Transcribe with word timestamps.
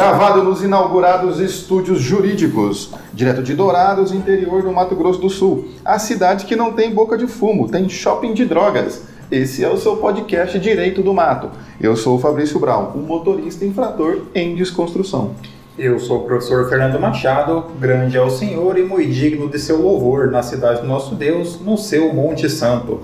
Gravado 0.00 0.42
nos 0.42 0.62
inaugurados 0.62 1.40
estúdios 1.40 2.00
jurídicos, 2.00 2.90
direto 3.12 3.42
de 3.42 3.54
Dourados, 3.54 4.12
interior 4.12 4.62
do 4.62 4.72
Mato 4.72 4.96
Grosso 4.96 5.20
do 5.20 5.28
Sul. 5.28 5.68
A 5.84 5.98
cidade 5.98 6.46
que 6.46 6.56
não 6.56 6.72
tem 6.72 6.90
boca 6.90 7.18
de 7.18 7.26
fumo, 7.26 7.68
tem 7.68 7.86
shopping 7.86 8.32
de 8.32 8.46
drogas. 8.46 9.02
Esse 9.30 9.62
é 9.62 9.68
o 9.68 9.76
seu 9.76 9.98
podcast 9.98 10.58
Direito 10.58 11.02
do 11.02 11.12
Mato. 11.12 11.50
Eu 11.78 11.94
sou 11.96 12.16
o 12.16 12.18
Fabrício 12.18 12.58
Brown, 12.58 12.92
um 12.94 13.02
motorista 13.02 13.62
infrator 13.66 14.22
em 14.34 14.54
desconstrução. 14.54 15.32
Eu 15.76 16.00
sou 16.00 16.20
o 16.20 16.24
professor 16.24 16.66
Fernando 16.66 16.98
Machado, 16.98 17.66
grande 17.78 18.16
é 18.16 18.22
o 18.22 18.30
Senhor 18.30 18.78
e 18.78 18.82
muito 18.82 19.10
digno 19.10 19.50
de 19.50 19.58
seu 19.58 19.82
louvor 19.82 20.30
na 20.30 20.42
cidade 20.42 20.80
do 20.80 20.86
nosso 20.86 21.14
Deus, 21.14 21.60
no 21.60 21.76
seu 21.76 22.10
Monte 22.14 22.48
Santo. 22.48 23.00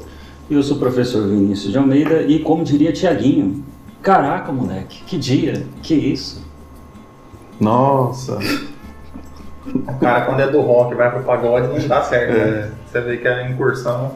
Eu 0.50 0.62
sou 0.62 0.78
o 0.78 0.80
professor 0.80 1.28
Vinícius 1.28 1.72
de 1.72 1.76
Almeida 1.76 2.22
e, 2.22 2.38
como 2.38 2.64
diria 2.64 2.90
Tiaguinho, 2.90 3.62
caraca, 4.00 4.50
moleque, 4.50 5.02
que 5.06 5.18
dia, 5.18 5.66
que 5.82 5.94
isso? 5.94 6.45
Nossa. 7.60 8.38
O 9.66 9.98
cara, 9.98 10.22
quando 10.22 10.40
é 10.40 10.48
do 10.48 10.60
rock 10.60 10.94
vai 10.94 11.10
pro 11.10 11.22
pagode, 11.22 11.68
não 11.68 11.88
dá 11.88 12.02
certo. 12.02 12.32
Né? 12.32 12.38
É. 12.38 12.70
Você 12.86 13.00
vê 13.00 13.16
que 13.16 13.26
a 13.26 13.48
incursão. 13.48 14.12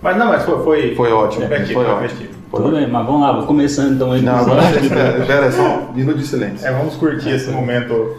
Mas 0.00 0.16
não, 0.16 0.26
mas 0.26 0.42
foi. 0.44 0.62
Foi, 0.64 0.94
Foi 0.94 1.12
ótimo, 1.12 1.44
Efetivo, 1.44 1.80
foi 1.80 1.90
ótimo. 1.90 2.06
efetivo. 2.06 2.34
Tudo 2.50 2.70
bem, 2.76 2.88
mas 2.88 3.04
vamos 3.04 3.20
lá, 3.22 3.32
vou 3.32 3.46
começando 3.46 3.94
então 3.94 4.10
o 4.10 4.22
Não, 4.22 4.36
agora, 4.38 4.62
espera, 4.80 5.18
espera, 5.18 5.52
só 5.52 5.78
um 5.90 5.92
minuto 5.92 6.18
de 6.18 6.26
silêncio. 6.26 6.66
É, 6.66 6.72
vamos 6.72 6.94
curtir 6.94 7.30
esse 7.30 7.50
momento. 7.50 8.16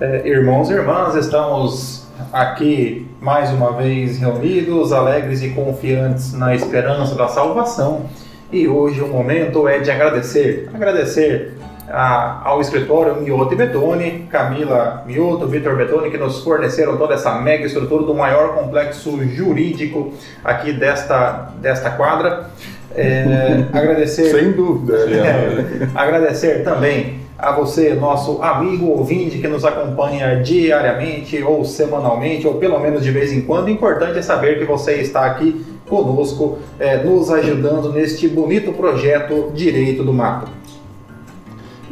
É, 0.00 0.28
irmãos 0.28 0.68
e 0.68 0.72
irmãs, 0.72 1.14
estamos 1.14 2.06
aqui 2.32 3.08
mais 3.20 3.50
uma 3.50 3.72
vez 3.72 4.18
reunidos, 4.18 4.92
alegres 4.92 5.42
e 5.42 5.50
confiantes 5.50 6.32
na 6.32 6.54
esperança 6.54 7.14
da 7.14 7.28
salvação. 7.28 8.06
E 8.52 8.66
hoje 8.68 9.00
o 9.00 9.08
momento 9.08 9.66
é 9.68 9.78
de 9.78 9.90
agradecer. 9.90 10.68
Agradecer 10.74 11.54
a- 11.96 12.42
ao 12.44 12.60
escritório 12.60 13.16
Mioto 13.16 13.54
e 13.54 13.56
Betoni, 13.56 14.26
Camila 14.30 15.02
Mioto, 15.06 15.46
Vitor 15.46 15.76
Betoni, 15.76 16.10
que 16.10 16.18
nos 16.18 16.42
forneceram 16.44 16.98
toda 16.98 17.14
essa 17.14 17.40
mega 17.40 17.64
estrutura 17.64 18.04
do 18.04 18.14
maior 18.14 18.54
complexo 18.54 19.18
jurídico 19.26 20.12
aqui 20.44 20.74
desta, 20.74 21.52
desta 21.58 21.90
quadra. 21.90 22.50
É, 22.94 23.64
agradecer. 23.72 24.30
Sem 24.30 24.52
dúvida. 24.52 24.94
É, 25.08 25.88
agradecer 25.94 26.62
também 26.62 27.20
a 27.38 27.52
você, 27.52 27.94
nosso 27.94 28.42
amigo 28.42 28.86
ouvinte 28.88 29.38
que 29.38 29.48
nos 29.48 29.64
acompanha 29.64 30.42
diariamente 30.42 31.42
ou 31.42 31.64
semanalmente, 31.64 32.46
ou 32.46 32.54
pelo 32.54 32.78
menos 32.78 33.02
de 33.02 33.10
vez 33.10 33.32
em 33.32 33.40
quando. 33.40 33.66
O 33.66 33.70
importante 33.70 34.18
é 34.18 34.22
saber 34.22 34.58
que 34.58 34.64
você 34.64 34.96
está 34.96 35.24
aqui 35.24 35.64
conosco, 35.88 36.58
é, 36.78 36.98
nos 36.98 37.30
ajudando 37.30 37.90
neste 37.92 38.28
bonito 38.28 38.72
projeto 38.72 39.50
Direito 39.54 40.02
do 40.02 40.12
Mato. 40.12 40.48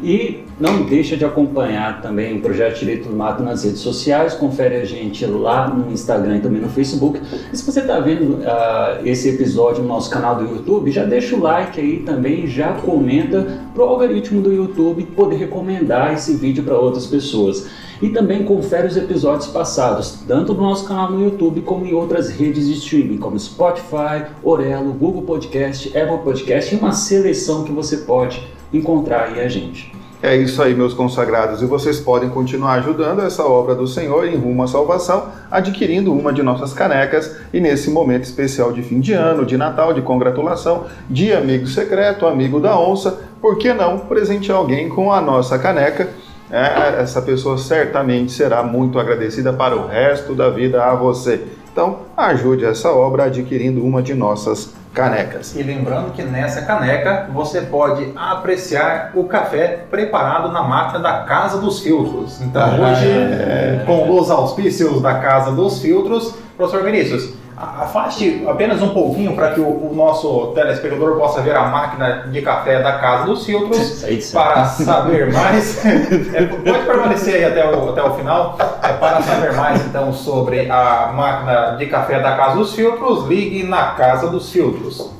E 0.03 0.45
não 0.59 0.83
deixa 0.83 1.17
de 1.17 1.25
acompanhar 1.25 2.00
também 2.00 2.37
o 2.37 2.41
Projeto 2.41 2.78
Direito 2.78 3.09
do 3.09 3.17
Mato 3.17 3.42
nas 3.42 3.64
redes 3.64 3.81
sociais, 3.81 4.34
confere 4.34 4.77
a 4.77 4.84
gente 4.84 5.25
lá 5.27 5.69
no 5.69 5.91
Instagram 5.92 6.36
e 6.36 6.41
também 6.41 6.61
no 6.61 6.69
Facebook. 6.69 7.20
E 7.53 7.56
se 7.56 7.64
você 7.64 7.81
está 7.81 7.98
vendo 8.01 8.41
ah, 8.45 9.01
esse 9.05 9.28
episódio 9.28 9.83
no 9.83 9.89
nosso 9.89 10.11
canal 10.11 10.36
do 10.36 10.45
YouTube, 10.45 10.91
já 10.91 11.05
deixa 11.05 11.34
o 11.36 11.41
like 11.41 11.81
aí 11.81 12.01
também, 12.01 12.47
já 12.47 12.73
comenta 12.75 13.47
para 13.73 13.84
o 13.84 13.89
algoritmo 13.89 14.41
do 14.41 14.53
YouTube 14.53 15.05
poder 15.17 15.36
recomendar 15.36 16.12
esse 16.14 16.34
vídeo 16.34 16.64
para 16.64 16.79
outras 16.79 17.06
pessoas. 17.06 17.67
E 18.03 18.08
também 18.11 18.45
confere 18.45 18.89
os 18.89 18.97
episódios 18.97 19.47
passados, 19.47 20.19
tanto 20.27 20.53
no 20.53 20.62
nosso 20.62 20.86
canal 20.86 21.11
no 21.11 21.25
YouTube 21.25 21.62
como 21.62 21.86
em 21.86 21.95
outras 21.95 22.29
redes 22.29 22.67
de 22.67 22.75
streaming, 22.75 23.19
como 23.19 23.39
Spotify, 23.39 24.27
Orelo, 24.42 24.92
Google 24.92 25.23
Podcast, 25.23 25.97
Apple 25.97 26.19
Podcast 26.19 26.75
e 26.75 26.79
uma 26.79 26.92
seleção 26.92 27.64
que 27.64 27.73
você 27.73 27.98
pode 27.98 28.54
encontrar 28.77 29.29
aí 29.29 29.40
a 29.40 29.48
gente. 29.48 29.92
É 30.23 30.35
isso 30.35 30.62
aí, 30.62 30.74
meus 30.74 30.95
consagrados. 30.95 31.61
E 31.61 31.67
vocês 31.67 32.01
podem 32.01 32.30
continuar 32.30 32.74
ajudando 32.79 33.20
essa 33.20 33.45
obra 33.45 33.74
do 33.74 33.86
Senhor 33.86 34.27
em 34.27 34.36
rumo 34.36 34.62
à 34.62 34.67
salvação, 34.67 35.29
adquirindo 35.51 36.14
uma 36.14 36.33
de 36.33 36.42
nossas 36.42 36.73
canecas. 36.73 37.36
E 37.52 37.61
nesse 37.61 37.90
momento 37.90 38.23
especial 38.23 38.73
de 38.73 38.83
fim 38.83 39.01
de 39.01 39.13
ano, 39.13 39.45
de 39.45 39.58
Natal, 39.58 39.92
de 39.92 40.01
congratulação, 40.01 40.86
de 41.11 41.30
amigo 41.30 41.67
secreto, 41.67 42.27
amigo 42.27 42.58
da 42.58 42.74
onça, 42.80 43.20
por 43.39 43.58
que 43.58 43.74
não 43.74 43.98
presentear 43.98 44.57
alguém 44.57 44.89
com 44.89 45.13
a 45.13 45.20
nossa 45.20 45.58
caneca? 45.58 46.08
É, 46.51 47.02
essa 47.02 47.20
pessoa 47.20 47.58
certamente 47.58 48.33
será 48.33 48.63
muito 48.63 48.98
agradecida 48.98 49.52
para 49.52 49.77
o 49.77 49.86
resto 49.86 50.34
da 50.34 50.48
vida 50.48 50.83
a 50.84 50.95
você. 50.95 51.45
Então, 51.74 51.96
ajude 52.17 52.64
essa 52.64 52.89
obra 52.92 53.24
adquirindo 53.24 53.85
uma 53.85 54.01
de 54.01 54.14
nossas 54.14 54.73
canecas. 54.92 55.57
E 55.57 55.62
lembrando 55.64 56.12
que 56.12 56.23
nessa 56.23 56.62
caneca 56.62 57.29
você 57.35 57.62
pode 57.62 58.12
apreciar 58.14 59.11
o 59.12 59.24
café 59.24 59.84
preparado 59.90 60.52
na 60.52 60.63
máquina 60.63 61.01
da 61.01 61.24
Casa 61.24 61.58
dos 61.61 61.80
Filtros. 61.80 62.40
Então 62.40 62.63
Ah, 62.63 62.90
hoje, 62.92 63.08
é. 63.08 63.83
com 63.84 64.08
os 64.17 64.30
auspícios 64.30 65.02
da 65.02 65.14
Casa 65.18 65.51
dos 65.51 65.80
Filtros, 65.80 66.36
professor 66.57 66.84
Vinícius, 66.84 67.34
afaste 67.57 68.45
apenas 68.48 68.83
um 68.83 68.89
pouquinho 68.91 69.35
para 69.35 69.53
que 69.53 69.61
o, 69.61 69.65
o 69.91 69.92
nosso 69.95 70.48
telespectador 70.55 71.17
possa 71.17 71.41
ver 71.41 71.55
a 71.55 71.65
máquina 71.69 72.29
de 72.31 72.42
café 72.42 72.83
da 72.83 72.98
Casa 72.98 73.27
dos 73.27 73.45
Filtros. 73.47 74.05
Para 74.33 74.65
saber 74.67 75.33
mais, 75.33 75.85
é, 75.85 76.47
pode 76.47 76.85
permanecer 76.85 77.35
aí 77.37 77.45
até 77.45 77.69
o, 77.70 77.91
até 77.91 78.03
o 78.03 78.14
final. 78.14 78.59
É, 78.83 78.93
para 78.95 79.23
saber 79.23 79.53
mais 79.55 79.85
então 79.87 80.13
sobre 80.13 80.69
a 80.70 81.13
máquina 81.14 81.77
de 81.77 81.87
café 81.87 82.20
da 82.20 82.37
Casa 82.37 82.57
dos 82.57 82.75
Filtros, 82.75 83.27
ligue 83.29 83.63
na 83.63 83.93
Casa 83.93 84.29
dos 84.29 84.51
Filtros. 84.51 85.11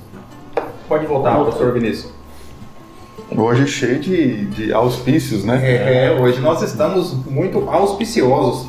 Pode 0.89 1.07
voltar, 1.07 1.35
professor 1.37 1.73
Vinícius. 1.73 2.13
Hoje 3.37 3.67
cheio 3.67 3.99
de, 4.01 4.45
de 4.47 4.73
auspícios, 4.73 5.45
né? 5.45 5.61
É, 5.65 6.17
hoje 6.21 6.41
nós 6.41 6.63
estamos 6.63 7.15
muito 7.27 7.69
auspiciosos. 7.71 8.67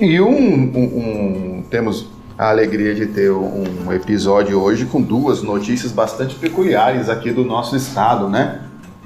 E 0.00 0.20
um, 0.20 0.26
um- 0.28 1.58
um- 1.58 1.64
temos 1.70 2.08
a 2.40 2.48
alegria 2.48 2.94
de 2.94 3.04
ter 3.04 3.30
um 3.30 3.92
episódio 3.92 4.58
hoje 4.58 4.86
com 4.86 5.02
duas 5.02 5.42
notícias 5.42 5.92
bastante 5.92 6.36
peculiares 6.36 7.10
aqui 7.10 7.30
do 7.30 7.44
nosso 7.44 7.76
estado, 7.76 8.30
né? 8.30 8.62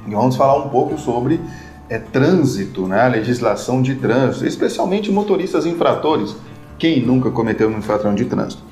E 0.06 0.12
vamos 0.12 0.36
falar 0.36 0.56
um 0.64 0.68
pouco 0.68 0.96
sobre 0.96 1.40
é, 1.88 1.98
trânsito, 1.98 2.86
né? 2.86 3.00
A 3.00 3.08
legislação 3.08 3.82
de 3.82 3.96
trânsito, 3.96 4.46
especialmente 4.46 5.10
motoristas 5.10 5.66
infratores. 5.66 6.36
Quem 6.78 7.04
nunca 7.04 7.28
cometeu 7.28 7.66
uma 7.66 7.78
infração 7.78 8.14
de 8.14 8.24
trânsito? 8.24 8.62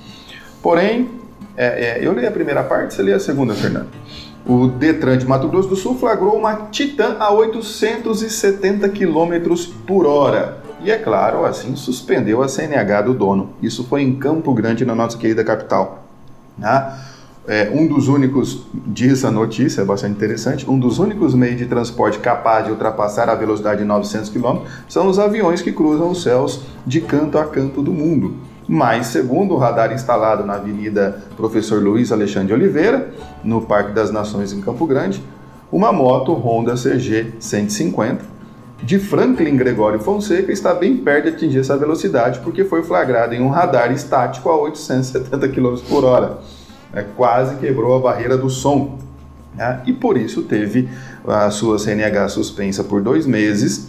Porém, 0.62 1.10
é, 1.56 1.98
é, 1.98 2.06
eu 2.06 2.12
li 2.12 2.24
a 2.24 2.30
primeira 2.30 2.62
parte, 2.62 2.94
você 2.94 3.02
lê 3.02 3.12
a 3.12 3.18
segunda, 3.18 3.54
Fernando. 3.54 3.88
O 4.46 4.68
Detran 4.68 5.18
de 5.18 5.26
Mato 5.26 5.48
Grosso 5.48 5.70
do 5.70 5.76
Sul 5.76 5.96
flagrou 5.96 6.36
uma 6.36 6.68
Titan 6.70 7.16
a 7.18 7.32
870 7.32 8.88
km 8.90 9.56
por 9.88 10.06
hora. 10.06 10.61
E 10.84 10.90
é 10.90 10.98
claro, 10.98 11.44
assim 11.44 11.76
suspendeu 11.76 12.42
a 12.42 12.48
CNH 12.48 13.02
do 13.02 13.14
dono. 13.14 13.50
Isso 13.62 13.84
foi 13.84 14.02
em 14.02 14.16
Campo 14.16 14.52
Grande, 14.52 14.84
na 14.84 14.96
nossa 14.96 15.16
querida 15.16 15.44
capital. 15.44 16.04
né? 16.58 16.98
É, 17.46 17.70
um 17.74 17.86
dos 17.88 18.08
únicos, 18.08 18.66
diz 18.86 19.24
a 19.24 19.30
notícia, 19.30 19.82
é 19.82 19.84
bastante 19.84 20.14
interessante, 20.14 20.68
um 20.68 20.78
dos 20.78 21.00
únicos 21.00 21.34
meios 21.34 21.58
de 21.58 21.66
transporte 21.66 22.18
capaz 22.20 22.64
de 22.64 22.70
ultrapassar 22.70 23.28
a 23.28 23.34
velocidade 23.34 23.80
de 23.80 23.84
900 23.84 24.28
km 24.28 24.58
são 24.88 25.08
os 25.08 25.18
aviões 25.18 25.60
que 25.60 25.72
cruzam 25.72 26.10
os 26.10 26.22
céus 26.22 26.62
de 26.86 27.00
canto 27.00 27.38
a 27.38 27.44
canto 27.44 27.82
do 27.82 27.92
mundo. 27.92 28.36
Mas, 28.68 29.08
segundo 29.08 29.54
o 29.54 29.58
radar 29.58 29.92
instalado 29.92 30.44
na 30.44 30.54
Avenida 30.54 31.22
Professor 31.36 31.82
Luiz 31.82 32.12
Alexandre 32.12 32.54
Oliveira, 32.54 33.12
no 33.42 33.60
Parque 33.60 33.92
das 33.92 34.12
Nações 34.12 34.52
em 34.52 34.60
Campo 34.60 34.86
Grande, 34.86 35.22
uma 35.70 35.92
moto 35.92 36.32
Honda 36.32 36.74
CG 36.74 37.34
150 37.40 38.32
de 38.82 38.98
Franklin 38.98 39.56
Gregório 39.56 40.00
Fonseca 40.00 40.50
está 40.50 40.74
bem 40.74 40.96
perto 40.96 41.24
de 41.24 41.36
atingir 41.36 41.60
essa 41.60 41.76
velocidade 41.76 42.40
porque 42.40 42.64
foi 42.64 42.82
flagrada 42.82 43.32
em 43.34 43.40
um 43.40 43.48
radar 43.48 43.92
estático 43.92 44.48
a 44.48 44.60
870 44.60 45.48
km 45.48 45.76
por 45.88 46.04
hora. 46.04 46.38
É, 46.92 47.04
quase 47.16 47.54
quebrou 47.56 47.96
a 47.96 48.00
barreira 48.00 48.36
do 48.36 48.50
som. 48.50 48.98
né? 49.54 49.80
E 49.86 49.92
por 49.92 50.18
isso 50.18 50.42
teve 50.42 50.88
a 51.26 51.48
sua 51.50 51.78
CNH 51.78 52.30
suspensa 52.30 52.82
por 52.82 53.00
dois 53.00 53.24
meses 53.24 53.86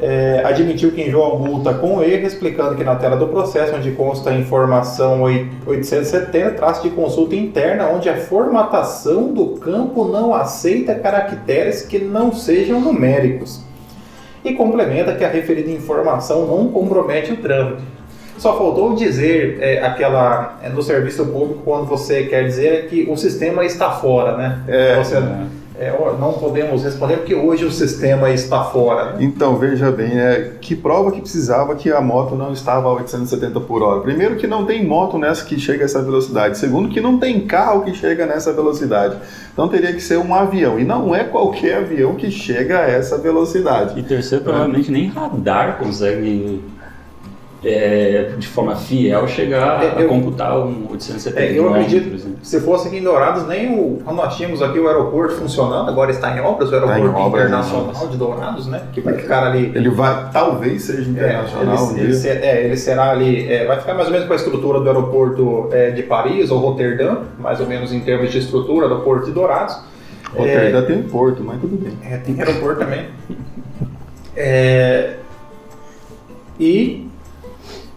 É, 0.00 0.42
admitiu 0.44 0.92
que 0.92 1.02
enviou 1.02 1.34
a 1.34 1.38
multa 1.38 1.74
com 1.74 2.02
erro, 2.02 2.26
explicando 2.26 2.76
que 2.76 2.84
na 2.84 2.94
tela 2.94 3.16
do 3.16 3.26
processo, 3.26 3.74
onde 3.74 3.90
consta 3.92 4.30
a 4.30 4.34
informação 4.34 5.22
870, 5.22 6.52
traço 6.52 6.82
de 6.82 6.90
consulta 6.90 7.34
interna, 7.34 7.88
onde 7.88 8.08
a 8.08 8.16
formatação 8.16 9.32
do 9.32 9.56
campo 9.56 10.04
não 10.04 10.34
aceita 10.34 10.94
caracteres 10.94 11.82
que 11.82 11.98
não 11.98 12.32
sejam 12.32 12.80
numéricos. 12.80 13.60
E 14.44 14.54
complementa 14.54 15.14
que 15.14 15.24
a 15.24 15.28
referida 15.28 15.70
informação 15.70 16.46
não 16.46 16.68
compromete 16.68 17.32
o 17.32 17.36
trâmite. 17.36 17.82
Só 18.38 18.56
faltou 18.56 18.94
dizer 18.94 19.58
é, 19.60 19.84
aquela 19.84 20.58
é, 20.62 20.68
no 20.68 20.80
serviço 20.80 21.26
público 21.26 21.60
quando 21.64 21.86
você 21.86 22.22
quer 22.22 22.44
dizer 22.44 22.86
que 22.86 23.08
o 23.10 23.16
sistema 23.16 23.64
está 23.64 23.90
fora, 23.90 24.36
né? 24.36 24.62
É, 24.68 24.96
você, 24.96 25.16
é, 25.16 25.46
não 26.18 26.32
podemos 26.32 26.82
responder 26.82 27.18
porque 27.18 27.34
hoje 27.34 27.64
o 27.64 27.70
sistema 27.70 28.30
está 28.30 28.64
fora. 28.64 29.12
Né? 29.12 29.18
Então, 29.20 29.56
veja 29.56 29.90
bem, 29.90 30.18
é, 30.18 30.54
que 30.60 30.74
prova 30.74 31.12
que 31.12 31.20
precisava 31.20 31.74
que 31.76 31.90
a 31.92 32.00
moto 32.00 32.34
não 32.34 32.52
estava 32.52 32.88
a 32.88 32.92
870 32.92 33.60
por 33.60 33.82
hora? 33.82 34.00
Primeiro, 34.00 34.36
que 34.36 34.46
não 34.46 34.66
tem 34.66 34.84
moto 34.84 35.18
nessa 35.18 35.44
que 35.44 35.58
chega 35.58 35.82
a 35.82 35.86
essa 35.86 36.02
velocidade. 36.02 36.58
Segundo, 36.58 36.88
que 36.88 37.00
não 37.00 37.18
tem 37.18 37.46
carro 37.46 37.84
que 37.84 37.94
chega 37.94 38.26
nessa 38.26 38.52
velocidade. 38.52 39.16
Então, 39.52 39.68
teria 39.68 39.92
que 39.92 40.00
ser 40.00 40.18
um 40.18 40.34
avião. 40.34 40.78
E 40.78 40.84
não 40.84 41.14
é 41.14 41.24
qualquer 41.24 41.78
avião 41.78 42.14
que 42.14 42.30
chega 42.30 42.80
a 42.80 42.88
essa 42.88 43.16
velocidade. 43.16 43.98
E 43.98 44.02
terceiro, 44.02 44.44
provavelmente 44.44 44.90
nem 44.90 45.08
radar 45.08 45.78
consegue 45.78 46.62
é, 47.64 48.34
de 48.38 48.46
forma 48.46 48.76
fiel 48.76 49.26
chegar 49.26 49.82
é, 49.82 50.02
eu, 50.02 50.06
a 50.06 50.08
computar 50.08 50.56
um 50.58 50.86
870 50.90 51.40
é, 51.40 51.58
Eu 51.58 51.68
acredito, 51.68 52.38
se 52.40 52.60
fosse 52.60 52.86
aqui 52.86 52.98
em 52.98 53.02
Dourados, 53.02 53.46
nem 53.48 53.74
o, 53.74 54.00
quando 54.04 54.16
nós 54.16 54.36
tínhamos 54.36 54.62
aqui 54.62 54.78
o 54.78 54.86
aeroporto 54.86 55.34
funcionando, 55.34 55.88
agora 55.88 56.10
está 56.12 56.36
em 56.36 56.40
obras, 56.40 56.70
o 56.70 56.74
aeroporto 56.74 57.12
tá 57.12 57.18
obras, 57.18 57.44
internacional 57.44 58.08
de 58.08 58.16
Dourados, 58.16 58.66
né? 58.68 58.82
Que 58.92 59.00
vai 59.00 59.14
ficar 59.14 59.44
ali. 59.44 59.72
Ele 59.74 59.90
vai, 59.90 60.30
talvez 60.32 60.82
seja 60.82 61.08
é, 61.08 61.12
internacional. 61.12 61.90
ele, 61.96 62.14
ele, 62.14 62.28
é, 62.28 62.64
ele 62.64 62.76
será 62.76 63.10
ali, 63.10 63.50
é, 63.50 63.66
vai 63.66 63.80
ficar 63.80 63.94
mais 63.94 64.06
ou 64.06 64.12
menos 64.12 64.26
com 64.26 64.32
a 64.32 64.36
estrutura 64.36 64.80
do 64.80 64.86
aeroporto 64.86 65.68
é, 65.72 65.90
de 65.90 66.04
Paris 66.04 66.50
ou 66.52 66.60
Roterdã, 66.60 67.22
mais 67.40 67.60
ou 67.60 67.66
menos 67.66 67.92
em 67.92 68.00
termos 68.00 68.30
de 68.30 68.38
estrutura 68.38 68.88
do 68.88 69.00
porto 69.00 69.26
de 69.26 69.32
Dourados. 69.32 69.76
Roterdã 70.32 70.82
tem 70.82 71.02
porto, 71.02 71.42
mas 71.42 71.60
tudo 71.60 71.76
bem. 71.76 71.98
É, 72.04 72.18
tem 72.18 72.40
aeroporto 72.40 72.80
também. 72.80 73.06
e 76.60 77.07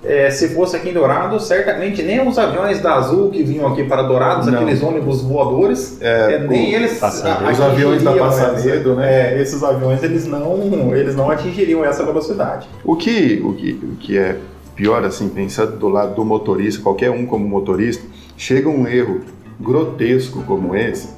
é, 0.04 0.32
se 0.32 0.50
fosse 0.50 0.76
aqui 0.76 0.90
em 0.90 0.94
Dourados, 0.94 1.48
certamente 1.48 2.02
nem 2.02 2.28
os 2.28 2.38
aviões 2.38 2.80
da 2.80 2.96
Azul 2.96 3.30
que 3.30 3.44
vinham 3.44 3.68
aqui 3.68 3.84
para 3.84 4.02
Dourados, 4.02 4.48
não. 4.48 4.56
aqueles 4.56 4.82
ônibus 4.82 5.22
voadores, 5.22 6.02
é, 6.02 6.34
é, 6.34 6.40
nem 6.40 6.74
eles 6.74 6.94
os 7.00 7.62
aviões 7.62 8.02
da 8.02 8.14
Passanedo, 8.14 8.96
né? 8.96 9.36
É, 9.36 9.42
esses 9.42 9.64
aviões 9.64 10.02
eles 10.02 10.26
não, 10.26 10.96
eles 10.96 11.16
não 11.16 11.30
atingiriam 11.30 11.86
essa 11.86 12.04
velocidade. 12.04 12.68
O 12.84 12.96
que, 12.96 13.42
o 13.44 13.54
que, 13.54 13.72
o 13.72 13.96
que 13.98 14.18
é 14.18 14.38
pior 14.76 15.04
assim, 15.06 15.30
pensando 15.30 15.78
do 15.78 15.88
lado 15.88 16.16
do 16.16 16.26
motorista, 16.26 16.82
qualquer 16.82 17.12
um 17.12 17.26
como 17.26 17.48
motorista, 17.48 18.04
chega 18.36 18.68
um 18.68 18.88
erro 18.88 19.22
grotesco 19.60 20.44
como 20.44 20.76
esse 20.76 21.10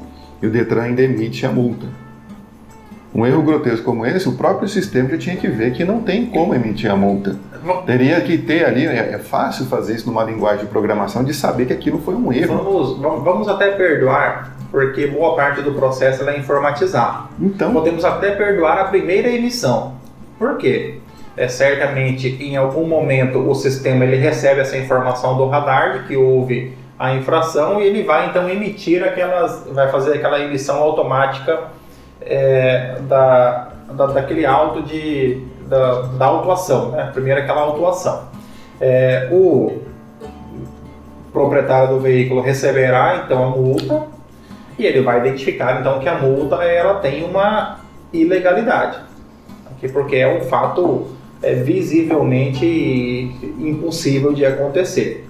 e 0.41 0.47
o 0.47 0.49
Detran 0.49 0.83
ainda 0.83 1.01
emite 1.01 1.45
a 1.45 1.51
multa. 1.51 1.87
Um 3.15 3.27
erro 3.27 3.43
grotesco 3.43 3.85
como 3.85 4.05
esse, 4.05 4.27
o 4.27 4.33
próprio 4.33 4.67
sistema 4.67 5.07
já 5.09 5.17
tinha 5.17 5.35
que 5.35 5.47
ver 5.47 5.71
que 5.73 5.85
não 5.85 6.01
tem 6.01 6.25
como 6.25 6.55
emitir 6.55 6.89
a 6.89 6.95
multa. 6.95 7.35
Teria 7.85 8.19
que 8.21 8.37
ter 8.39 8.65
ali, 8.65 8.87
é, 8.87 9.13
é 9.13 9.19
fácil 9.19 9.65
fazer 9.65 9.95
isso 9.95 10.07
numa 10.07 10.23
linguagem 10.23 10.65
de 10.65 10.71
programação, 10.71 11.23
de 11.23 11.33
saber 11.33 11.67
que 11.67 11.73
aquilo 11.73 11.99
foi 11.99 12.15
um 12.15 12.33
erro. 12.33 12.57
Vamos, 12.57 13.23
vamos 13.23 13.47
até 13.47 13.71
perdoar, 13.71 14.55
porque 14.71 15.07
boa 15.07 15.35
parte 15.35 15.61
do 15.61 15.73
processo 15.73 16.27
é 16.27 16.37
informatizado. 16.37 17.29
Então, 17.39 17.71
Podemos 17.71 18.03
até 18.03 18.31
perdoar 18.31 18.79
a 18.79 18.85
primeira 18.85 19.29
emissão. 19.29 19.93
Por 20.39 20.57
quê? 20.57 20.95
É, 21.37 21.47
certamente, 21.47 22.27
em 22.43 22.57
algum 22.57 22.87
momento, 22.87 23.39
o 23.39 23.53
sistema 23.53 24.03
ele 24.03 24.17
recebe 24.17 24.59
essa 24.61 24.77
informação 24.77 25.37
do 25.37 25.47
radar 25.47 25.99
de 25.99 26.07
que 26.07 26.17
houve 26.17 26.75
a 26.97 27.13
infração 27.13 27.81
e 27.81 27.85
ele 27.85 28.03
vai 28.03 28.29
então 28.29 28.49
emitir 28.49 29.03
aquelas, 29.03 29.67
vai 29.71 29.89
fazer 29.89 30.13
aquela 30.15 30.39
emissão 30.39 30.77
automática 30.77 31.69
é, 32.25 32.97
da, 33.01 33.69
da, 33.91 34.07
daquele 34.07 34.45
auto 34.45 34.81
de, 34.83 35.41
da, 35.67 36.01
da 36.01 36.25
autuação, 36.25 36.91
né? 36.91 37.09
Primeiro 37.13 37.41
aquela 37.41 37.61
autuação. 37.61 38.23
É, 38.79 39.29
o 39.31 39.81
proprietário 41.31 41.95
do 41.95 41.99
veículo 41.99 42.41
receberá 42.41 43.23
então 43.25 43.43
a 43.43 43.49
multa 43.49 44.07
e 44.77 44.85
ele 44.85 45.01
vai 45.01 45.19
identificar 45.19 45.79
então 45.79 45.99
que 45.99 46.07
a 46.07 46.17
multa 46.17 46.55
ela 46.63 46.95
tem 46.95 47.23
uma 47.23 47.79
ilegalidade, 48.11 48.99
porque 49.91 50.15
é 50.15 50.27
um 50.27 50.41
fato 50.41 51.07
é, 51.41 51.53
visivelmente 51.55 52.65
impossível 53.59 54.33
de 54.33 54.45
acontecer. 54.45 55.27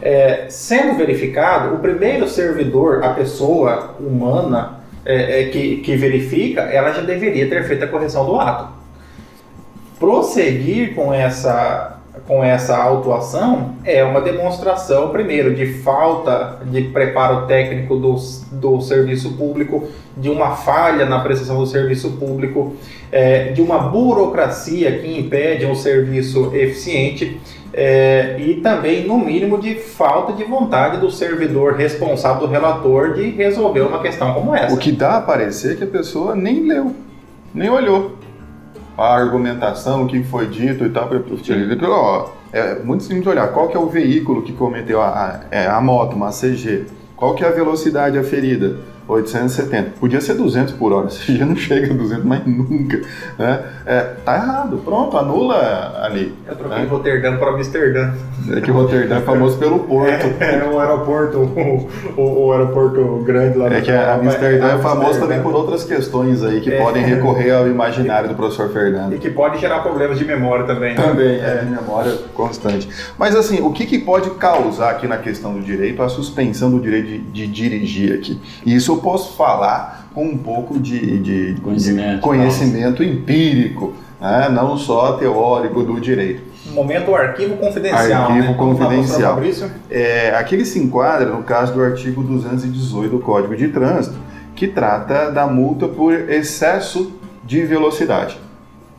É, 0.00 0.46
sendo 0.48 0.96
verificado, 0.96 1.74
o 1.74 1.78
primeiro 1.78 2.28
servidor, 2.28 3.02
a 3.02 3.10
pessoa 3.10 3.96
humana 3.98 4.77
é, 5.04 5.42
é, 5.42 5.44
que, 5.48 5.76
que 5.78 5.96
verifica, 5.96 6.62
ela 6.62 6.92
já 6.92 7.02
deveria 7.02 7.48
ter 7.48 7.64
feito 7.64 7.84
a 7.84 7.88
correção 7.88 8.24
do 8.26 8.38
ato. 8.38 8.68
Prosseguir 9.98 10.94
com 10.94 11.12
essa 11.12 11.98
com 12.26 12.42
essa 12.42 12.76
autuação 12.76 13.76
é 13.84 14.02
uma 14.04 14.20
demonstração, 14.20 15.10
primeiro, 15.10 15.54
de 15.54 15.66
falta 15.82 16.58
de 16.66 16.82
preparo 16.82 17.46
técnico 17.46 17.96
do, 17.96 18.16
do 18.52 18.80
serviço 18.80 19.32
público, 19.32 19.88
de 20.16 20.28
uma 20.28 20.56
falha 20.56 21.06
na 21.06 21.20
prestação 21.20 21.58
do 21.58 21.66
serviço 21.66 22.12
público, 22.12 22.76
é, 23.10 23.52
de 23.52 23.62
uma 23.62 23.78
burocracia 23.78 24.98
que 24.98 25.18
impede 25.18 25.64
um 25.64 25.74
serviço 25.74 26.54
eficiente 26.54 27.40
é, 27.72 28.36
e 28.40 28.60
também, 28.60 29.06
no 29.06 29.18
mínimo, 29.18 29.58
de 29.58 29.74
falta 29.74 30.32
de 30.32 30.44
vontade 30.44 30.98
do 30.98 31.10
servidor 31.10 31.74
responsável, 31.74 32.46
do 32.46 32.52
relator, 32.52 33.14
de 33.14 33.30
resolver 33.30 33.82
uma 33.82 34.00
questão 34.00 34.32
como 34.34 34.54
essa. 34.54 34.74
O 34.74 34.78
que 34.78 34.92
dá 34.92 35.18
a 35.18 35.20
parecer 35.20 35.76
que 35.76 35.84
a 35.84 35.86
pessoa 35.86 36.34
nem 36.34 36.66
leu, 36.66 36.94
nem 37.54 37.68
olhou 37.68 38.16
a 38.96 39.14
argumentação, 39.14 40.04
o 40.04 40.06
que 40.06 40.22
foi 40.24 40.46
dito 40.46 40.84
e 40.84 40.90
tal. 40.90 41.08
Ó, 41.90 42.30
é 42.52 42.76
muito 42.76 43.04
simples 43.04 43.26
olhar 43.26 43.48
qual 43.48 43.68
que 43.68 43.76
é 43.76 43.80
o 43.80 43.86
veículo 43.86 44.42
que 44.42 44.52
cometeu 44.52 45.00
a, 45.00 45.08
a, 45.08 45.40
é, 45.50 45.66
a 45.66 45.80
moto, 45.80 46.16
uma 46.16 46.30
CG, 46.30 46.86
qual 47.14 47.34
que 47.34 47.44
é 47.44 47.48
a 47.48 47.52
velocidade 47.52 48.18
aferida 48.18 48.78
870. 49.08 49.92
Podia 49.98 50.20
ser 50.20 50.34
200 50.34 50.74
por 50.74 50.92
hora, 50.92 51.08
esse 51.08 51.36
já 51.36 51.46
não 51.46 51.56
chega 51.56 51.92
a 51.92 51.96
200 51.96 52.24
mais 52.24 52.46
nunca. 52.46 53.00
Né? 53.38 53.64
É, 53.86 54.00
tá 54.24 54.34
errado, 54.34 54.80
pronto, 54.84 55.16
anula 55.16 56.00
ali. 56.02 56.34
Eu 56.46 56.54
troquei 56.56 56.78
né? 56.78 56.86
Roterdã 56.88 57.36
para 57.36 57.50
Amsterdã. 57.50 58.12
É 58.50 58.60
que 58.60 58.70
Roterdã 58.70 59.16
é 59.16 59.20
famoso 59.20 59.58
pelo 59.58 59.80
porto. 59.80 60.28
É, 60.38 60.56
é 60.56 60.64
o 60.64 60.78
aeroporto, 60.78 61.38
o, 61.38 61.88
o, 62.16 62.46
o, 62.46 62.52
aeroporto 62.52 63.22
grande 63.24 63.58
lá 63.58 63.66
É 63.72 63.80
que 63.80 63.90
a 63.90 64.14
Amsterdã 64.14 64.74
é 64.74 64.78
famoso 64.78 65.18
também 65.18 65.40
por 65.42 65.54
outras 65.54 65.84
questões 65.84 66.42
aí 66.42 66.60
que 66.60 66.72
é. 66.72 66.78
podem 66.80 67.02
recorrer 67.02 67.50
ao 67.50 67.66
imaginário 67.66 68.28
do 68.28 68.34
professor 68.34 68.70
Fernando. 68.70 69.14
E 69.14 69.18
que 69.18 69.30
pode 69.30 69.58
gerar 69.58 69.80
problemas 69.80 70.18
de 70.18 70.24
memória 70.24 70.64
também. 70.64 70.94
Né? 70.94 71.02
Também, 71.02 71.40
é, 71.40 71.62
memória 71.64 72.12
constante. 72.34 72.88
Mas 73.18 73.34
assim, 73.34 73.60
o 73.60 73.72
que, 73.72 73.86
que 73.86 73.98
pode 73.98 74.30
causar 74.30 74.90
aqui 74.90 75.06
na 75.06 75.16
questão 75.16 75.52
do 75.52 75.60
direito 75.60 76.02
a 76.02 76.08
suspensão 76.08 76.70
do 76.70 76.80
direito 76.80 77.06
de, 77.06 77.18
de 77.18 77.46
dirigir 77.46 78.14
aqui? 78.14 78.40
E 78.64 78.74
isso 78.74 78.97
eu 78.98 79.02
posso 79.02 79.36
falar 79.36 80.08
com 80.14 80.24
um 80.24 80.36
pouco 80.36 80.78
de, 80.78 81.18
de 81.18 81.60
conhecimento, 81.60 82.16
de 82.16 82.20
conhecimento 82.20 83.02
empírico, 83.02 83.94
né? 84.20 84.48
não 84.50 84.76
só 84.76 85.12
teórico 85.12 85.82
do 85.82 86.00
direito. 86.00 86.42
Momento 86.72 87.14
arquivo 87.14 87.56
confidencial. 87.56 88.30
Arquivo 88.30 88.48
né? 88.48 88.54
confidencial. 88.54 89.40
É, 89.88 90.34
aqui 90.34 90.54
ele 90.54 90.64
se 90.64 90.78
enquadra 90.78 91.30
no 91.30 91.42
caso 91.42 91.72
do 91.72 91.82
artigo 91.82 92.22
218 92.22 93.10
do 93.10 93.20
Código 93.20 93.56
de 93.56 93.68
Trânsito, 93.68 94.16
que 94.54 94.66
trata 94.66 95.30
da 95.30 95.46
multa 95.46 95.86
por 95.86 96.12
excesso 96.12 97.12
de 97.44 97.64
velocidade. 97.64 98.38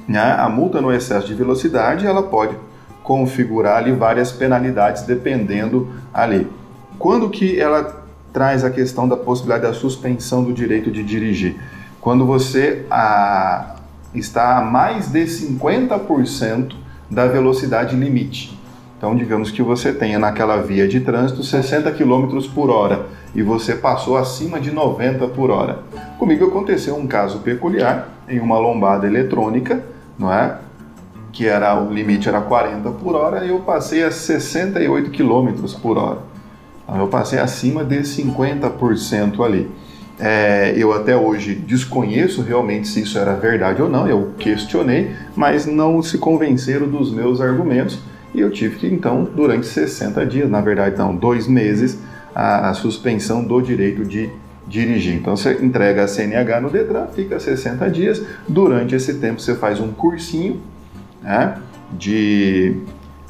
Né? 0.08 0.36
A 0.39 0.50
multa 0.50 0.82
no 0.82 0.91
excesso 0.91 1.27
de 1.27 1.34
velocidade 1.36 2.08
ela 2.08 2.24
pode 2.24 2.56
configurar 3.03 3.77
ali 3.77 3.91
várias 3.91 4.32
penalidades 4.32 5.03
dependendo 5.03 5.89
ali. 6.13 6.48
Quando 6.98 7.29
que 7.29 7.60
ela 7.60 7.99
traz 8.31 8.63
a 8.63 8.69
questão 8.69 9.07
da 9.07 9.17
possibilidade 9.17 9.63
da 9.63 9.74
suspensão 9.74 10.43
do 10.43 10.53
direito 10.53 10.91
de 10.91 11.03
dirigir. 11.03 11.59
Quando 12.00 12.25
você 12.25 12.86
a, 12.89 13.75
está 14.13 14.57
a 14.57 14.62
mais 14.62 15.07
de 15.07 15.24
50% 15.25 16.74
da 17.09 17.27
velocidade 17.27 17.95
limite. 17.95 18.57
Então, 18.98 19.15
digamos 19.15 19.50
que 19.50 19.62
você 19.62 19.93
tenha 19.93 20.19
naquela 20.19 20.57
via 20.57 20.88
de 20.88 21.00
trânsito 21.00 21.41
60 21.41 21.91
km 21.93 22.27
por 22.53 22.69
hora 22.69 23.05
e 23.33 23.41
você 23.41 23.74
passou 23.74 24.17
acima 24.17 24.59
de 24.59 24.71
90 24.71 25.27
por 25.29 25.50
hora. 25.50 25.79
Comigo 26.17 26.45
aconteceu 26.45 26.98
um 26.98 27.07
caso 27.07 27.39
peculiar 27.39 28.09
em 28.27 28.39
uma 28.39 28.59
lombada 28.59 29.07
eletrônica, 29.07 29.83
não 30.17 30.31
é? 30.31 30.57
Que 31.31 31.48
era 31.48 31.81
o 31.81 31.93
limite 31.93 32.27
era 32.27 32.41
40 32.41 32.91
por 32.91 33.15
hora 33.15 33.45
e 33.45 33.50
eu 33.50 33.59
passei 33.59 34.03
a 34.03 34.12
68 34.12 35.12
km 35.12 35.79
por 35.81 35.98
hora. 35.98 36.28
Então, 36.89 37.00
eu 37.00 37.08
passei 37.08 37.38
acima 37.38 37.84
de 37.84 38.00
50% 38.00 39.46
ali. 39.46 39.69
É, 40.19 40.74
eu 40.75 40.91
até 40.91 41.15
hoje 41.15 41.55
desconheço 41.55 42.41
realmente 42.41 42.88
se 42.88 43.01
isso 43.01 43.17
era 43.17 43.36
verdade 43.36 43.81
ou 43.81 43.88
não, 43.88 44.05
eu 44.05 44.34
questionei, 44.38 45.12
mas 45.34 45.65
não 45.65 46.01
se 46.01 46.17
convenceram 46.17 46.89
dos 46.89 47.10
meus 47.10 47.39
argumentos 47.39 48.00
e 48.34 48.41
eu 48.41 48.51
tive 48.51 48.75
que 48.77 48.88
então, 48.88 49.24
durante 49.24 49.65
60 49.65 50.25
dias, 50.25 50.50
na 50.50 50.60
verdade 50.60 50.98
não, 50.98 51.15
dois 51.15 51.48
meses, 51.48 51.98
a, 52.36 52.69
a 52.69 52.74
suspensão 52.74 53.43
do 53.43 53.62
direito 53.62 54.03
de 54.03 54.29
dirigir. 54.67 55.15
Então 55.15 55.38
você 55.38 55.53
entrega 55.63 56.03
a 56.03 56.08
CNH 56.08 56.62
no 56.62 56.69
Detran, 56.69 57.08
fica 57.08 57.39
60 57.39 57.89
dias, 57.89 58.22
durante 58.48 58.93
esse 58.93 59.15
tempo 59.15 59.39
você 59.39 59.55
faz 59.55 59.79
um 59.79 59.91
cursinho 59.91 60.60
né, 61.22 61.58
de 61.93 62.75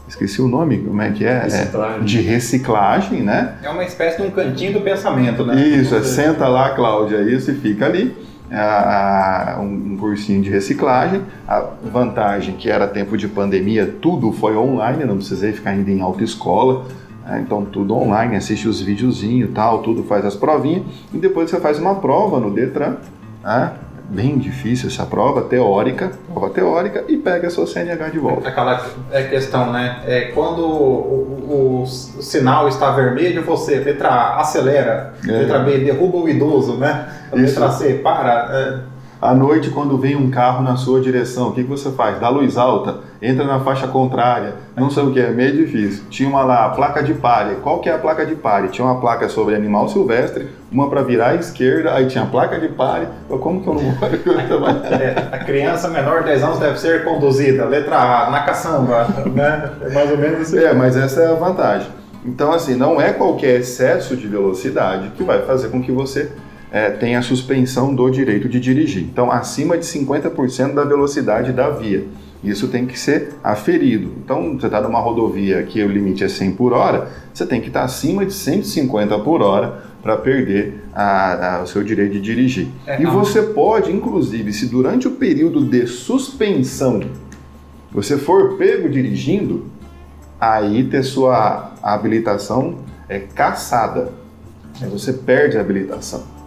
esqueci 0.09 0.41
o 0.41 0.47
nome, 0.47 0.79
como 0.79 1.01
é 1.01 1.11
que 1.11 1.23
é? 1.23 1.43
Reciclagem. 1.43 2.01
é? 2.01 2.03
De 2.03 2.21
reciclagem, 2.21 3.21
né? 3.21 3.55
É 3.63 3.69
uma 3.69 3.83
espécie 3.83 4.17
de 4.17 4.27
um 4.27 4.31
cantinho 4.31 4.73
do 4.73 4.81
pensamento, 4.81 5.45
né? 5.45 5.61
Isso, 5.61 5.95
é, 5.95 6.01
senta 6.01 6.47
lá, 6.47 6.71
Cláudia, 6.71 7.21
isso 7.21 7.51
e 7.51 7.55
fica 7.55 7.85
ali. 7.85 8.15
A, 8.51 9.57
a, 9.57 9.59
um, 9.61 9.93
um 9.93 9.97
cursinho 9.97 10.41
de 10.41 10.49
reciclagem. 10.49 11.21
A 11.47 11.63
vantagem 11.91 12.55
que 12.55 12.69
era 12.69 12.87
tempo 12.87 13.15
de 13.15 13.27
pandemia, 13.27 13.85
tudo 14.01 14.31
foi 14.31 14.57
online, 14.57 15.05
não 15.05 15.17
precisei 15.17 15.53
ficar 15.53 15.75
indo 15.75 15.89
em 15.89 16.01
autoescola. 16.01 16.85
Né? 17.23 17.43
Então 17.45 17.63
tudo 17.63 17.95
online, 17.95 18.35
assiste 18.35 18.67
os 18.67 18.81
videozinhos 18.81 19.51
tal, 19.53 19.79
tudo 19.79 20.03
faz 20.03 20.25
as 20.25 20.35
provinhas 20.35 20.83
e 21.13 21.17
depois 21.17 21.49
você 21.49 21.59
faz 21.59 21.77
uma 21.77 21.95
prova 21.95 22.39
no 22.39 22.51
Detran. 22.51 22.97
Né? 23.43 23.71
Bem 24.09 24.37
difícil 24.37 24.89
essa 24.89 25.05
prova 25.05 25.43
teórica, 25.43 26.11
prova 26.27 26.49
teórica, 26.49 27.03
e 27.07 27.17
pega 27.17 27.47
a 27.47 27.51
sua 27.51 27.67
CNH 27.67 28.09
de 28.09 28.19
volta. 28.19 28.49
Aquela 28.49 28.85
é 29.11 29.23
questão, 29.23 29.71
né? 29.71 30.01
É, 30.05 30.21
quando 30.33 30.65
o, 30.65 31.43
o, 31.47 31.83
o, 31.83 31.87
sinal 31.87 32.67
está 32.67 32.91
vermelho, 32.91 33.43
você, 33.43 33.75
letra 33.79 34.09
A, 34.09 34.41
acelera, 34.41 35.13
é. 35.27 35.31
letra 35.31 35.59
B, 35.59 35.77
derruba 35.79 36.17
o 36.17 36.29
idoso, 36.29 36.77
né? 36.77 37.07
Letra 37.31 37.69
C, 37.71 37.95
para. 37.95 38.49
É, 38.51 38.88
à 39.21 39.33
noite, 39.33 39.69
quando 39.69 39.97
vem 39.97 40.15
um 40.15 40.29
carro 40.29 40.63
na 40.63 40.77
sua 40.77 41.01
direção, 41.01 41.49
o 41.49 41.51
que, 41.51 41.63
que 41.63 41.69
você 41.69 41.91
faz? 41.91 42.19
Dá 42.19 42.29
luz 42.29 42.57
alta, 42.57 42.99
entra 43.21 43.43
na 43.43 43.59
faixa 43.59 43.87
contrária, 43.87 44.55
não 44.75 44.89
sei 44.89 45.03
o 45.03 45.11
que, 45.11 45.19
é 45.19 45.29
meio 45.29 45.57
difícil. 45.57 46.03
Tinha 46.09 46.29
uma 46.29 46.43
lá, 46.43 46.69
placa 46.69 47.03
de 47.03 47.13
pare. 47.13 47.55
Qual 47.55 47.79
que 47.79 47.89
é 47.89 47.93
a 47.93 47.97
placa 47.97 48.25
de 48.25 48.35
pare? 48.35 48.69
Tinha 48.69 48.85
uma 48.85 48.99
placa 49.01 49.27
sobre 49.27 49.55
animal 49.55 49.89
silvestre, 49.89 50.47
uma 50.71 50.89
para 50.89 51.01
virar 51.01 51.29
à 51.29 51.35
esquerda, 51.35 51.93
aí 51.93 52.07
tinha 52.07 52.23
a 52.23 52.27
placa 52.27 52.59
de 52.59 52.69
pare. 52.69 53.07
Como 53.27 53.61
que 53.61 53.67
eu 53.67 53.73
não 53.73 53.81
vou... 53.81 54.69
é, 54.91 55.29
a 55.31 55.39
criança 55.39 55.89
menor 55.89 56.19
de 56.19 56.29
10 56.29 56.43
anos 56.43 56.59
deve 56.59 56.79
ser 56.79 57.03
conduzida, 57.03 57.65
letra 57.65 57.97
A, 57.97 58.29
na 58.29 58.41
caçamba, 58.43 59.07
né? 59.33 59.71
É 59.81 59.93
mais 59.93 60.11
ou 60.11 60.17
menos 60.17 60.47
isso. 60.47 60.57
É, 60.57 60.73
mas 60.73 60.95
essa 60.95 61.21
é 61.21 61.31
a 61.31 61.35
vantagem. 61.35 61.99
Então, 62.25 62.51
assim, 62.51 62.75
não 62.75 62.99
é 62.99 63.13
qualquer 63.13 63.59
excesso 63.59 64.15
de 64.15 64.27
velocidade 64.27 65.09
que 65.15 65.23
vai 65.23 65.41
fazer 65.41 65.69
com 65.69 65.81
que 65.81 65.91
você 65.91 66.31
é, 66.71 66.89
tem 66.89 67.15
a 67.15 67.21
suspensão 67.21 67.93
do 67.93 68.09
direito 68.09 68.47
de 68.47 68.59
dirigir. 68.59 69.03
Então, 69.03 69.31
acima 69.31 69.77
de 69.77 69.85
50% 69.85 70.73
da 70.73 70.83
velocidade 70.83 71.51
da 71.51 71.69
via. 71.69 72.05
Isso 72.43 72.69
tem 72.69 72.85
que 72.85 72.97
ser 72.97 73.33
aferido. 73.43 74.13
Então, 74.23 74.57
você 74.57 74.67
está 74.67 74.79
numa 74.79 74.99
rodovia 74.99 75.61
que 75.63 75.83
o 75.83 75.87
limite 75.87 76.23
é 76.23 76.29
100 76.29 76.53
por 76.53 76.71
hora, 76.71 77.09
você 77.33 77.45
tem 77.45 77.59
que 77.59 77.67
estar 77.67 77.81
tá 77.81 77.85
acima 77.85 78.25
de 78.25 78.33
150 78.33 79.19
por 79.19 79.41
hora 79.41 79.83
para 80.01 80.15
perder 80.15 80.85
a, 80.93 81.57
a, 81.57 81.63
o 81.63 81.67
seu 81.67 81.83
direito 81.83 82.13
de 82.13 82.21
dirigir. 82.21 82.67
É, 82.87 83.01
e 83.01 83.05
você 83.05 83.41
pode, 83.41 83.91
inclusive, 83.91 84.53
se 84.53 84.67
durante 84.67 85.07
o 85.07 85.11
período 85.11 85.65
de 85.65 85.85
suspensão 85.87 87.01
você 87.91 88.17
for 88.17 88.55
pego 88.57 88.87
dirigindo, 88.87 89.65
aí 90.39 90.85
ter 90.85 91.03
sua 91.03 91.73
habilitação 91.83 92.77
é 93.09 93.19
caçada. 93.19 94.13
Aí 94.81 94.87
você 94.87 95.11
perde 95.11 95.57
a 95.57 95.61
habilitação. 95.61 96.38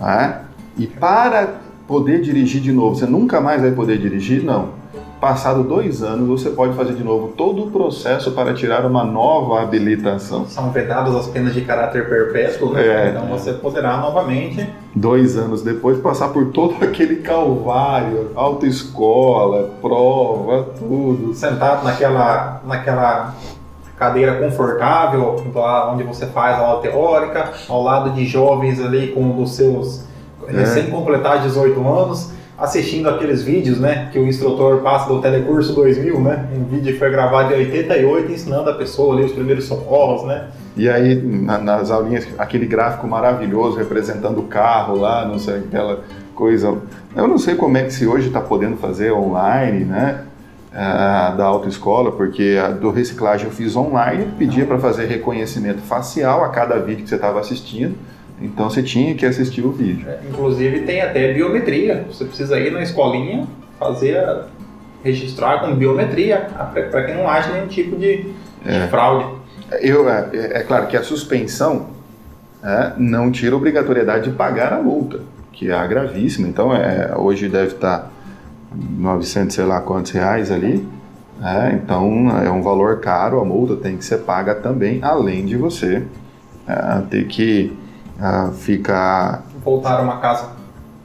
Né? 0.00 0.40
E 0.76 0.86
para 0.86 1.54
poder 1.86 2.20
dirigir 2.20 2.60
de 2.60 2.72
novo, 2.72 2.96
você 2.96 3.06
nunca 3.06 3.40
mais 3.40 3.60
vai 3.62 3.70
poder 3.70 3.98
dirigir? 3.98 4.42
Não. 4.42 4.84
Passado 5.20 5.62
dois 5.62 6.02
anos, 6.02 6.28
você 6.28 6.50
pode 6.50 6.74
fazer 6.74 6.92
de 6.94 7.02
novo 7.02 7.28
todo 7.28 7.64
o 7.64 7.70
processo 7.70 8.32
para 8.32 8.52
tirar 8.52 8.84
uma 8.84 9.04
nova 9.04 9.62
habilitação. 9.62 10.46
São 10.46 10.70
vedadas 10.70 11.14
as 11.14 11.26
penas 11.28 11.54
de 11.54 11.62
caráter 11.62 12.06
perpétuo, 12.10 12.74
né? 12.74 12.86
É, 12.86 13.08
então 13.08 13.26
você 13.28 13.54
poderá 13.54 13.96
novamente. 13.96 14.68
Dois 14.94 15.38
anos 15.38 15.62
depois, 15.62 15.98
passar 15.98 16.28
por 16.28 16.52
todo 16.52 16.74
aquele 16.84 17.16
calvário, 17.16 18.32
autoescola, 18.34 19.70
prova, 19.80 20.68
tudo. 20.78 21.32
Sentado 21.32 21.84
naquela, 21.84 22.60
naquela 22.66 23.34
cadeira 23.96 24.36
confortável, 24.36 25.36
lá 25.54 25.92
onde 25.92 26.02
você 26.02 26.26
faz 26.26 26.56
a 26.56 26.60
aula 26.60 26.82
teórica, 26.82 27.52
ao 27.68 27.82
lado 27.82 28.10
de 28.10 28.26
jovens 28.26 28.80
ali 28.80 29.08
com 29.08 29.40
os 29.40 29.54
seus 29.54 30.04
é. 30.48 30.52
recém-completar 30.52 31.42
18 31.42 31.88
anos, 31.88 32.32
assistindo 32.58 33.08
aqueles 33.08 33.42
vídeos, 33.42 33.80
né, 33.80 34.08
que 34.12 34.18
o 34.18 34.26
instrutor 34.26 34.80
passa 34.80 35.08
do 35.08 35.20
Telecurso 35.20 35.74
2000, 35.74 36.20
né, 36.20 36.48
um 36.56 36.64
vídeo 36.64 36.92
que 36.92 36.98
foi 36.98 37.10
gravado 37.10 37.52
em 37.52 37.56
88 37.56 38.32
ensinando 38.32 38.70
a 38.70 38.74
pessoa 38.74 39.14
ali 39.14 39.24
os 39.24 39.32
primeiros 39.32 39.64
socorros, 39.64 40.24
né. 40.24 40.48
E 40.76 40.88
aí, 40.88 41.14
na, 41.14 41.58
nas 41.58 41.90
aulinhas, 41.90 42.26
aquele 42.38 42.66
gráfico 42.66 43.06
maravilhoso 43.06 43.76
representando 43.76 44.38
o 44.38 44.44
carro 44.44 44.96
lá, 44.96 45.26
não 45.26 45.38
sei, 45.38 45.58
aquela 45.58 46.00
coisa... 46.34 46.76
Eu 47.14 47.28
não 47.28 47.38
sei 47.38 47.54
como 47.54 47.76
é 47.76 47.84
que 47.84 47.92
se 47.92 48.06
hoje 48.06 48.28
está 48.28 48.40
podendo 48.40 48.76
fazer 48.76 49.12
online, 49.12 49.84
né, 49.84 50.24
uh, 50.74 51.36
da 51.36 51.44
autoescola, 51.44 52.12
porque 52.12 52.58
a 52.62 52.68
do 52.68 52.90
reciclagem 52.90 53.46
eu 53.46 53.52
fiz 53.52 53.76
online, 53.76 54.26
pedia 54.36 54.66
para 54.66 54.78
fazer 54.78 55.06
reconhecimento 55.06 55.80
facial 55.80 56.44
a 56.44 56.48
cada 56.48 56.78
vídeo 56.78 57.04
que 57.04 57.08
você 57.08 57.14
estava 57.14 57.40
assistindo. 57.40 57.94
Então 58.42 58.68
você 58.68 58.82
tinha 58.82 59.14
que 59.14 59.24
assistir 59.24 59.64
o 59.64 59.70
vídeo. 59.70 60.08
É, 60.08 60.18
inclusive 60.28 60.80
tem 60.80 61.00
até 61.00 61.32
biometria. 61.32 62.04
Você 62.10 62.24
precisa 62.24 62.58
ir 62.58 62.72
na 62.72 62.82
escolinha 62.82 63.46
fazer 63.78 64.18
a, 64.18 64.46
registrar 65.04 65.60
com 65.60 65.74
biometria 65.76 66.48
para 66.90 67.04
que 67.04 67.12
não 67.12 67.28
haja 67.28 67.52
nenhum 67.52 67.68
tipo 67.68 67.96
de, 67.96 68.26
é. 68.66 68.80
de 68.80 68.88
fraude. 68.88 69.26
Eu, 69.80 70.08
é, 70.08 70.30
é, 70.32 70.62
claro 70.62 70.86
que 70.88 70.96
a 70.96 71.02
suspensão 71.02 71.90
é, 72.62 72.92
não 72.96 73.30
tira 73.30 73.54
a 73.54 73.58
obrigatoriedade 73.58 74.30
de 74.30 74.36
pagar 74.36 74.72
a 74.72 74.82
multa, 74.82 75.20
que 75.52 75.70
é 75.70 75.88
gravíssima. 75.88 76.48
Então 76.48 76.74
é, 76.74 77.14
hoje 77.16 77.48
deve 77.48 77.74
estar 77.74 78.10
900 78.74 79.54
sei 79.54 79.64
lá 79.64 79.80
quantos 79.80 80.12
reais 80.12 80.50
ali. 80.50 80.86
É, 81.42 81.72
então 81.74 82.30
é 82.40 82.50
um 82.50 82.62
valor 82.62 83.00
caro, 83.00 83.40
a 83.40 83.44
multa 83.44 83.76
tem 83.76 83.96
que 83.96 84.04
ser 84.04 84.18
paga 84.18 84.54
também, 84.54 85.00
além 85.02 85.44
de 85.44 85.56
você 85.56 86.04
é, 86.66 87.02
ter 87.10 87.26
que 87.26 87.76
é, 88.20 88.52
ficar. 88.52 89.44
Voltar 89.64 89.98
a 89.98 90.02
uma 90.02 90.18
casa. 90.18 90.50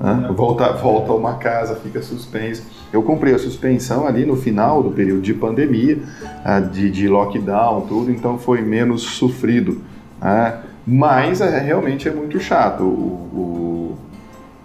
É, 0.01 0.31
volta, 0.31 0.71
volta 0.73 1.11
a 1.11 1.15
uma 1.15 1.33
casa, 1.35 1.75
fica 1.75 2.01
suspenso. 2.01 2.63
Eu 2.91 3.03
cumpri 3.03 3.33
a 3.33 3.37
suspensão 3.37 4.07
ali 4.07 4.25
no 4.25 4.35
final 4.35 4.81
do 4.81 4.91
período 4.91 5.21
de 5.21 5.33
pandemia, 5.33 5.99
é, 6.45 6.61
de, 6.61 6.89
de 6.89 7.07
lockdown, 7.07 7.81
tudo, 7.81 8.09
então 8.09 8.37
foi 8.37 8.61
menos 8.61 9.01
sofrido. 9.01 9.81
É, 10.21 10.53
mas 10.87 11.41
é, 11.41 11.59
realmente 11.59 12.07
é 12.07 12.11
muito 12.11 12.39
chato. 12.39 12.83
O, 12.83 12.85
o 12.85 13.78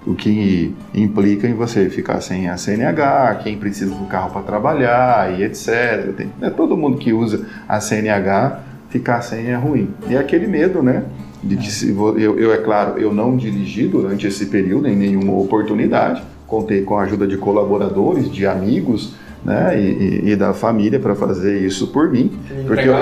o 0.06 0.14
que 0.14 0.74
implica 0.94 1.48
em 1.48 1.54
você 1.54 1.88
ficar 1.88 2.20
sem 2.20 2.48
a 2.48 2.56
CNH, 2.56 3.40
quem 3.42 3.56
precisa 3.56 3.94
do 3.94 4.04
carro 4.06 4.30
para 4.30 4.42
trabalhar 4.42 5.38
e 5.38 5.42
etc. 5.44 6.12
Tem, 6.16 6.30
é 6.42 6.50
todo 6.50 6.76
mundo 6.76 6.98
que 6.98 7.12
usa 7.12 7.46
a 7.68 7.80
CNH 7.80 8.60
ficar 8.90 9.22
sem 9.22 9.46
é 9.46 9.56
ruim. 9.56 9.88
E 10.08 10.14
é 10.14 10.18
aquele 10.18 10.46
medo, 10.46 10.82
né? 10.82 11.04
De 11.42 11.56
que 11.56 11.70
se, 11.70 11.90
eu, 11.90 12.38
eu, 12.38 12.52
é 12.52 12.58
claro, 12.58 12.98
eu 12.98 13.12
não 13.12 13.36
dirigi 13.36 13.86
durante 13.86 14.26
esse 14.26 14.46
período 14.46 14.88
em 14.88 14.96
nenhuma 14.96 15.32
oportunidade. 15.32 16.22
Contei 16.46 16.82
com 16.82 16.96
a 16.98 17.02
ajuda 17.02 17.26
de 17.26 17.36
colaboradores, 17.36 18.30
de 18.30 18.46
amigos, 18.46 19.14
né, 19.44 19.78
e, 19.78 20.30
e, 20.30 20.36
da 20.36 20.54
família 20.54 20.98
para 20.98 21.14
fazer 21.14 21.60
isso 21.60 21.88
por 21.88 22.10
mim, 22.10 22.32
porque 22.66 22.88
eu, 22.88 22.94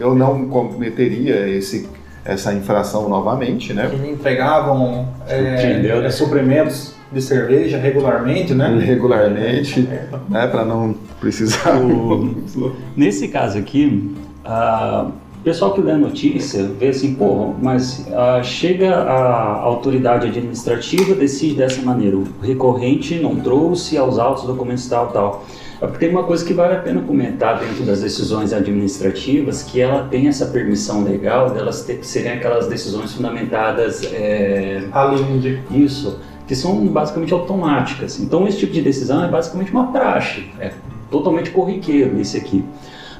eu 0.00 0.14
não 0.16 0.48
cometeria 0.48 1.48
esse 1.48 1.88
essa 2.26 2.52
infração 2.52 3.08
novamente, 3.08 3.72
né? 3.72 3.88
Que 3.88 4.10
entregavam 4.10 5.08
é, 5.28 5.78
né? 5.78 6.10
suprimentos 6.10 6.94
de 7.12 7.22
cerveja 7.22 7.78
regularmente, 7.78 8.52
né? 8.54 8.76
Regularmente, 8.78 9.88
né? 10.28 10.46
Para 10.46 10.64
não 10.64 10.94
precisar. 11.20 11.76
O... 11.78 12.34
Nesse 12.96 13.28
caso 13.28 13.58
aqui, 13.58 14.12
uh, 14.44 15.12
pessoal 15.46 15.72
que 15.72 15.80
lê 15.80 15.92
a 15.92 15.96
notícia 15.96 16.64
vê 16.64 16.88
assim, 16.88 17.14
pô, 17.14 17.54
mas 17.62 18.04
uh, 18.08 18.42
chega 18.42 18.96
a 18.96 19.60
autoridade 19.60 20.26
administrativa, 20.26 21.14
decide 21.14 21.54
dessa 21.54 21.80
maneira, 21.82 22.16
o 22.16 22.26
recorrente 22.42 23.14
não 23.14 23.36
trouxe 23.36 23.96
aos 23.96 24.18
autos 24.18 24.42
documentos 24.42 24.88
tal, 24.88 25.06
tal. 25.12 25.44
É 25.80 25.86
porque 25.86 26.06
tem 26.06 26.10
uma 26.10 26.24
coisa 26.24 26.44
que 26.44 26.54
vale 26.54 26.74
a 26.74 26.78
pena 26.78 27.02
comentar 27.02 27.58
dentro 27.58 27.84
das 27.84 28.00
decisões 28.00 28.52
administrativas, 28.52 29.62
que 29.62 29.80
ela 29.80 30.04
tem 30.04 30.26
essa 30.26 30.46
permissão 30.46 31.04
legal 31.04 31.50
delas 31.50 31.82
ter, 31.84 32.02
serem 32.02 32.32
aquelas 32.32 32.66
decisões 32.66 33.12
fundamentadas... 33.12 34.02
É, 34.04 34.88
Além 34.90 35.60
Isso, 35.70 36.18
que 36.46 36.54
são 36.54 36.86
basicamente 36.86 37.32
automáticas. 37.34 38.18
Então 38.18 38.46
esse 38.48 38.58
tipo 38.58 38.72
de 38.72 38.80
decisão 38.80 39.24
é 39.24 39.28
basicamente 39.28 39.70
uma 39.70 39.88
praxe, 39.92 40.48
é 40.58 40.72
totalmente 41.10 41.50
corriqueiro 41.50 42.18
esse 42.20 42.36
aqui. 42.36 42.64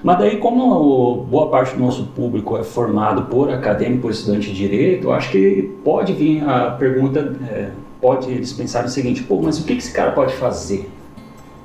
Mas 0.02 0.18
daí, 0.18 0.36
como 0.36 1.24
boa 1.28 1.48
parte 1.48 1.74
do 1.74 1.82
nosso 1.82 2.04
público 2.04 2.56
é 2.56 2.62
formado 2.62 3.22
por 3.22 3.50
acadêmico, 3.50 4.02
por 4.02 4.10
estudante 4.12 4.48
de 4.48 4.54
direito, 4.54 5.08
eu 5.08 5.12
acho 5.12 5.30
que 5.30 5.74
pode 5.82 6.12
vir 6.12 6.42
a 6.48 6.70
pergunta, 6.70 7.34
é, 7.50 7.70
pode 8.00 8.30
eles 8.30 8.52
pensarem 8.52 8.88
o 8.88 8.90
seguinte, 8.90 9.22
pô, 9.22 9.40
mas 9.42 9.58
o 9.58 9.64
que 9.64 9.72
esse 9.72 9.92
cara 9.92 10.12
pode 10.12 10.34
fazer 10.34 10.88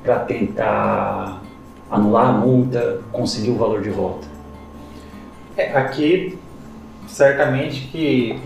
para 0.03 0.19
tentar 0.19 1.41
anular 1.89 2.29
a 2.29 2.31
multa, 2.31 3.01
conseguir 3.11 3.51
o 3.51 3.55
valor 3.55 3.81
de 3.81 3.89
volta? 3.89 4.27
É, 5.57 5.75
aqui, 5.75 6.37
certamente 7.07 7.87
que 7.87 8.39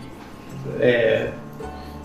é, 0.80 1.32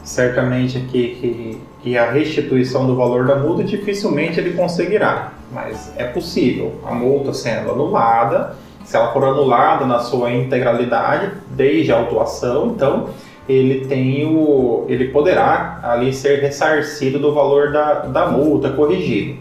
certamente 0.05 0.81
que, 0.81 1.61
que 1.83 1.97
a 1.97 2.11
restituição 2.11 2.87
do 2.87 2.95
valor 2.95 3.27
da 3.27 3.37
multa 3.37 3.65
dificilmente 3.65 4.39
ele 4.39 4.53
conseguirá 4.55 5.33
mas 5.53 5.93
é 5.97 6.05
possível. 6.05 6.81
A 6.85 6.95
multa 6.95 7.33
sendo 7.33 7.71
anulada, 7.71 8.57
se 8.85 8.97
ela 8.97 9.13
for 9.13 9.25
anulada 9.25 9.85
na 9.85 9.99
sua 9.99 10.33
integralidade, 10.33 11.33
desde 11.51 11.93
a 11.93 11.97
autuação, 11.97 12.69
então 12.69 13.11
ele 13.49 13.87
tem 13.87 14.25
o, 14.27 14.85
ele 14.89 15.09
poderá 15.09 15.81
ali 15.83 16.13
ser 16.13 16.41
ressarcido 16.41 17.19
do 17.19 17.35
valor 17.35 17.73
da, 17.73 17.95
da 18.07 18.27
multa 18.27 18.71
corrigido. 18.71 19.39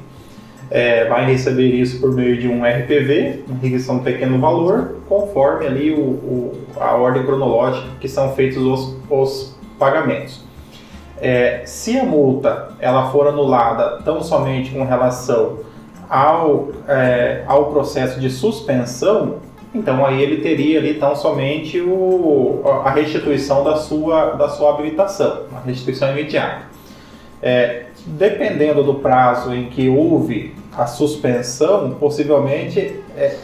É, 0.71 1.05
vai 1.05 1.25
receber 1.25 1.67
isso 1.67 1.99
por 1.99 2.11
meio 2.13 2.37
de 2.37 2.47
um 2.47 2.63
RPV, 2.63 3.43
uma 3.47 3.59
requisição 3.59 3.97
de 3.97 4.03
pequeno 4.03 4.39
valor, 4.39 4.97
conforme 5.07 5.65
ali 5.65 5.91
o, 5.91 5.99
o, 5.99 6.57
a 6.79 6.95
ordem 6.95 7.23
cronológica 7.23 7.87
que 7.99 8.07
são 8.07 8.33
feitos 8.33 8.61
os, 8.63 8.95
os 9.09 9.57
pagamentos. 9.79 10.43
É, 11.21 11.63
se 11.65 11.97
a 11.99 12.03
multa 12.03 12.69
ela 12.79 13.11
for 13.11 13.27
anulada 13.27 14.01
tão 14.03 14.21
somente 14.21 14.71
com 14.71 14.85
relação 14.85 15.57
ao, 16.09 16.69
é, 16.87 17.43
ao 17.45 17.71
processo 17.71 18.19
de 18.19 18.29
suspensão, 18.29 19.37
então 19.73 20.03
aí 20.03 20.21
ele 20.21 20.41
teria 20.41 20.79
ali 20.79 20.95
tão 20.95 21.15
somente 21.15 21.79
o, 21.79 22.61
a 22.83 22.89
restituição 22.89 23.63
da 23.63 23.75
sua, 23.75 24.31
da 24.31 24.49
sua 24.49 24.71
habilitação, 24.71 25.43
a 25.55 25.59
restituição 25.65 26.11
imediata. 26.11 26.63
É, 27.41 27.85
dependendo 28.05 28.83
do 28.83 28.95
prazo 28.95 29.53
em 29.53 29.69
que 29.69 29.87
houve 29.87 30.55
a 30.75 30.87
suspensão, 30.87 31.91
possivelmente, 31.99 32.99
é, 33.15 33.37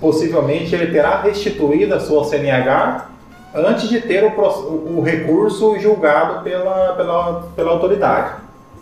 possivelmente 0.00 0.74
ele 0.74 0.92
terá 0.92 1.20
restituído 1.20 1.94
a 1.94 2.00
sua 2.00 2.24
CNH 2.24 3.08
antes 3.54 3.88
de 3.88 4.00
ter 4.00 4.24
o, 4.24 4.98
o 4.98 5.02
recurso 5.02 5.78
julgado 5.78 6.44
pela, 6.44 6.94
pela, 6.94 7.48
pela 7.56 7.72
autoridade. 7.72 8.36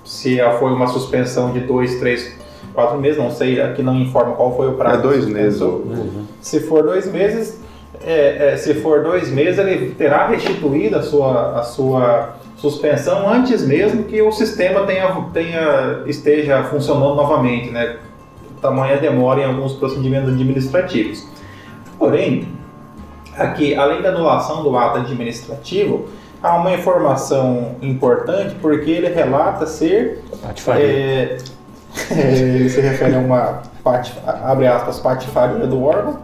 Se 0.05 0.38
foi 0.59 0.73
uma 0.73 0.87
suspensão 0.87 1.52
de 1.52 1.61
dois, 1.61 1.99
três 1.99 2.37
quatro 2.76 2.99
meses, 2.99 3.16
não 3.16 3.30
sei, 3.30 3.61
aqui 3.61 3.83
não 3.83 3.97
informa 3.97 4.35
qual 4.37 4.54
foi 4.54 4.68
o 4.68 4.75
prazo. 4.75 4.99
É 4.99 5.02
dois 5.02 5.26
meses. 5.26 5.61
Uhum. 5.61 6.26
Se 6.42 6.61
for 6.61 6.85
dois 6.85 7.11
meses, 7.11 7.59
é, 8.04 8.52
é, 8.52 8.56
se 8.56 8.75
for 8.75 9.02
dois 9.02 9.30
meses, 9.30 9.59
ele 9.59 9.95
terá 9.95 10.28
restituído 10.28 10.99
a 10.99 11.02
sua, 11.02 11.59
a 11.59 11.62
sua 11.62 12.37
suspensão 12.56 13.28
antes 13.28 13.66
mesmo 13.66 14.04
que 14.04 14.21
o 14.21 14.30
sistema 14.30 14.87
tenha, 14.87 15.09
tenha, 15.33 16.02
esteja 16.06 16.62
funcionando 16.64 17.14
novamente, 17.14 17.71
né? 17.71 17.97
Tamanha 18.61 18.99
demora 18.99 19.41
em 19.41 19.45
alguns 19.45 19.73
procedimentos 19.73 20.28
administrativos. 20.34 21.26
Porém, 21.99 22.47
aqui, 23.36 23.75
além 23.75 24.02
da 24.02 24.10
anulação 24.10 24.62
do 24.62 24.76
ato 24.76 24.99
administrativo, 24.99 26.06
há 26.43 26.56
uma 26.56 26.73
informação 26.75 27.76
importante 27.80 28.54
porque 28.60 28.91
ele 28.91 29.08
relata 29.08 29.67
ser 29.67 30.23
é, 30.69 31.39
ele 32.11 32.69
se 32.69 32.80
refere 32.80 33.15
a 33.15 33.19
uma, 33.19 33.63
abre 34.43 34.67
aspas, 34.67 35.00
patifaria 35.00 35.67
do 35.67 35.82
órgão. 35.82 36.19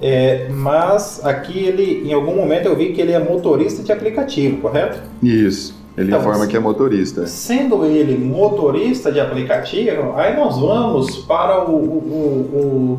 É, 0.00 0.48
mas 0.50 1.24
aqui 1.24 1.58
ele, 1.60 2.08
em 2.08 2.12
algum 2.12 2.34
momento 2.34 2.66
eu 2.66 2.74
vi 2.74 2.92
que 2.92 3.00
ele 3.00 3.12
é 3.12 3.20
motorista 3.20 3.82
de 3.82 3.92
aplicativo, 3.92 4.56
correto? 4.58 5.00
Isso. 5.22 5.80
Ele 5.96 6.08
então, 6.08 6.20
informa 6.20 6.46
que 6.46 6.56
é 6.56 6.60
motorista. 6.60 7.26
Sendo 7.26 7.84
ele 7.84 8.16
motorista 8.16 9.12
de 9.12 9.20
aplicativo, 9.20 10.14
aí 10.16 10.34
nós 10.34 10.58
vamos 10.58 11.18
para 11.18 11.68
o, 11.68 11.74
o, 11.74 12.98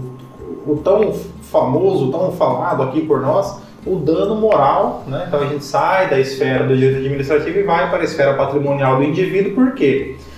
o, 0.65 0.71
o 0.71 0.77
tão 0.77 1.11
famoso, 1.41 2.11
tão 2.11 2.31
falado 2.31 2.83
aqui 2.83 3.01
por 3.01 3.21
nós, 3.21 3.59
o 3.85 3.97
dano 3.97 4.35
moral. 4.35 5.03
Né? 5.07 5.25
Então 5.27 5.41
a 5.41 5.47
gente 5.47 5.65
sai 5.65 6.09
da 6.09 6.19
esfera 6.19 6.65
do 6.65 6.75
direito 6.75 6.99
administrativo 6.99 7.59
e 7.59 7.63
vai 7.63 7.89
para 7.89 7.99
a 7.99 8.03
esfera 8.05 8.35
patrimonial 8.35 8.97
do 8.97 9.03
indivíduo, 9.03 9.53
por 9.53 9.73
quê? 9.73 10.15
Porque 10.17 10.32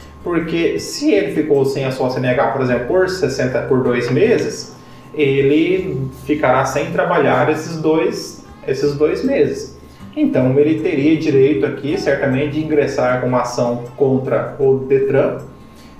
se 0.79 1.11
ele 1.11 1.33
ficou 1.33 1.65
sem 1.65 1.85
a 1.85 1.91
sua 1.91 2.09
CNH, 2.09 2.47
por 2.47 2.61
exemplo, 2.61 2.88
por 2.88 3.09
60 3.09 3.61
por 3.63 3.83
dois 3.83 4.09
meses, 4.09 4.75
ele 5.13 6.09
ficará 6.25 6.65
sem 6.65 6.91
trabalhar 6.91 7.49
esses 7.49 7.77
dois, 7.77 8.45
esses 8.67 8.95
dois 8.95 9.23
meses. 9.23 9.75
Então 10.15 10.57
ele 10.57 10.79
teria 10.79 11.17
direito 11.17 11.65
aqui, 11.65 11.97
certamente, 11.97 12.53
de 12.53 12.63
ingressar 12.63 13.21
com 13.21 13.27
uma 13.27 13.41
ação 13.41 13.83
contra 13.95 14.55
o 14.59 14.79
Detran. 14.79 15.39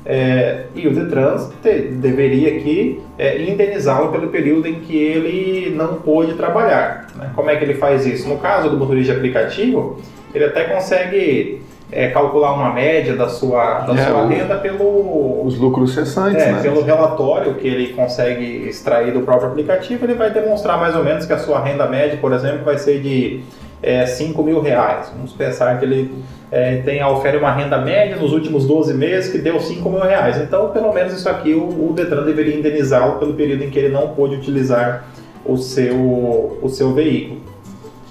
É, 0.05 0.65
e 0.75 0.88
o 0.88 0.93
Detran 0.93 1.49
te, 1.61 1.81
deveria 1.81 2.57
aqui 2.57 3.01
é, 3.17 3.41
indenizá-lo 3.41 4.11
pelo 4.11 4.27
período 4.29 4.67
em 4.67 4.75
que 4.75 4.95
ele 4.95 5.73
não 5.75 5.95
pôde 5.95 6.33
trabalhar. 6.35 7.07
Né? 7.15 7.31
Como 7.35 7.49
é 7.49 7.55
que 7.55 7.63
ele 7.63 7.73
faz 7.73 8.05
isso? 8.05 8.29
No 8.29 8.38
caso 8.38 8.69
do 8.69 8.77
motorista 8.77 9.13
de 9.13 9.17
aplicativo, 9.17 9.99
ele 10.33 10.45
até 10.45 10.65
consegue 10.65 11.61
é, 11.91 12.10
calcular 12.10 12.54
uma 12.54 12.74
média 12.74 13.15
da 13.15 13.30
sua, 13.30 13.82
da 13.82 13.93
é, 13.93 14.06
sua 14.06 14.28
renda 14.28 14.56
pelo 14.56 15.45
os 15.45 15.58
lucros 15.58 15.93
cessantes, 15.93 16.41
é, 16.41 16.52
né? 16.54 16.62
pelo 16.62 16.82
relatório 16.82 17.54
que 17.56 17.67
ele 17.67 17.93
consegue 17.93 18.67
extrair 18.67 19.13
do 19.13 19.21
próprio 19.21 19.50
aplicativo, 19.50 20.06
ele 20.06 20.15
vai 20.15 20.32
demonstrar 20.32 20.80
mais 20.80 20.95
ou 20.95 21.04
menos 21.04 21.26
que 21.26 21.34
a 21.34 21.38
sua 21.38 21.63
renda 21.63 21.88
média, 21.88 22.17
por 22.19 22.34
exemplo, 22.34 22.63
vai 22.63 22.78
ser 22.78 23.02
de 23.02 23.43
é, 23.82 24.06
5 24.06 24.41
mil 24.41 24.62
reais. 24.62 25.12
Vamos 25.15 25.34
pensar 25.34 25.78
que 25.78 25.86
ele 25.86 26.12
é, 26.52 26.78
tem 26.78 27.04
ofere 27.04 27.38
uma 27.38 27.52
renda 27.52 27.78
média 27.78 28.15
nos 28.15 28.34
últimos 28.34 28.65
12 28.65 28.93
meses 28.95 29.32
que 29.32 29.38
deu 29.38 29.60
5 29.60 29.88
mil 29.89 30.02
reais. 30.02 30.38
Então, 30.38 30.69
pelo 30.69 30.91
menos 30.91 31.13
isso 31.13 31.30
aqui 31.30 31.54
o, 31.54 31.89
o 31.89 31.93
Detran 31.93 32.24
deveria 32.24 32.56
indenizá-lo 32.56 33.19
pelo 33.19 33.34
período 33.34 33.63
em 33.63 33.69
que 33.69 33.78
ele 33.78 33.89
não 33.89 34.10
pôde 34.10 34.36
utilizar 34.36 35.06
o 35.45 35.58
seu, 35.58 36.58
o 36.62 36.67
seu 36.67 36.93
veículo. 36.93 37.55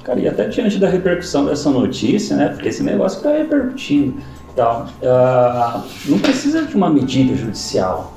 Cara, 0.05 0.21
e 0.21 0.29
até 0.29 0.47
diante 0.49 0.79
da 0.79 0.89
repercussão 0.89 1.47
dessa 1.47 1.71
notícia, 1.71 2.37
né? 2.37 2.49
Porque 2.49 2.69
esse 2.69 2.83
negócio 2.83 3.19
está 3.19 3.31
repercutindo 3.31 4.15
tal, 4.55 4.87
uh, 5.03 5.83
não 6.07 6.19
precisa 6.19 6.63
de 6.63 6.77
uma 6.77 6.89
medida 6.89 7.35
judicial. 7.35 8.15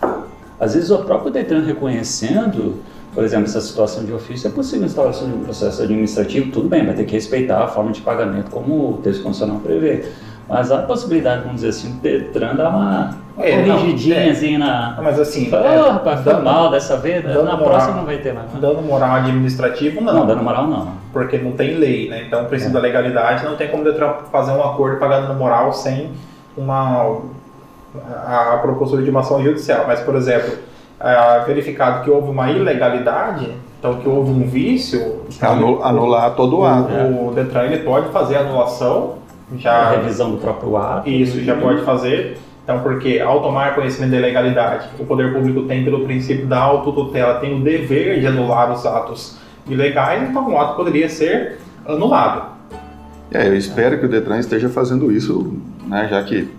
Às 0.59 0.73
vezes 0.73 0.89
o 0.91 0.99
próprio 0.99 1.31
Detran 1.31 1.63
reconhecendo, 1.63 2.75
por 3.13 3.23
exemplo, 3.23 3.45
essa 3.45 3.61
situação 3.61 4.05
de 4.05 4.11
ofício, 4.11 4.47
é 4.47 4.51
possível 4.51 4.83
a 4.83 4.87
instalação 4.87 5.27
de 5.27 5.35
um 5.35 5.43
processo 5.43 5.81
administrativo, 5.81 6.51
tudo 6.51 6.67
bem, 6.67 6.85
vai 6.85 6.95
ter 6.95 7.05
que 7.05 7.13
respeitar 7.13 7.63
a 7.63 7.67
forma 7.67 7.91
de 7.91 8.01
pagamento 8.01 8.49
como 8.51 8.91
o 8.91 8.97
texto 8.97 9.23
constitucional 9.23 9.61
prevê. 9.61 10.05
Mas 10.47 10.71
há 10.71 10.79
a 10.79 10.83
possibilidade, 10.83 11.41
vamos 11.41 11.61
dizer 11.61 11.69
assim, 11.69 11.91
o 11.91 12.01
Detran 12.01 12.55
dar 12.55 12.69
uma, 12.69 13.17
é, 13.39 13.63
corrigidinha 13.63 14.15
é. 14.15 14.29
assim 14.29 14.57
na. 14.57 14.97
Mas 15.01 15.19
assim. 15.19 15.49
Fala, 15.49 15.67
é, 15.67 15.79
oh, 15.79 15.91
rapaz, 15.91 16.21
foi 16.21 16.41
mal 16.41 16.71
dessa 16.71 16.97
vez, 16.97 17.23
na 17.23 17.33
moral, 17.33 17.57
próxima 17.57 17.95
não 17.95 18.05
vai 18.05 18.17
ter 18.17 18.33
mais. 18.33 18.51
Né? 18.51 18.59
Dano 18.59 18.81
moral 18.81 19.15
administrativo, 19.17 20.01
não. 20.01 20.13
Não, 20.13 20.25
dano 20.25 20.43
moral 20.43 20.67
não. 20.67 20.93
Porque 21.13 21.37
não 21.37 21.51
tem 21.51 21.75
lei, 21.75 22.09
né? 22.09 22.23
Então, 22.27 22.45
precisa 22.45 22.71
é. 22.71 22.73
da 22.73 22.79
legalidade, 22.79 23.45
não 23.45 23.55
tem 23.55 23.67
como 23.67 23.83
o 23.83 23.85
Detran 23.85 24.13
fazer 24.31 24.51
um 24.51 24.63
acordo 24.63 24.97
pagando 24.97 25.27
dano 25.27 25.39
moral 25.39 25.71
sem 25.71 26.11
uma. 26.57 27.19
a, 28.25 28.53
a 28.55 28.57
propositura 28.57 29.03
de 29.03 29.09
uma 29.09 29.19
ação 29.19 29.43
judicial. 29.43 29.85
Mas, 29.87 29.99
por 29.99 30.15
exemplo, 30.15 30.57
é, 30.99 31.43
verificado 31.45 32.03
que 32.03 32.09
houve 32.09 32.29
uma 32.29 32.49
ilegalidade, 32.49 33.53
então 33.77 33.95
que 33.95 34.09
houve 34.09 34.31
um 34.31 34.47
vício. 34.47 35.21
anular 35.41 36.35
todo 36.35 36.59
o 36.59 36.65
ato. 36.65 36.91
O, 36.91 37.27
o 37.29 37.31
Detran 37.33 37.65
ele 37.65 37.83
pode 37.83 38.09
fazer 38.09 38.37
a 38.37 38.39
anulação 38.39 39.17
já 39.55 39.71
a 39.71 39.89
revisão 39.91 40.31
do 40.31 40.37
próprio 40.37 40.75
ato. 40.75 41.09
Isso, 41.09 41.41
já 41.43 41.55
pode 41.55 41.83
fazer. 41.83 42.37
Então, 42.67 42.81
porque 42.81 43.17
ao 43.21 43.41
tomar 43.41 43.75
conhecimento 43.75 44.11
da 44.11 44.17
ilegalidade, 44.17 44.89
o 44.99 45.05
poder 45.05 45.33
público 45.33 45.61
tem, 45.69 45.85
pelo 45.85 46.03
princípio 46.03 46.45
da 46.47 46.59
autotutela, 46.59 47.39
tem 47.39 47.57
o 47.57 47.63
dever 47.63 48.19
de 48.19 48.27
anular 48.27 48.69
os 48.73 48.85
atos 48.85 49.37
ilegais, 49.69 50.29
então 50.29 50.51
o 50.51 50.59
ato 50.59 50.75
poderia 50.75 51.07
ser 51.07 51.59
anulado. 51.85 52.57
É, 53.31 53.47
eu 53.47 53.55
espero 53.55 53.97
que 53.97 54.05
o 54.05 54.09
Detran 54.09 54.37
esteja 54.39 54.67
fazendo 54.67 55.09
isso, 55.09 55.57
né, 55.85 56.09
já 56.09 56.21
que 56.23 56.49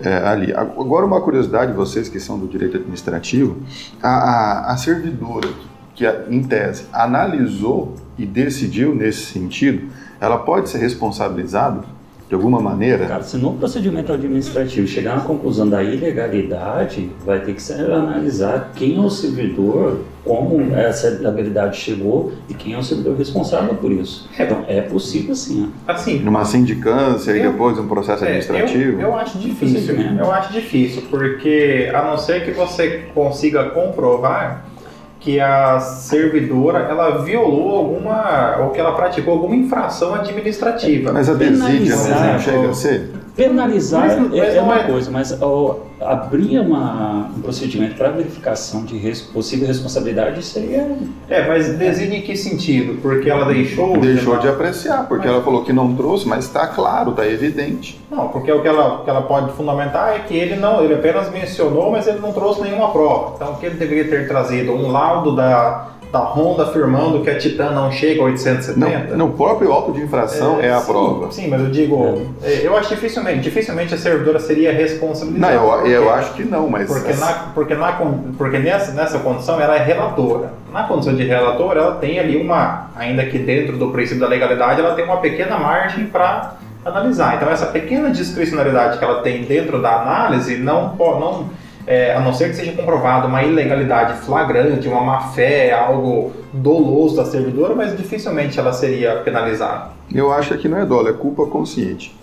é, 0.00 0.26
ali. 0.26 0.54
Agora, 0.54 1.04
uma 1.04 1.20
curiosidade, 1.20 1.74
vocês 1.74 2.08
que 2.08 2.18
são 2.18 2.38
do 2.38 2.48
direito 2.48 2.78
administrativo, 2.78 3.58
a, 4.02 4.08
a, 4.08 4.72
a 4.72 4.76
servidora 4.78 5.50
que, 5.94 6.06
em 6.30 6.42
tese, 6.42 6.86
analisou 6.94 7.94
e 8.16 8.24
decidiu 8.24 8.94
nesse 8.94 9.26
sentido, 9.26 9.92
ela 10.18 10.38
pode 10.38 10.70
ser 10.70 10.78
responsabilizada 10.78 11.84
de 12.30 12.34
alguma 12.36 12.60
maneira? 12.60 13.06
Cara, 13.06 13.24
se 13.24 13.36
no 13.36 13.54
procedimento 13.54 14.12
administrativo 14.12 14.86
chegar 14.86 15.16
na 15.16 15.22
conclusão 15.22 15.68
da 15.68 15.82
ilegalidade, 15.82 17.10
vai 17.26 17.40
ter 17.40 17.54
que 17.54 17.60
ser 17.62 17.90
analisar 17.90 18.70
quem 18.76 18.96
é 18.96 19.00
o 19.00 19.10
servidor, 19.10 19.98
como 20.24 20.72
essa 20.76 21.08
ilegalidade 21.08 21.76
chegou 21.76 22.32
e 22.48 22.54
quem 22.54 22.74
é 22.74 22.78
o 22.78 22.84
servidor 22.84 23.16
responsável 23.16 23.74
por 23.74 23.90
isso. 23.90 24.28
Então, 24.38 24.64
é 24.68 24.80
possível 24.80 25.34
sim. 25.34 25.70
Assim, 25.88 26.20
Numa 26.20 26.44
sindicância 26.44 27.36
e 27.36 27.42
depois 27.42 27.76
um 27.80 27.88
processo 27.88 28.22
É, 28.24 28.28
administrativo? 28.28 29.00
eu, 29.00 29.08
eu 29.08 29.14
acho 29.16 29.36
difícil. 29.36 29.80
Procedimento. 29.84 30.20
Eu 30.20 30.30
acho 30.30 30.52
difícil, 30.52 31.02
porque 31.10 31.90
a 31.92 32.00
não 32.02 32.16
ser 32.16 32.44
que 32.44 32.52
você 32.52 33.06
consiga 33.12 33.70
comprovar 33.70 34.66
que 35.20 35.38
a 35.38 35.78
servidora 35.78 36.80
ela 36.80 37.22
violou 37.22 37.76
alguma 37.76 38.56
ou 38.60 38.70
que 38.70 38.80
ela 38.80 38.92
praticou 38.92 39.34
alguma 39.34 39.54
infração 39.54 40.14
administrativa. 40.14 41.12
Mas 41.12 41.28
a 41.28 41.34
desídia 41.34 41.94
não 41.94 42.38
chega 42.38 42.70
a 42.70 42.74
ser? 42.74 43.10
Penalizar 43.40 44.06
Mas- 44.06 44.18
mas 44.28 44.38
é, 44.38 44.56
é 44.56 44.60
uma 44.60 44.80
é- 44.80 44.82
coisa, 44.82 45.10
mas 45.10 45.40
ó, 45.40 45.78
abrir 45.98 46.58
uma, 46.58 47.30
um 47.34 47.40
procedimento 47.40 47.94
para 47.94 48.10
verificação 48.10 48.84
de 48.84 48.98
res- 48.98 49.22
possível 49.22 49.66
responsabilidade 49.66 50.42
seria. 50.44 50.86
É, 51.26 51.48
mas 51.48 51.74
desídia 51.78 52.18
em 52.18 52.20
que 52.20 52.36
sentido? 52.36 53.00
Porque 53.00 53.30
ela 53.30 53.46
deixou. 53.46 53.96
Deixou 53.96 54.36
de 54.36 54.46
apreciar, 54.46 55.08
porque 55.08 55.26
ela 55.26 55.42
falou 55.42 55.64
que 55.64 55.72
não 55.72 55.94
trouxe, 55.96 56.28
mas 56.28 56.44
está 56.44 56.66
claro, 56.66 57.12
está 57.12 57.26
evidente. 57.26 57.98
Não, 58.10 58.28
porque 58.28 58.52
o 58.52 58.60
que 58.60 58.68
ela, 58.68 58.96
o 59.00 59.04
que 59.04 59.08
ela 59.10 59.22
pode 59.22 59.52
fundamentar 59.52 60.14
é 60.16 60.18
que 60.18 60.34
ele 60.36 60.56
não, 60.56 60.84
ele 60.84 60.92
apenas 60.92 61.30
mencionou, 61.30 61.90
mas 61.90 62.06
ele 62.06 62.18
não 62.18 62.34
trouxe 62.34 62.60
nenhuma 62.60 62.90
prova. 62.92 63.32
Então, 63.36 63.52
o 63.52 63.56
que 63.56 63.64
ele 63.64 63.76
deveria 63.76 64.04
ter 64.06 64.28
trazido? 64.28 64.72
Um 64.72 64.90
laudo 64.90 65.34
da, 65.34 65.88
da 66.12 66.18
Honda 66.20 66.64
afirmando 66.64 67.20
que 67.22 67.30
a 67.30 67.38
Titan 67.38 67.70
não 67.70 67.90
chega 67.92 68.20
a 68.20 68.24
870? 68.24 69.16
Não, 69.16 69.26
no 69.28 69.32
próprio 69.34 69.72
auto 69.72 69.92
de 69.92 70.00
infração 70.02 70.60
é, 70.60 70.70
a 70.70 70.80
sim, 70.80 70.86
prova. 70.86 71.30
Sim, 71.32 71.48
mas 71.48 71.60
eu 71.60 71.70
digo, 71.70 72.26
é, 72.42 72.66
eu 72.66 72.76
acho 72.76 72.88
dificilmente, 72.88 73.40
dificilmente 73.40 73.94
a 73.94 73.98
servidora 73.98 74.40
seria 74.40 74.72
Não, 74.72 74.78
responsabilizada. 74.78 75.54
eu, 75.54 75.86
eu 75.86 76.02
porque- 76.02 76.18
acho 76.18 76.32
que 76.34 76.44
não, 76.44 76.68
mas. 76.68 76.88
Porque, 76.88 77.12
na, 77.12 77.26
porque, 77.54 77.74
na, 77.74 77.92
porque 78.36 78.58
nessa, 78.58 78.92
nessa 78.92 79.18
condição 79.20 79.60
ela 79.60 79.76
é 79.76 79.82
relatora. 79.84 80.52
Na 80.72 80.84
condição 80.84 81.14
de 81.14 81.24
relatora, 81.24 81.80
ela 81.80 81.94
tem 81.96 82.18
ali 82.18 82.36
uma, 82.36 82.90
ainda 82.96 83.24
que 83.26 83.38
dentro 83.38 83.76
do 83.76 83.90
princípio 83.90 84.20
da 84.20 84.28
legalidade, 84.28 84.80
ela 84.80 84.94
tem 84.94 85.04
uma 85.04 85.18
pequena 85.18 85.58
margem 85.58 86.06
para 86.06 86.54
analisar. 86.84 87.36
Então, 87.36 87.50
essa 87.50 87.66
pequena 87.66 88.10
discricionalidade 88.10 88.98
que 88.98 89.04
ela 89.04 89.20
tem 89.22 89.42
dentro 89.44 89.80
da 89.82 90.00
análise, 90.00 90.56
não, 90.56 90.94
não, 90.98 91.50
é, 91.90 92.14
a 92.14 92.20
não 92.20 92.32
ser 92.32 92.50
que 92.50 92.54
seja 92.56 92.72
comprovada 92.72 93.26
uma 93.26 93.42
ilegalidade 93.42 94.20
flagrante, 94.20 94.86
uma 94.86 95.00
má-fé, 95.02 95.72
algo 95.72 96.32
doloso 96.52 97.16
da 97.16 97.24
servidora, 97.24 97.74
mas 97.74 97.96
dificilmente 97.96 98.58
ela 98.60 98.72
seria 98.72 99.16
penalizada. 99.16 99.90
Eu 100.14 100.32
acho 100.32 100.56
que 100.56 100.68
não 100.68 100.78
é 100.78 100.86
dolo, 100.86 101.08
é 101.08 101.12
culpa 101.12 101.46
consciente. 101.46 102.16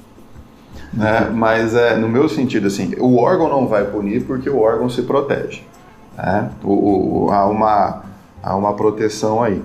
Né? 0.93 1.29
Mas 1.33 1.75
é, 1.75 1.95
no 1.97 2.07
meu 2.07 2.29
sentido, 2.29 2.67
assim, 2.67 2.93
o 2.97 3.17
órgão 3.17 3.49
não 3.49 3.67
vai 3.67 3.83
punir 3.83 4.23
porque 4.23 4.49
o 4.49 4.59
órgão 4.59 4.89
se 4.89 5.01
protege. 5.01 5.61
né? 6.15 6.49
O, 6.63 7.25
o- 7.25 7.31
há, 7.31 7.45
uma, 7.45 8.03
há 8.41 8.55
uma 8.55 8.73
proteção 8.73 9.43
aí. 9.43 9.61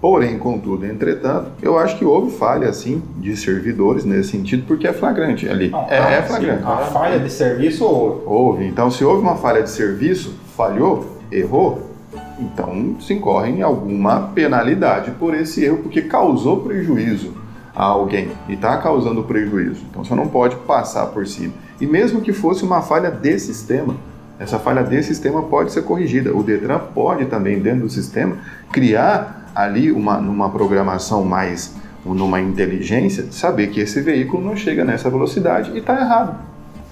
Porém, 0.00 0.38
contudo, 0.38 0.84
entretanto, 0.86 1.50
eu 1.62 1.78
acho 1.78 1.96
que 1.98 2.04
houve 2.04 2.30
falha, 2.36 2.68
assim, 2.68 3.02
de 3.18 3.34
servidores 3.36 4.04
nesse 4.04 4.30
sentido, 4.30 4.64
porque 4.66 4.86
é 4.86 4.92
flagrante 4.92 5.48
ali. 5.48 5.70
Não, 5.70 5.86
é, 5.88 5.98
a- 5.98 6.10
é 6.10 6.22
flagrante. 6.22 6.62
A 6.64 6.76
falha 6.78 7.18
de 7.18 7.30
serviço 7.30 7.84
Houve. 7.84 8.66
Então, 8.66 8.90
se 8.90 9.02
houve 9.04 9.22
uma 9.22 9.36
falha 9.36 9.62
de 9.62 9.70
serviço, 9.70 10.34
falhou, 10.54 11.16
errou, 11.32 11.90
então 12.38 12.96
se 13.00 13.14
incorre 13.14 13.50
em 13.50 13.62
alguma 13.62 14.30
penalidade 14.34 15.12
por 15.12 15.34
esse 15.34 15.64
erro, 15.64 15.78
porque 15.78 16.02
causou 16.02 16.58
prejuízo 16.60 17.32
a 17.74 17.84
alguém 17.84 18.28
e 18.48 18.52
está 18.54 18.76
causando 18.76 19.22
prejuízo. 19.24 19.82
Então, 19.90 20.04
você 20.04 20.14
não 20.14 20.28
pode 20.28 20.56
passar 20.56 21.06
por 21.06 21.26
cima. 21.26 21.54
E 21.80 21.86
mesmo 21.86 22.20
que 22.20 22.32
fosse 22.34 22.64
uma 22.64 22.82
falha 22.82 23.10
de 23.10 23.38
sistema, 23.38 23.94
essa 24.38 24.58
falha 24.58 24.82
de 24.84 25.02
sistema 25.02 25.42
pode 25.42 25.72
ser 25.72 25.82
corrigida. 25.82 26.34
O 26.36 26.42
Detran 26.42 26.78
pode 26.94 27.24
também, 27.24 27.58
dentro 27.58 27.80
do 27.80 27.90
sistema, 27.90 28.36
criar 28.70 29.45
ali 29.56 29.90
uma, 29.90 30.18
numa 30.18 30.50
programação 30.50 31.24
mais, 31.24 31.74
numa 32.04 32.40
inteligência, 32.40 33.26
saber 33.32 33.68
que 33.68 33.80
esse 33.80 34.00
veículo 34.00 34.44
não 34.44 34.54
chega 34.54 34.84
nessa 34.84 35.10
velocidade 35.10 35.72
e 35.72 35.78
está 35.78 35.98
errado 35.98 36.36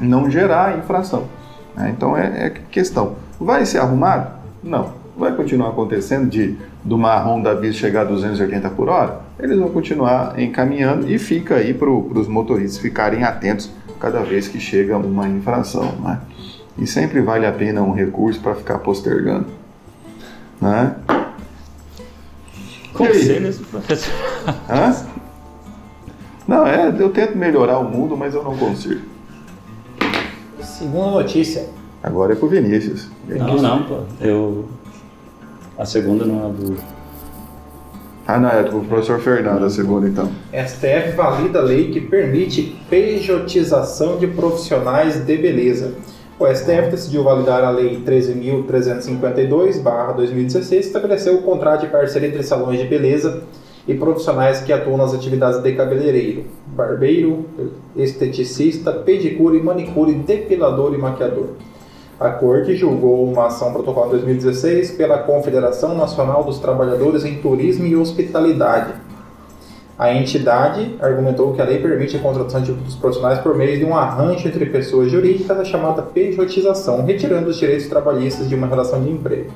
não 0.00 0.30
gerar 0.30 0.78
infração. 0.78 1.24
né? 1.76 1.92
Então 1.96 2.16
é, 2.16 2.46
é 2.46 2.50
questão. 2.70 3.16
Vai 3.40 3.64
ser 3.66 3.78
arrumado? 3.78 4.30
Não. 4.62 5.04
Vai 5.16 5.32
continuar 5.36 5.68
acontecendo 5.68 6.28
de, 6.28 6.56
de 6.84 6.94
uma 6.94 7.16
Honda 7.22 7.54
Bis 7.54 7.76
chegar 7.76 8.00
a 8.00 8.04
280 8.04 8.68
por 8.70 8.88
hora? 8.88 9.20
Eles 9.38 9.58
vão 9.58 9.68
continuar 9.68 10.38
encaminhando 10.40 11.08
e 11.08 11.18
fica 11.18 11.56
aí 11.56 11.72
para 11.72 11.88
os 11.88 12.26
motoristas 12.26 12.78
ficarem 12.78 13.22
atentos 13.22 13.70
cada 14.00 14.20
vez 14.20 14.48
que 14.48 14.58
chega 14.58 14.96
uma 14.96 15.28
infração. 15.28 15.92
Né? 16.00 16.20
E 16.78 16.86
sempre 16.86 17.20
vale 17.20 17.46
a 17.46 17.52
pena 17.52 17.80
um 17.82 17.92
recurso 17.92 18.40
para 18.40 18.56
ficar 18.56 18.78
postergando. 18.78 19.46
Né? 20.60 20.96
Conselhos 22.94 23.58
professor. 23.58 24.14
Hã? 24.70 24.94
Não, 26.46 26.66
é, 26.66 26.94
eu 26.98 27.10
tento 27.10 27.36
melhorar 27.36 27.78
o 27.78 27.84
mundo, 27.84 28.16
mas 28.16 28.34
eu 28.34 28.42
não 28.42 28.56
consigo. 28.56 29.00
Segunda 30.62 31.10
notícia. 31.10 31.66
Agora 32.02 32.34
é 32.34 32.36
com 32.36 32.46
o 32.46 32.48
Vinícius. 32.48 33.08
Não, 33.26 33.56
não, 33.56 33.82
pô. 33.84 34.00
Eu. 34.20 34.66
A 35.78 35.84
segunda 35.86 36.24
não 36.24 36.46
é 36.46 36.52
do. 36.52 36.76
Ah, 38.26 38.38
não, 38.38 38.48
é 38.50 38.62
do 38.62 38.80
professor 38.80 39.20
Fernando, 39.20 39.64
a 39.64 39.70
segunda 39.70 40.08
então. 40.08 40.30
STF 40.52 41.12
valida 41.16 41.60
lei 41.60 41.90
que 41.90 42.00
permite 42.00 42.76
pejotização 42.88 44.18
de 44.18 44.26
profissionais 44.26 45.24
de 45.24 45.36
beleza. 45.36 45.94
O 46.36 46.52
STF 46.52 46.90
decidiu 46.90 47.22
validar 47.22 47.62
a 47.62 47.70
Lei 47.70 48.02
13.352-2016, 48.04 50.68
que 50.68 50.76
estabeleceu 50.76 51.36
o 51.36 51.42
contrato 51.42 51.82
de 51.82 51.86
parceria 51.86 52.28
entre 52.28 52.42
salões 52.42 52.80
de 52.80 52.86
beleza 52.86 53.44
e 53.86 53.94
profissionais 53.94 54.60
que 54.60 54.72
atuam 54.72 54.96
nas 54.96 55.14
atividades 55.14 55.62
de 55.62 55.72
cabeleireiro, 55.74 56.46
barbeiro, 56.66 57.46
esteticista, 57.94 58.90
pedicure, 58.92 59.62
manicure, 59.62 60.12
depilador 60.12 60.92
e 60.92 60.98
maquiador. 60.98 61.50
A 62.18 62.30
Corte 62.30 62.74
julgou 62.74 63.30
uma 63.30 63.46
ação 63.46 63.72
protocolar 63.72 64.08
em 64.08 64.12
2016 64.12 64.90
pela 64.92 65.18
Confederação 65.18 65.96
Nacional 65.96 66.42
dos 66.42 66.58
Trabalhadores 66.58 67.24
em 67.24 67.36
Turismo 67.36 67.86
e 67.86 67.94
Hospitalidade. 67.94 68.92
A 69.96 70.12
entidade 70.12 70.96
argumentou 71.00 71.52
que 71.54 71.62
a 71.62 71.64
lei 71.64 71.78
permite 71.78 72.16
a 72.16 72.20
contratação 72.20 72.60
de 72.62 72.72
dos 72.72 72.96
profissionais 72.96 73.38
por 73.38 73.56
meio 73.56 73.78
de 73.78 73.84
um 73.84 73.96
arranjo 73.96 74.48
entre 74.48 74.66
pessoas 74.66 75.10
jurídicas, 75.10 75.56
a 75.58 75.64
chamada 75.64 76.02
pejotização, 76.02 77.04
retirando 77.04 77.48
os 77.48 77.56
direitos 77.56 77.86
trabalhistas 77.86 78.48
de 78.48 78.56
uma 78.56 78.66
relação 78.66 79.00
de 79.02 79.10
emprego. 79.10 79.52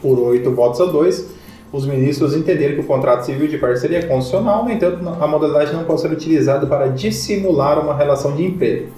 Por 0.00 0.18
oito 0.18 0.52
votos 0.52 0.80
a 0.80 0.84
dois, 0.84 1.28
os 1.72 1.86
ministros 1.86 2.36
entenderam 2.36 2.74
que 2.74 2.80
o 2.82 2.86
contrato 2.86 3.24
civil 3.24 3.48
de 3.48 3.58
parceria 3.58 3.98
é 3.98 4.02
constitucional, 4.02 4.64
no 4.64 4.70
entanto, 4.70 4.98
a 5.08 5.26
modalidade 5.26 5.72
não 5.72 5.84
pode 5.84 6.02
ser 6.02 6.12
utilizada 6.12 6.66
para 6.66 6.88
dissimular 6.88 7.80
uma 7.80 7.96
relação 7.96 8.36
de 8.36 8.44
emprego. 8.44 8.92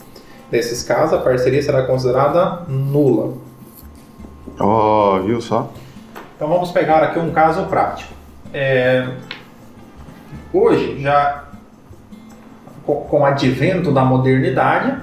Nesses 0.52 0.82
casos, 0.82 1.14
a 1.14 1.22
parceria 1.22 1.62
será 1.62 1.84
considerada 1.84 2.64
nula. 2.68 3.32
Ó, 4.58 5.20
viu 5.20 5.40
só? 5.40 5.70
Então 6.36 6.48
vamos 6.48 6.70
pegar 6.70 7.02
aqui 7.02 7.18
um 7.18 7.30
caso 7.30 7.64
prático. 7.64 8.12
É, 8.52 9.08
Hoje, 10.52 11.00
já 11.00 11.44
co- 12.84 12.96
com 13.02 13.20
o 13.20 13.24
advento 13.24 13.90
da 13.92 14.04
modernidade, 14.04 14.94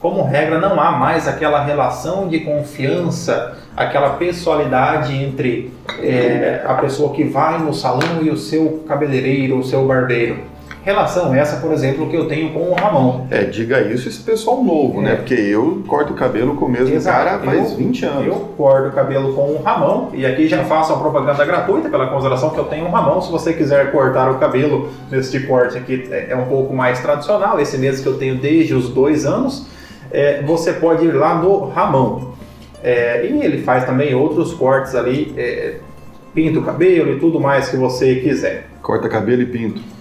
como 0.00 0.22
regra, 0.24 0.58
não 0.60 0.80
há 0.80 0.92
mais 0.92 1.26
aquela 1.26 1.64
relação 1.64 2.28
de 2.28 2.40
confiança, 2.40 3.56
aquela 3.76 4.10
pessoalidade 4.10 5.14
entre 5.14 5.72
é, 6.02 6.62
a 6.66 6.74
pessoa 6.74 7.12
que 7.12 7.24
vai 7.24 7.58
no 7.58 7.72
salão 7.72 8.22
e 8.22 8.30
o 8.30 8.36
seu 8.36 8.84
cabeleireiro, 8.86 9.58
o 9.58 9.64
seu 9.64 9.86
barbeiro. 9.86 10.38
Relação 10.86 11.34
essa, 11.34 11.56
por 11.56 11.72
exemplo, 11.72 12.08
que 12.08 12.16
eu 12.16 12.28
tenho 12.28 12.52
com 12.52 12.70
o 12.70 12.72
Ramon. 12.74 13.26
É, 13.28 13.42
diga 13.42 13.80
isso 13.80 14.08
esse 14.08 14.20
pessoal 14.22 14.62
novo, 14.62 15.00
É. 15.00 15.02
né? 15.04 15.14
Porque 15.16 15.34
eu 15.34 15.82
corto 15.84 16.12
o 16.12 16.16
cabelo 16.16 16.54
com 16.54 16.66
o 16.66 16.68
mesmo 16.68 16.94
Exato. 16.94 17.16
cara 17.24 17.38
faz 17.40 17.72
Eu- 17.72 17.76
20 17.76 18.04
anos. 18.04 18.24
Eu 18.28 18.34
corto 18.56 18.90
o 18.90 18.92
cabelo 18.92 19.34
com 19.34 19.40
o 19.50 19.60
Ramon 19.64 20.10
e 20.14 20.24
aqui 20.24 20.46
já 20.46 20.62
faço 20.62 20.92
a 20.92 20.96
propaganda 20.96 21.44
gratuita 21.44 21.88
pela 21.88 22.06
consideração 22.06 22.50
que 22.50 22.58
eu 22.58 22.66
tenho 22.66 22.86
um 22.86 22.90
Ramon. 22.92 23.20
Se 23.20 23.32
você 23.32 23.52
quiser 23.52 23.90
cortar 23.90 24.30
o 24.30 24.38
cabelo 24.38 24.88
neste 25.10 25.40
corte 25.40 25.76
aqui 25.76 26.06
é 26.08 26.28
é 26.30 26.36
um 26.36 26.44
pouco 26.44 26.72
mais 26.72 27.00
tradicional, 27.00 27.58
esse 27.58 27.76
mesmo 27.78 28.04
que 28.04 28.08
eu 28.08 28.16
tenho 28.16 28.36
desde 28.36 28.72
os 28.72 28.88
dois 28.88 29.26
anos, 29.26 29.66
é, 30.12 30.40
você 30.42 30.72
pode 30.72 31.04
ir 31.04 31.10
lá 31.10 31.34
no 31.34 31.68
Ramon. 31.68 32.30
É, 32.80 33.26
e 33.26 33.44
ele 33.44 33.60
faz 33.64 33.82
também 33.84 34.14
outros 34.14 34.54
cortes 34.54 34.94
ali, 34.94 35.34
é, 35.36 35.78
pinta 36.32 36.60
o 36.60 36.62
cabelo 36.62 37.10
e 37.12 37.18
tudo 37.18 37.40
mais 37.40 37.68
que 37.68 37.76
você 37.76 38.14
quiser. 38.20 38.68
Corta 38.80 39.08
cabelo 39.08 39.42
e 39.42 39.46
pinto. 39.46 39.95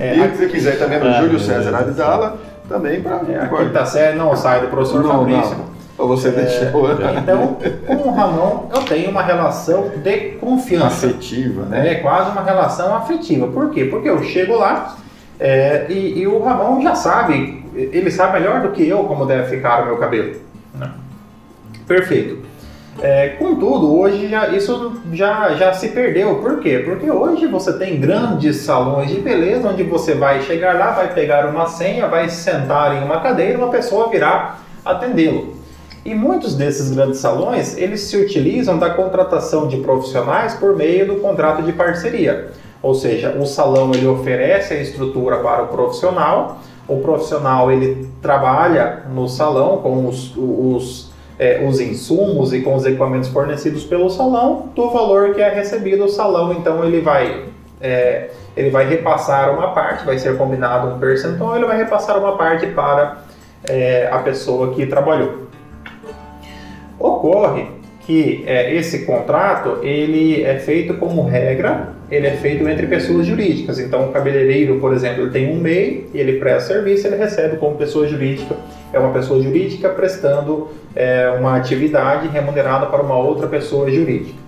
É, 0.00 0.16
e 0.16 0.30
se 0.30 0.36
você 0.36 0.46
quiser 0.48 0.78
também 0.78 0.98
no 0.98 1.06
Ah, 1.06 1.20
Júlio 1.20 1.38
César. 1.38 1.76
Abdala, 1.76 2.38
também 2.68 3.00
para 3.00 3.20
É, 3.28 3.38
a 3.40 3.48
quinta 3.48 3.86
série 3.86 4.16
não 4.16 4.34
sai 4.34 4.60
do 4.62 4.68
professor 4.68 5.02
Não, 5.02 5.10
Fabrício. 5.10 5.56
não. 5.56 5.72
Ou 5.98 6.08
você 6.08 6.28
é, 6.28 6.32
deixou. 6.32 6.90
Então, 6.90 7.56
com 7.86 8.08
o 8.08 8.14
Ramon, 8.14 8.68
eu 8.74 8.82
tenho 8.82 9.10
uma 9.10 9.22
relação 9.22 9.90
de 10.02 10.18
confiança. 10.40 11.06
Afetiva, 11.06 11.66
né? 11.66 11.92
É 11.92 11.94
quase 11.96 12.30
uma 12.30 12.42
relação 12.42 12.94
afetiva. 12.96 13.46
Por 13.46 13.70
quê? 13.70 13.84
Porque 13.84 14.08
eu 14.08 14.22
chego 14.24 14.56
lá 14.56 14.96
é, 15.38 15.86
e, 15.88 16.20
e, 16.20 16.26
o 16.26 16.42
Ramon 16.42 16.80
já 16.82 16.94
sabe, 16.94 17.64
ele 17.74 18.10
sabe 18.10 18.34
melhor 18.40 18.62
do 18.62 18.70
que 18.70 18.86
eu 18.88 19.04
como 19.04 19.26
deve 19.26 19.48
ficar 19.54 19.82
o 19.82 19.86
meu 19.86 19.96
cabelo. 19.98 20.36
Né? 20.74 20.90
Perfeito. 21.86 22.38
É, 23.00 23.30
contudo, 23.30 23.98
hoje 23.98 24.28
já, 24.28 24.48
isso 24.48 25.00
já, 25.12 25.54
já 25.54 25.72
se 25.72 25.88
perdeu. 25.88 26.36
Por 26.36 26.60
quê? 26.60 26.82
Porque 26.84 27.10
hoje 27.10 27.46
você 27.46 27.72
tem 27.78 27.98
grandes 27.98 28.56
salões 28.58 29.08
de 29.08 29.20
beleza 29.20 29.68
onde 29.68 29.82
você 29.82 30.14
vai 30.14 30.42
chegar 30.42 30.78
lá, 30.78 30.90
vai 30.90 31.12
pegar 31.12 31.46
uma 31.48 31.66
senha, 31.66 32.06
vai 32.06 32.28
sentar 32.28 32.94
em 32.96 33.04
uma 33.04 33.20
cadeira 33.20 33.54
e 33.54 33.56
uma 33.56 33.70
pessoa 33.70 34.08
virá 34.08 34.58
atendê-lo. 34.84 35.56
E 36.04 36.14
muitos 36.14 36.56
desses 36.56 36.90
grandes 36.90 37.20
salões, 37.20 37.76
eles 37.76 38.00
se 38.02 38.16
utilizam 38.16 38.76
da 38.76 38.90
contratação 38.90 39.68
de 39.68 39.76
profissionais 39.78 40.54
por 40.54 40.76
meio 40.76 41.06
do 41.06 41.16
contrato 41.16 41.62
de 41.62 41.72
parceria. 41.72 42.50
Ou 42.82 42.94
seja, 42.94 43.36
o 43.38 43.46
salão 43.46 43.92
ele 43.94 44.06
oferece 44.08 44.74
a 44.74 44.80
estrutura 44.80 45.38
para 45.38 45.62
o 45.62 45.68
profissional, 45.68 46.58
o 46.88 46.98
profissional 46.98 47.70
ele 47.70 48.10
trabalha 48.20 49.04
no 49.14 49.28
salão 49.28 49.78
com 49.78 50.08
os, 50.08 50.34
os, 50.36 51.11
é, 51.38 51.64
os 51.66 51.80
insumos 51.80 52.52
e 52.52 52.60
com 52.60 52.74
os 52.74 52.84
equipamentos 52.84 53.28
fornecidos 53.28 53.84
pelo 53.84 54.08
salão, 54.10 54.70
do 54.74 54.90
valor 54.90 55.34
que 55.34 55.40
é 55.40 55.48
recebido 55.48 56.04
o 56.04 56.08
salão, 56.08 56.52
então 56.52 56.84
ele 56.84 57.00
vai 57.00 57.44
é, 57.80 58.28
ele 58.56 58.70
vai 58.70 58.88
repassar 58.88 59.52
uma 59.52 59.72
parte, 59.72 60.04
vai 60.04 60.18
ser 60.18 60.36
combinado 60.36 60.94
um 60.94 60.98
percentual, 60.98 61.56
ele 61.56 61.66
vai 61.66 61.76
repassar 61.76 62.18
uma 62.18 62.36
parte 62.36 62.66
para 62.68 63.24
é, 63.64 64.08
a 64.10 64.18
pessoa 64.18 64.72
que 64.72 64.86
trabalhou. 64.86 65.48
Ocorre 66.98 67.66
que 68.06 68.44
é, 68.46 68.74
esse 68.74 69.04
contrato 69.04 69.78
ele 69.82 70.42
é 70.42 70.58
feito 70.58 70.94
como 70.94 71.24
regra, 71.24 71.88
ele 72.10 72.26
é 72.26 72.32
feito 72.32 72.68
entre 72.68 72.86
pessoas 72.86 73.26
jurídicas. 73.26 73.78
Então, 73.78 74.08
o 74.08 74.12
cabeleireiro, 74.12 74.78
por 74.78 74.92
exemplo, 74.92 75.22
ele 75.22 75.30
tem 75.30 75.50
um 75.50 75.58
MEI 75.58 76.08
ele 76.12 76.38
presta 76.38 76.74
serviço, 76.74 77.06
ele 77.06 77.16
recebe 77.16 77.56
como 77.56 77.76
pessoa 77.76 78.06
jurídica. 78.06 78.54
É 78.92 78.98
uma 78.98 79.12
pessoa 79.12 79.42
jurídica 79.42 79.88
prestando 79.88 80.68
é, 80.94 81.34
uma 81.38 81.56
atividade 81.56 82.28
remunerada 82.28 82.86
para 82.86 83.02
uma 83.02 83.16
outra 83.16 83.46
pessoa 83.46 83.90
jurídica. 83.90 84.42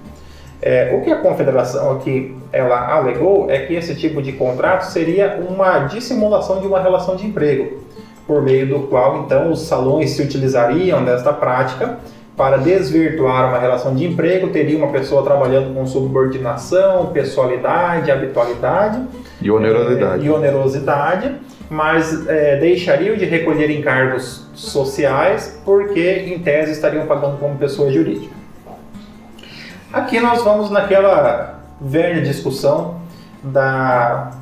É, 0.60 0.96
o 0.96 1.02
que 1.02 1.10
a 1.10 1.18
confederação 1.18 1.92
aqui 1.92 2.34
ela 2.52 2.94
alegou 2.94 3.50
é 3.50 3.58
que 3.60 3.74
esse 3.74 3.94
tipo 3.94 4.22
de 4.22 4.32
contrato 4.32 4.84
seria 4.84 5.38
uma 5.46 5.80
dissimulação 5.80 6.60
de 6.60 6.66
uma 6.66 6.80
relação 6.80 7.16
de 7.16 7.26
emprego, 7.26 7.82
por 8.26 8.40
meio 8.40 8.66
do 8.66 8.80
qual 8.86 9.24
então 9.24 9.50
os 9.50 9.60
salões 9.60 10.10
se 10.10 10.22
utilizariam 10.22 11.04
desta 11.04 11.32
prática 11.32 11.98
para 12.36 12.56
desvirtuar 12.56 13.48
uma 13.48 13.58
relação 13.58 13.94
de 13.94 14.04
emprego, 14.04 14.48
teria 14.48 14.76
uma 14.76 14.88
pessoa 14.88 15.22
trabalhando 15.22 15.72
com 15.74 15.86
subordinação, 15.86 17.06
pessoalidade, 17.06 18.10
habitualidade 18.10 19.02
e 19.40 19.50
onerosidade, 19.50 20.22
é, 20.22 20.26
e 20.26 20.30
onerosidade 20.30 21.34
mas 21.70 22.26
é, 22.28 22.56
deixariam 22.56 23.16
de 23.16 23.24
recolher 23.24 23.70
encargos 23.70 24.46
sociais 24.54 25.60
porque, 25.64 26.26
em 26.28 26.38
tese, 26.38 26.72
estariam 26.72 27.06
pagando 27.06 27.38
como 27.38 27.56
pessoa 27.56 27.90
jurídica. 27.90 28.34
Aqui 29.92 30.20
nós 30.20 30.42
vamos 30.42 30.70
naquela 30.70 31.60
velha 31.80 32.20
discussão 32.20 33.00
da, 33.42 34.32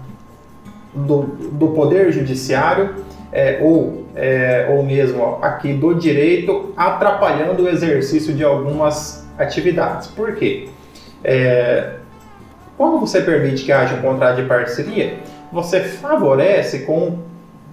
do, 0.95 1.23
do 1.53 1.69
poder 1.69 2.13
judiciário 2.13 2.95
é, 3.33 3.59
ou, 3.61 4.07
é, 4.15 4.69
ou 4.71 4.83
mesmo 4.83 5.39
aqui 5.43 5.73
do 5.73 5.95
direito 5.95 6.73
atrapalhando 6.77 7.65
o 7.65 7.69
exercício 7.69 8.35
de 8.35 8.45
algumas 8.45 9.27
atividades. 9.39 10.09
Por 10.09 10.35
quê? 10.37 10.69
É, 11.25 11.95
quando 12.77 12.99
você 12.99 13.21
permite 13.21 13.65
que 13.65 13.73
haja 13.73 13.95
um 13.95 14.03
contrato 14.03 14.37
de 14.37 14.49
parceria, 14.49 15.19
você 15.53 15.81
favorece 15.81 16.81
com 16.81 17.19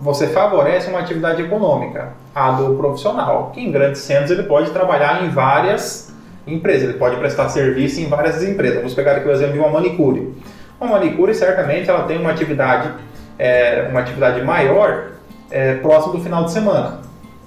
você 0.02 0.28
favorece 0.28 0.90
uma 0.90 1.00
atividade 1.00 1.42
econômica, 1.42 2.14
a 2.34 2.52
do 2.52 2.76
profissional, 2.76 3.52
que 3.54 3.60
em 3.60 3.70
grandes 3.70 4.02
centros 4.02 4.32
ele 4.32 4.44
pode 4.44 4.72
trabalhar 4.72 5.26
em 5.26 5.30
várias 5.30 6.14
empresas, 6.48 6.84
ele 6.84 6.98
pode 6.98 7.18
prestar 7.18 7.50
serviço 7.50 8.00
em 8.00 8.08
várias 8.08 8.42
empresas. 8.42 8.78
Vamos 8.78 8.94
pegar 8.94 9.18
aqui 9.18 9.28
o 9.28 9.32
exemplo 9.32 9.54
de 9.54 9.60
uma 9.60 9.68
manicure. 9.68 10.34
Uma 10.80 10.92
manicure 10.92 11.36
certamente 11.36 11.90
ela 11.90 12.04
tem 12.04 12.18
uma 12.18 12.32
atividade, 12.32 12.94
é, 13.38 13.88
uma 13.90 14.00
atividade 14.00 14.42
maior 14.42 15.10
é, 15.52 15.76
próximo 15.76 16.14
do 16.14 16.24
final 16.24 16.46
de 16.46 16.52
semana. 16.54 16.99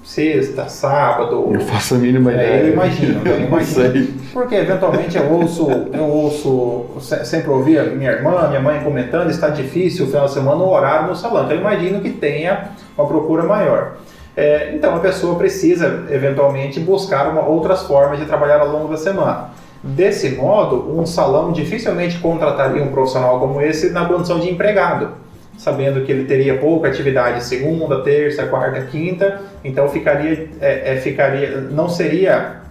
Sexta, 0.03 0.67
sábado. 0.67 1.49
Eu 1.53 1.61
faço 1.61 1.95
a 1.95 1.97
mínima 1.97 2.33
ideia. 2.33 2.47
É, 2.47 2.61
eu 2.63 2.73
imagino, 2.73 3.21
eu 3.25 3.39
imagino. 3.47 4.07
Porque 4.33 4.55
eventualmente 4.55 5.17
eu 5.17 5.31
ouço, 5.31 5.67
eu 5.93 6.03
ouço, 6.03 6.85
sempre 7.23 7.49
ouvi 7.49 7.79
a 7.79 7.85
minha 7.85 8.11
irmã, 8.11 8.47
minha 8.49 8.59
mãe 8.59 8.81
comentando, 8.81 9.29
está 9.29 9.47
difícil 9.47 10.05
o 10.05 10.07
final 10.09 10.25
de 10.25 10.33
semana 10.33 10.57
o 10.57 10.69
horário 10.69 11.07
no 11.07 11.15
salão. 11.15 11.45
Então 11.45 11.55
eu 11.55 11.61
imagino 11.61 12.01
que 12.01 12.09
tenha 12.09 12.71
uma 12.97 13.07
procura 13.07 13.43
maior. 13.43 13.93
É, 14.35 14.75
então 14.75 14.93
a 14.93 14.99
pessoa 14.99 15.35
precisa 15.35 16.05
eventualmente 16.09 16.81
buscar 16.81 17.29
uma, 17.29 17.41
outras 17.41 17.83
formas 17.83 18.19
de 18.19 18.25
trabalhar 18.25 18.59
ao 18.59 18.69
longo 18.69 18.89
da 18.89 18.97
semana. 18.97 19.51
Desse 19.81 20.31
modo, 20.31 20.97
um 20.97 21.05
salão 21.05 21.53
dificilmente 21.53 22.17
contrataria 22.19 22.83
um 22.83 22.91
profissional 22.91 23.39
como 23.39 23.61
esse 23.61 23.89
na 23.91 24.05
condição 24.05 24.39
de 24.39 24.49
empregado 24.49 25.22
sabendo 25.57 26.03
que 26.05 26.11
ele 26.11 26.25
teria 26.25 26.57
pouca 26.57 26.87
atividade 26.87 27.43
segunda, 27.43 28.01
terça, 28.01 28.45
quarta, 28.47 28.81
quinta, 28.81 29.41
então 29.63 29.87
ficaria, 29.87 30.49
é, 30.59 30.93
é, 30.93 30.97
ficaria, 30.97 31.61
não 31.61 31.87
seria 31.87 32.61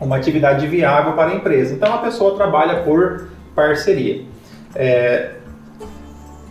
uma 0.00 0.16
atividade 0.16 0.66
viável 0.66 1.12
para 1.12 1.30
a 1.30 1.34
empresa. 1.34 1.74
Então 1.74 1.92
a 1.92 1.98
pessoa 1.98 2.36
trabalha 2.36 2.82
por 2.82 3.28
parceria. 3.54 4.22
É, 4.74 5.30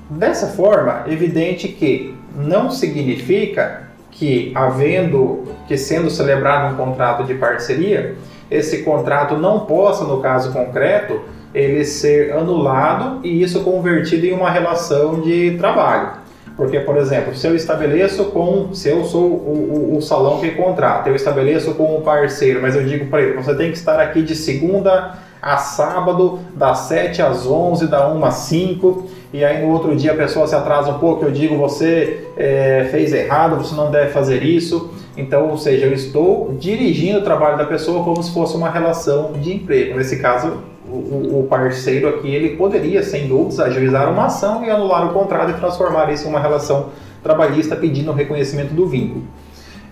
dessa 0.09 0.47
forma, 0.47 1.05
evidente 1.07 1.67
que 1.67 2.15
não 2.35 2.69
significa 2.69 3.89
que 4.11 4.51
havendo, 4.53 5.43
que 5.67 5.77
sendo 5.77 6.09
celebrado 6.09 6.73
um 6.73 6.77
contrato 6.77 7.23
de 7.23 7.33
parceria, 7.33 8.15
esse 8.49 8.83
contrato 8.83 9.37
não 9.37 9.61
possa, 9.61 10.03
no 10.03 10.21
caso 10.21 10.51
concreto, 10.51 11.21
ele 11.53 11.83
ser 11.85 12.33
anulado 12.33 13.19
e 13.23 13.41
isso 13.41 13.61
convertido 13.61 14.25
em 14.25 14.33
uma 14.33 14.49
relação 14.49 15.21
de 15.21 15.57
trabalho. 15.57 16.21
Porque, 16.55 16.79
por 16.79 16.97
exemplo, 16.97 17.35
se 17.35 17.47
eu 17.47 17.55
estabeleço 17.55 18.25
com, 18.25 18.73
se 18.73 18.89
eu 18.89 19.03
sou 19.05 19.23
o, 19.23 19.93
o, 19.93 19.97
o 19.97 20.01
salão 20.01 20.39
que 20.39 20.51
contrata, 20.51 21.09
eu 21.09 21.15
estabeleço 21.15 21.73
com 21.73 21.97
um 21.97 22.01
parceiro, 22.01 22.61
mas 22.61 22.75
eu 22.75 22.83
digo 22.83 23.07
para 23.07 23.21
ele, 23.21 23.33
você 23.33 23.55
tem 23.55 23.71
que 23.71 23.77
estar 23.77 23.99
aqui 23.99 24.21
de 24.21 24.35
segunda 24.35 25.17
a 25.41 25.57
sábado, 25.57 26.39
das 26.53 26.79
7 26.79 27.21
às 27.21 27.47
11, 27.47 27.87
da 27.87 28.07
1 28.13 28.25
às 28.25 28.35
5, 28.35 29.09
e 29.33 29.43
aí 29.43 29.65
no 29.65 29.71
outro 29.71 29.95
dia 29.95 30.11
a 30.11 30.15
pessoa 30.15 30.45
se 30.45 30.53
atrasa 30.53 30.91
um 30.91 30.99
pouco, 30.99 31.25
eu 31.25 31.31
digo, 31.31 31.57
você 31.57 32.27
é, 32.37 32.87
fez 32.91 33.11
errado, 33.11 33.55
você 33.55 33.73
não 33.73 33.89
deve 33.89 34.11
fazer 34.11 34.43
isso. 34.43 34.91
Então, 35.17 35.49
ou 35.49 35.57
seja, 35.57 35.87
eu 35.87 35.93
estou 35.93 36.55
dirigindo 36.59 37.19
o 37.19 37.23
trabalho 37.23 37.57
da 37.57 37.65
pessoa 37.65 38.03
como 38.03 38.21
se 38.21 38.31
fosse 38.31 38.55
uma 38.55 38.69
relação 38.69 39.33
de 39.33 39.53
emprego. 39.53 39.97
Nesse 39.97 40.19
caso, 40.19 40.59
o, 40.91 41.47
parceiro 41.49 42.09
aqui 42.09 42.33
ele 42.33 42.55
poderia, 42.55 43.01
sem 43.03 43.27
dúvidas, 43.27 43.59
ajuizar 43.59 44.11
uma 44.11 44.25
ação 44.25 44.63
e 44.63 44.69
anular 44.69 45.09
o 45.09 45.13
contrato 45.13 45.51
e 45.51 45.53
transformar 45.53 46.11
isso 46.11 46.25
em 46.25 46.29
uma 46.29 46.39
relação 46.39 46.89
trabalhista 47.23 47.75
pedindo 47.75 48.11
o 48.11 48.13
reconhecimento 48.13 48.73
do 48.73 48.87
vínculo. 48.87 49.23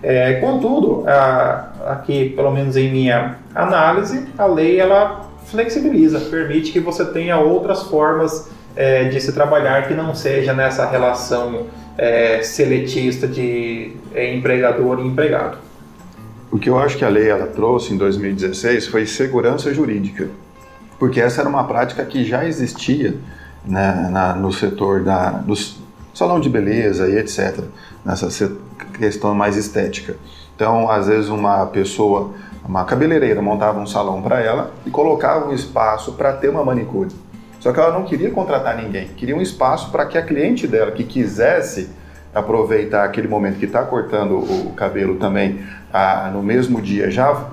É, 0.02 0.34
contudo, 0.34 1.04
a, 1.06 1.72
aqui, 1.86 2.30
pelo 2.30 2.50
menos 2.50 2.76
em 2.76 2.90
minha 2.90 3.38
análise, 3.54 4.26
a 4.36 4.46
lei 4.46 4.78
ela 4.78 5.28
flexibiliza, 5.46 6.20
permite 6.20 6.72
que 6.72 6.80
você 6.80 7.04
tenha 7.04 7.38
outras 7.38 7.82
formas 7.82 8.50
é, 8.76 9.04
de 9.04 9.20
se 9.20 9.32
trabalhar 9.32 9.88
que 9.88 9.94
não 9.94 10.14
seja 10.14 10.52
nessa 10.52 10.86
relação 10.86 11.66
é, 11.98 12.42
seletista 12.42 13.26
de 13.26 13.92
é, 14.14 14.34
empregador 14.34 15.00
e 15.00 15.06
empregado. 15.06 15.58
O 16.50 16.58
que 16.58 16.68
eu 16.68 16.78
acho 16.78 16.96
que 16.96 17.04
a 17.04 17.08
lei 17.08 17.28
ela 17.28 17.46
trouxe 17.46 17.94
em 17.94 17.96
2016 17.96 18.86
foi 18.86 19.06
segurança 19.06 19.72
jurídica 19.72 20.28
porque 21.00 21.18
essa 21.18 21.40
era 21.40 21.48
uma 21.48 21.64
prática 21.64 22.04
que 22.04 22.24
já 22.26 22.44
existia 22.44 23.16
né, 23.64 24.08
na, 24.12 24.34
no 24.34 24.52
setor 24.52 25.02
da, 25.02 25.30
do 25.30 25.54
salão 26.14 26.38
de 26.38 26.50
beleza 26.50 27.08
e 27.08 27.16
etc., 27.16 27.64
nessa 28.04 28.52
questão 28.98 29.34
mais 29.34 29.56
estética. 29.56 30.16
Então, 30.54 30.90
às 30.90 31.06
vezes, 31.06 31.30
uma 31.30 31.64
pessoa, 31.66 32.32
uma 32.62 32.84
cabeleireira, 32.84 33.40
montava 33.40 33.80
um 33.80 33.86
salão 33.86 34.20
para 34.20 34.40
ela 34.40 34.72
e 34.84 34.90
colocava 34.90 35.48
um 35.48 35.54
espaço 35.54 36.12
para 36.12 36.34
ter 36.34 36.50
uma 36.50 36.62
manicure. 36.62 37.08
Só 37.58 37.72
que 37.72 37.80
ela 37.80 37.92
não 37.92 38.04
queria 38.04 38.30
contratar 38.30 38.76
ninguém, 38.76 39.08
queria 39.08 39.34
um 39.34 39.40
espaço 39.40 39.90
para 39.90 40.04
que 40.04 40.18
a 40.18 40.22
cliente 40.22 40.66
dela 40.66 40.92
que 40.92 41.04
quisesse 41.04 41.88
aproveitar 42.34 43.04
aquele 43.04 43.26
momento 43.26 43.58
que 43.58 43.64
está 43.64 43.82
cortando 43.82 44.36
o 44.38 44.72
cabelo 44.76 45.16
também 45.16 45.60
ah, 45.92 46.30
no 46.32 46.42
mesmo 46.42 46.80
dia 46.80 47.10
já, 47.10 47.48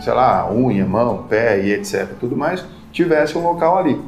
sei 0.00 0.12
lá, 0.12 0.50
unha, 0.50 0.86
mão, 0.86 1.24
pé 1.28 1.60
e 1.64 1.72
etc, 1.72 2.08
tudo 2.18 2.36
mais, 2.36 2.64
tivesse 2.92 3.36
um 3.36 3.42
local 3.42 3.78
ali 3.78 4.00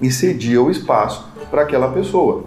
e 0.00 0.10
cedia 0.10 0.60
o 0.60 0.70
espaço 0.70 1.26
para 1.50 1.62
aquela 1.62 1.88
pessoa. 1.88 2.44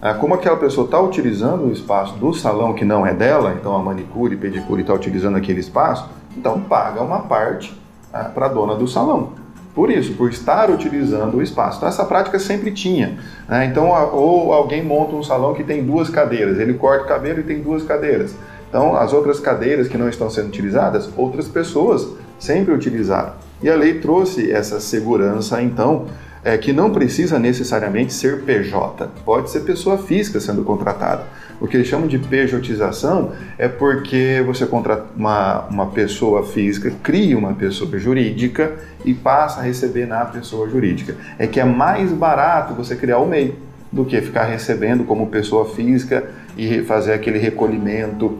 ah, 0.00 0.14
como 0.14 0.34
aquela 0.34 0.56
pessoa 0.56 0.84
está 0.84 1.00
utilizando 1.00 1.64
o 1.64 1.72
espaço 1.72 2.14
do 2.16 2.32
salão 2.34 2.74
que 2.74 2.84
não 2.84 3.06
é 3.06 3.14
dela, 3.14 3.56
então 3.58 3.74
a 3.74 3.78
manicure, 3.78 4.36
pedicure 4.36 4.82
está 4.82 4.92
utilizando 4.92 5.36
aquele 5.36 5.60
espaço, 5.60 6.08
então 6.36 6.60
paga 6.60 7.02
uma 7.02 7.20
parte 7.20 7.74
ah, 8.12 8.24
para 8.24 8.46
a 8.46 8.48
dona 8.48 8.74
do 8.74 8.86
salão. 8.86 9.32
Por 9.74 9.90
isso, 9.90 10.12
por 10.14 10.30
estar 10.30 10.70
utilizando 10.70 11.38
o 11.38 11.42
espaço. 11.42 11.78
Então 11.78 11.88
essa 11.88 12.04
prática 12.04 12.38
sempre 12.38 12.70
tinha. 12.70 13.18
Né? 13.48 13.64
Então, 13.64 13.88
ou 14.12 14.52
alguém 14.52 14.84
monta 14.84 15.16
um 15.16 15.22
salão 15.22 15.52
que 15.52 15.64
tem 15.64 15.84
duas 15.84 16.08
cadeiras, 16.08 16.60
ele 16.60 16.74
corta 16.74 17.04
o 17.04 17.08
cabelo 17.08 17.40
e 17.40 17.42
tem 17.42 17.60
duas 17.60 17.82
cadeiras. 17.82 18.36
Então, 18.68 18.94
as 18.96 19.12
outras 19.12 19.40
cadeiras 19.40 19.88
que 19.88 19.96
não 19.96 20.08
estão 20.08 20.28
sendo 20.28 20.48
utilizadas, 20.48 21.08
outras 21.16 21.48
pessoas 21.48 22.08
sempre 22.38 22.74
utilizaram. 22.74 23.32
E 23.64 23.70
a 23.70 23.74
lei 23.74 23.94
trouxe 23.94 24.52
essa 24.52 24.78
segurança, 24.78 25.62
então, 25.62 26.04
é, 26.44 26.58
que 26.58 26.70
não 26.70 26.90
precisa 26.90 27.38
necessariamente 27.38 28.12
ser 28.12 28.42
PJ, 28.42 29.08
pode 29.24 29.50
ser 29.50 29.60
pessoa 29.60 29.96
física 29.96 30.38
sendo 30.38 30.62
contratada. 30.62 31.22
O 31.58 31.66
que 31.66 31.78
eles 31.78 31.88
chamam 31.88 32.06
de 32.06 32.18
pejotização 32.18 33.32
é 33.56 33.66
porque 33.66 34.44
você 34.44 34.66
contrata 34.66 35.06
uma, 35.16 35.60
uma 35.70 35.86
pessoa 35.86 36.44
física, 36.46 36.92
cria 37.02 37.38
uma 37.38 37.54
pessoa 37.54 37.98
jurídica 37.98 38.74
e 39.02 39.14
passa 39.14 39.60
a 39.60 39.62
receber 39.62 40.04
na 40.04 40.26
pessoa 40.26 40.68
jurídica. 40.68 41.16
É 41.38 41.46
que 41.46 41.58
é 41.58 41.64
mais 41.64 42.12
barato 42.12 42.74
você 42.74 42.94
criar 42.94 43.16
o 43.16 43.26
MEI 43.26 43.56
do 43.90 44.04
que 44.04 44.20
ficar 44.20 44.44
recebendo 44.44 45.04
como 45.04 45.28
pessoa 45.28 45.70
física 45.70 46.22
e 46.54 46.82
fazer 46.82 47.14
aquele 47.14 47.38
recolhimento 47.38 48.36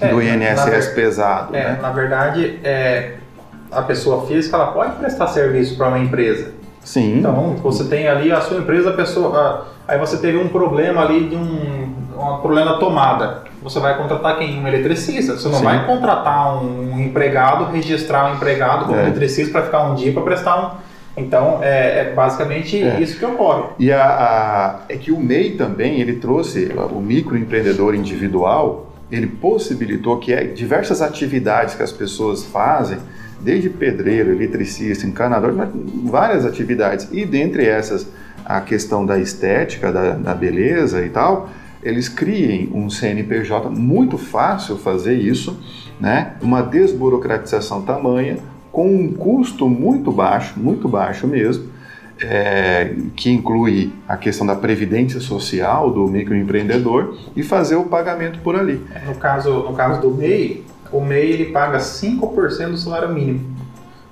é, 0.00 0.08
do 0.08 0.20
INSS 0.20 0.88
na, 0.88 0.94
pesado. 0.96 1.54
É, 1.54 1.62
né? 1.62 1.78
Na 1.80 1.92
verdade, 1.92 2.58
é, 2.64 3.18
a 3.70 3.82
pessoa 3.82 4.26
física 4.26 4.56
ela 4.56 4.68
pode 4.68 4.96
prestar 4.96 5.28
serviço 5.28 5.76
para 5.76 5.88
uma 5.88 5.98
empresa. 5.98 6.52
Sim. 6.82 7.18
Então, 7.18 7.56
você 7.62 7.84
tem 7.84 8.06
ali 8.06 8.30
a 8.30 8.40
sua 8.40 8.58
empresa, 8.58 8.90
a 8.90 8.92
pessoa, 8.92 9.68
aí 9.88 9.98
você 9.98 10.18
teve 10.18 10.36
um 10.36 10.48
problema 10.48 11.02
ali 11.02 11.28
de 11.28 11.34
um, 11.34 11.94
um 12.18 12.36
problema 12.38 12.78
tomada. 12.78 13.44
Você 13.62 13.80
vai 13.80 13.96
contratar 13.96 14.38
quem? 14.38 14.60
Um 14.60 14.68
eletricista. 14.68 15.38
Você 15.38 15.48
não 15.48 15.58
Sim. 15.58 15.64
vai 15.64 15.86
contratar 15.86 16.62
um 16.62 17.00
empregado, 17.00 17.72
registrar 17.72 18.30
um 18.30 18.34
empregado 18.34 18.84
como 18.84 18.98
é. 18.98 19.04
eletricista 19.04 19.52
para 19.52 19.62
ficar 19.62 19.84
um 19.84 19.94
dia 19.94 20.12
para 20.12 20.22
prestar 20.22 20.62
um. 20.62 20.94
Então, 21.16 21.60
é, 21.62 22.00
é 22.00 22.12
basicamente 22.12 22.82
é. 22.82 23.00
isso 23.00 23.18
que 23.18 23.24
ocorre. 23.24 23.64
E 23.78 23.90
a, 23.90 24.04
a, 24.04 24.80
é 24.88 24.96
que 24.96 25.10
o 25.10 25.18
MEI 25.18 25.52
também, 25.52 26.00
ele 26.00 26.16
trouxe 26.16 26.70
o 26.92 27.00
microempreendedor 27.00 27.94
individual, 27.94 28.92
ele 29.10 29.28
possibilitou 29.28 30.18
que 30.18 30.32
é, 30.32 30.44
diversas 30.44 31.00
atividades 31.00 31.74
que 31.74 31.82
as 31.82 31.92
pessoas 31.92 32.44
fazem, 32.44 32.98
desde 33.44 33.68
pedreiro, 33.68 34.32
eletricista, 34.32 35.06
encanador, 35.06 35.54
várias 36.04 36.46
atividades. 36.46 37.06
E 37.12 37.26
dentre 37.26 37.66
essas, 37.66 38.06
a 38.44 38.60
questão 38.60 39.04
da 39.04 39.18
estética, 39.18 39.92
da, 39.92 40.14
da 40.14 40.34
beleza 40.34 41.04
e 41.04 41.10
tal, 41.10 41.50
eles 41.82 42.08
criem 42.08 42.70
um 42.72 42.88
CNPJ 42.88 43.68
muito 43.68 44.16
fácil 44.16 44.78
fazer 44.78 45.14
isso, 45.14 45.60
né? 46.00 46.34
Uma 46.40 46.62
desburocratização 46.62 47.82
tamanha, 47.82 48.38
com 48.72 48.88
um 48.88 49.12
custo 49.12 49.68
muito 49.68 50.10
baixo, 50.10 50.58
muito 50.58 50.88
baixo 50.88 51.26
mesmo, 51.26 51.68
é, 52.20 52.94
que 53.14 53.30
inclui 53.30 53.92
a 54.08 54.16
questão 54.16 54.46
da 54.46 54.54
previdência 54.54 55.20
social 55.20 55.90
do 55.90 56.06
microempreendedor 56.06 57.16
e 57.36 57.42
fazer 57.42 57.76
o 57.76 57.84
pagamento 57.84 58.38
por 58.40 58.56
ali. 58.56 58.80
No 59.06 59.14
caso, 59.16 59.52
no 59.62 59.74
caso 59.74 60.00
do 60.00 60.10
MEI, 60.10 60.63
o 60.94 61.00
MEI 61.00 61.32
ele 61.32 61.44
paga 61.46 61.78
5% 61.78 62.70
do 62.70 62.76
salário 62.76 63.08
mínimo. 63.08 63.54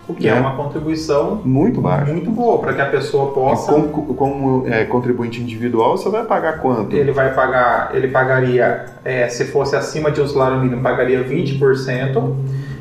O 0.09 0.14
que 0.14 0.27
é, 0.27 0.33
é 0.33 0.35
uma 0.35 0.57
contribuição 0.57 1.40
muito 1.45 1.81
baixa. 1.81 2.12
Muito 2.12 2.31
boa 2.31 2.59
para 2.59 2.75
que 2.75 2.81
a 2.81 2.87
pessoa 2.87 3.33
possa. 3.33 3.73
Como, 3.73 4.14
como 4.14 4.66
é, 4.66 4.85
contribuinte 4.85 5.40
individual, 5.40 5.97
você 5.97 6.09
vai 6.09 6.25
pagar 6.25 6.59
quanto? 6.59 6.95
Ele 6.95 7.12
vai 7.12 7.33
pagar, 7.33 7.95
ele 7.95 8.09
pagaria, 8.09 8.87
é, 9.05 9.29
se 9.29 9.45
fosse 9.45 9.77
acima 9.77 10.11
de 10.11 10.21
um 10.21 10.27
salário 10.27 10.59
mínimo, 10.59 10.83
pagaria 10.83 11.25
20%. 11.25 12.35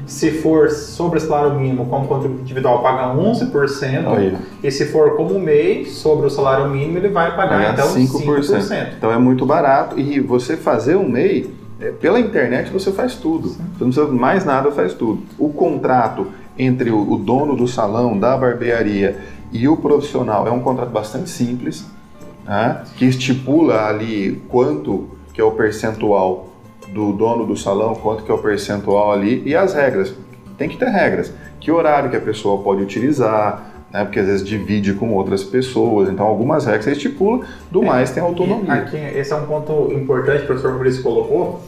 Se 0.07 0.31
for 0.31 0.69
sobre 0.71 1.19
o 1.19 1.21
salário 1.21 1.53
mínimo, 1.57 1.85
como 1.85 2.07
contribuinte 2.07 2.41
individual, 2.41 2.81
paga 2.81 3.15
11%. 3.15 4.17
Aí. 4.17 4.35
E 4.63 4.71
se 4.71 4.87
for 4.87 5.15
como 5.15 5.39
MEI, 5.39 5.85
sobre 5.85 6.25
o 6.25 6.29
salário 6.29 6.67
mínimo, 6.67 6.97
ele 6.97 7.09
vai 7.09 7.35
pagar 7.35 7.71
então 7.71 7.87
5%. 7.87 8.41
5%. 8.41 8.87
Então 8.97 9.11
é 9.11 9.17
muito 9.17 9.45
barato. 9.45 9.97
E 9.97 10.19
você 10.19 10.57
fazer 10.57 10.95
um 10.95 11.07
MEI, 11.07 11.60
pela 11.89 12.19
internet 12.19 12.71
você 12.71 12.91
faz 12.91 13.15
tudo. 13.15 13.49
Sim. 13.49 13.63
Você 13.77 13.83
não 13.83 13.91
precisa 13.91 14.07
mais 14.07 14.45
nada, 14.45 14.71
faz 14.71 14.93
tudo. 14.93 15.23
O 15.39 15.49
contrato 15.49 16.27
entre 16.57 16.91
o, 16.91 17.11
o 17.11 17.17
dono 17.17 17.55
do 17.55 17.67
salão, 17.67 18.17
da 18.17 18.37
barbearia 18.37 19.19
e 19.51 19.67
o 19.67 19.77
profissional 19.77 20.47
é 20.47 20.51
um 20.51 20.59
contrato 20.59 20.89
bastante 20.89 21.29
simples, 21.29 21.85
né, 22.45 22.83
que 22.97 23.05
estipula 23.05 23.85
ali 23.85 24.41
quanto 24.47 25.09
que 25.33 25.41
é 25.41 25.43
o 25.43 25.51
percentual 25.51 26.49
do 26.93 27.13
dono 27.13 27.45
do 27.45 27.55
salão, 27.55 27.95
quanto 27.95 28.23
que 28.23 28.31
é 28.31 28.33
o 28.33 28.37
percentual 28.37 29.11
ali 29.11 29.41
e 29.45 29.55
as 29.55 29.73
regras. 29.73 30.13
Tem 30.57 30.69
que 30.69 30.77
ter 30.77 30.89
regras. 30.89 31.33
Que 31.59 31.71
horário 31.71 32.09
que 32.09 32.17
a 32.17 32.21
pessoa 32.21 32.61
pode 32.61 32.81
utilizar, 32.81 33.70
né, 33.91 34.03
porque 34.03 34.19
às 34.19 34.25
vezes 34.25 34.47
divide 34.47 34.93
com 34.93 35.13
outras 35.13 35.43
pessoas, 35.43 36.09
então 36.09 36.25
algumas 36.25 36.65
regras 36.65 36.85
você 36.85 36.91
estipula, 36.91 37.45
do 37.69 37.83
é, 37.83 37.85
mais 37.85 38.11
tem 38.11 38.23
autonomia. 38.23 38.73
Aqui, 38.73 38.97
esse 38.97 39.33
é 39.33 39.35
um 39.35 39.45
ponto 39.45 39.91
importante 39.93 40.39
que 40.39 40.43
o 40.43 40.47
professor 40.47 40.73
Maurício 40.73 41.03
colocou, 41.03 41.61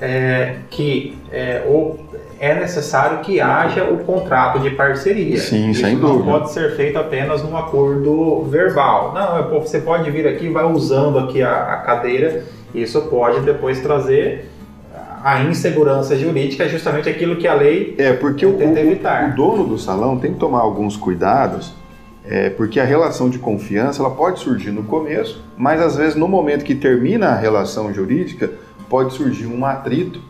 é, 0.00 0.56
que 0.70 1.18
é, 1.30 1.64
o, 1.66 1.96
é 2.40 2.54
necessário 2.54 3.18
que 3.20 3.40
haja 3.40 3.84
o 3.84 3.98
contrato 3.98 4.60
de 4.60 4.70
parceria. 4.70 5.38
Sim, 5.38 5.70
Isso 5.70 5.80
sem 5.80 5.96
não 5.96 6.12
dúvida. 6.12 6.30
pode 6.30 6.52
ser 6.52 6.76
feito 6.76 6.98
apenas 6.98 7.42
num 7.42 7.56
acordo 7.56 8.42
verbal. 8.44 9.12
Não, 9.12 9.38
é, 9.38 9.42
você 9.60 9.80
pode 9.80 10.10
vir 10.10 10.26
aqui, 10.26 10.48
vai 10.48 10.64
usando 10.64 11.18
aqui 11.18 11.42
a, 11.42 11.74
a 11.74 11.76
cadeira. 11.78 12.44
Isso 12.74 13.00
pode 13.02 13.40
depois 13.40 13.80
trazer 13.80 14.48
a 15.22 15.42
insegurança 15.44 16.16
jurídica 16.16 16.64
é 16.64 16.68
justamente 16.68 17.08
aquilo 17.08 17.36
que 17.36 17.46
a 17.46 17.54
lei 17.54 17.94
é 17.98 18.12
porque 18.12 18.44
o, 18.46 18.50
o, 18.50 18.52
o, 18.52 19.36
dono 19.36 19.66
do 19.66 19.78
salão 19.78 20.18
tem 20.18 20.32
que 20.32 20.38
tomar 20.38 20.60
alguns 20.60 20.96
cuidados 20.96 21.72
é, 22.24 22.50
porque 22.50 22.78
a 22.78 22.84
relação 22.84 23.30
de 23.30 23.38
confiança 23.38 24.02
ela 24.02 24.10
pode 24.10 24.40
surgir 24.40 24.70
no 24.70 24.84
começo 24.84 25.44
mas 25.56 25.80
às 25.80 25.96
vezes 25.96 26.14
no 26.14 26.28
momento 26.28 26.64
que 26.64 26.74
termina 26.74 27.28
a 27.28 27.36
relação 27.36 27.92
jurídica 27.92 28.50
pode 28.88 29.14
surgir 29.14 29.46
um 29.46 29.64
atrito 29.64 30.20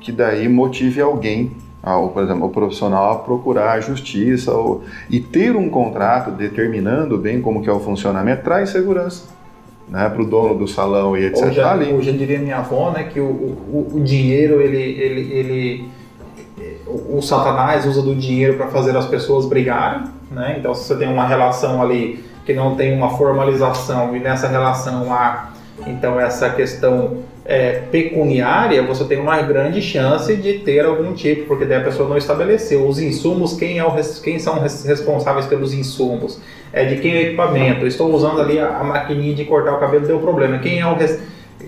que 0.00 0.12
daí 0.12 0.48
motive 0.48 1.00
alguém, 1.00 1.52
ao, 1.82 2.08
por 2.08 2.22
exemplo, 2.22 2.46
o 2.46 2.50
profissional 2.50 3.12
a 3.12 3.18
procurar 3.18 3.72
a 3.72 3.80
justiça 3.80 4.52
ou, 4.52 4.84
e 5.10 5.20
ter 5.20 5.56
um 5.56 5.68
contrato 5.68 6.30
determinando 6.30 7.18
bem 7.18 7.40
como 7.40 7.62
que 7.62 7.68
é 7.68 7.72
o 7.72 7.80
funcionamento 7.80 8.42
traz 8.42 8.70
segurança. 8.70 9.37
Né, 9.88 10.06
para 10.08 10.20
o 10.20 10.26
dono 10.26 10.54
do 10.54 10.68
salão 10.68 11.16
e 11.16 11.24
etc. 11.24 11.46
Hoje, 11.46 11.60
ali. 11.60 11.92
hoje 11.92 12.12
diria 12.12 12.38
minha 12.38 12.58
avó 12.58 12.90
né, 12.90 13.04
que 13.04 13.18
o, 13.18 13.24
o, 13.24 13.92
o 13.94 14.00
dinheiro, 14.00 14.60
ele, 14.60 14.76
ele, 14.76 15.32
ele, 15.32 15.88
o 17.08 17.22
satanás 17.22 17.86
usa 17.86 18.02
do 18.02 18.14
dinheiro 18.14 18.58
para 18.58 18.66
fazer 18.66 18.94
as 18.94 19.06
pessoas 19.06 19.46
brigarem. 19.46 20.04
Né? 20.30 20.56
Então, 20.58 20.74
se 20.74 20.84
você 20.84 20.96
tem 20.96 21.08
uma 21.08 21.26
relação 21.26 21.80
ali 21.80 22.22
que 22.44 22.52
não 22.52 22.76
tem 22.76 22.94
uma 22.94 23.16
formalização 23.16 24.14
e 24.14 24.20
nessa 24.20 24.46
relação 24.48 25.12
há 25.12 25.52
então 25.86 26.18
essa 26.18 26.50
questão 26.50 27.18
é, 27.44 27.82
pecuniária, 27.90 28.82
você 28.82 29.04
tem 29.04 29.18
uma 29.18 29.40
grande 29.42 29.80
chance 29.80 30.36
de 30.36 30.58
ter 30.58 30.84
algum 30.84 31.14
tipo, 31.14 31.46
porque 31.46 31.64
daí 31.64 31.78
a 31.78 31.84
pessoa 31.84 32.08
não 32.08 32.16
estabeleceu. 32.16 32.86
Os 32.86 32.98
insumos, 32.98 33.54
quem, 33.54 33.78
é 33.78 33.84
o, 33.84 33.92
quem 34.22 34.38
são 34.38 34.58
responsáveis 34.58 35.46
pelos 35.46 35.72
insumos? 35.72 36.38
É 36.72 36.84
de 36.84 36.96
quem 36.96 37.14
é 37.14 37.18
o 37.18 37.22
equipamento? 37.28 37.86
estou 37.86 38.12
usando 38.14 38.40
ali 38.40 38.58
a, 38.58 38.78
a 38.78 38.84
maquininha 38.84 39.34
de 39.34 39.44
cortar 39.44 39.74
o 39.74 39.80
cabelo, 39.80 40.06
deu 40.06 40.18
problema. 40.18 40.58
Quem 40.58 40.80
é 40.80 40.86
o 40.86 40.94
res, 40.94 41.20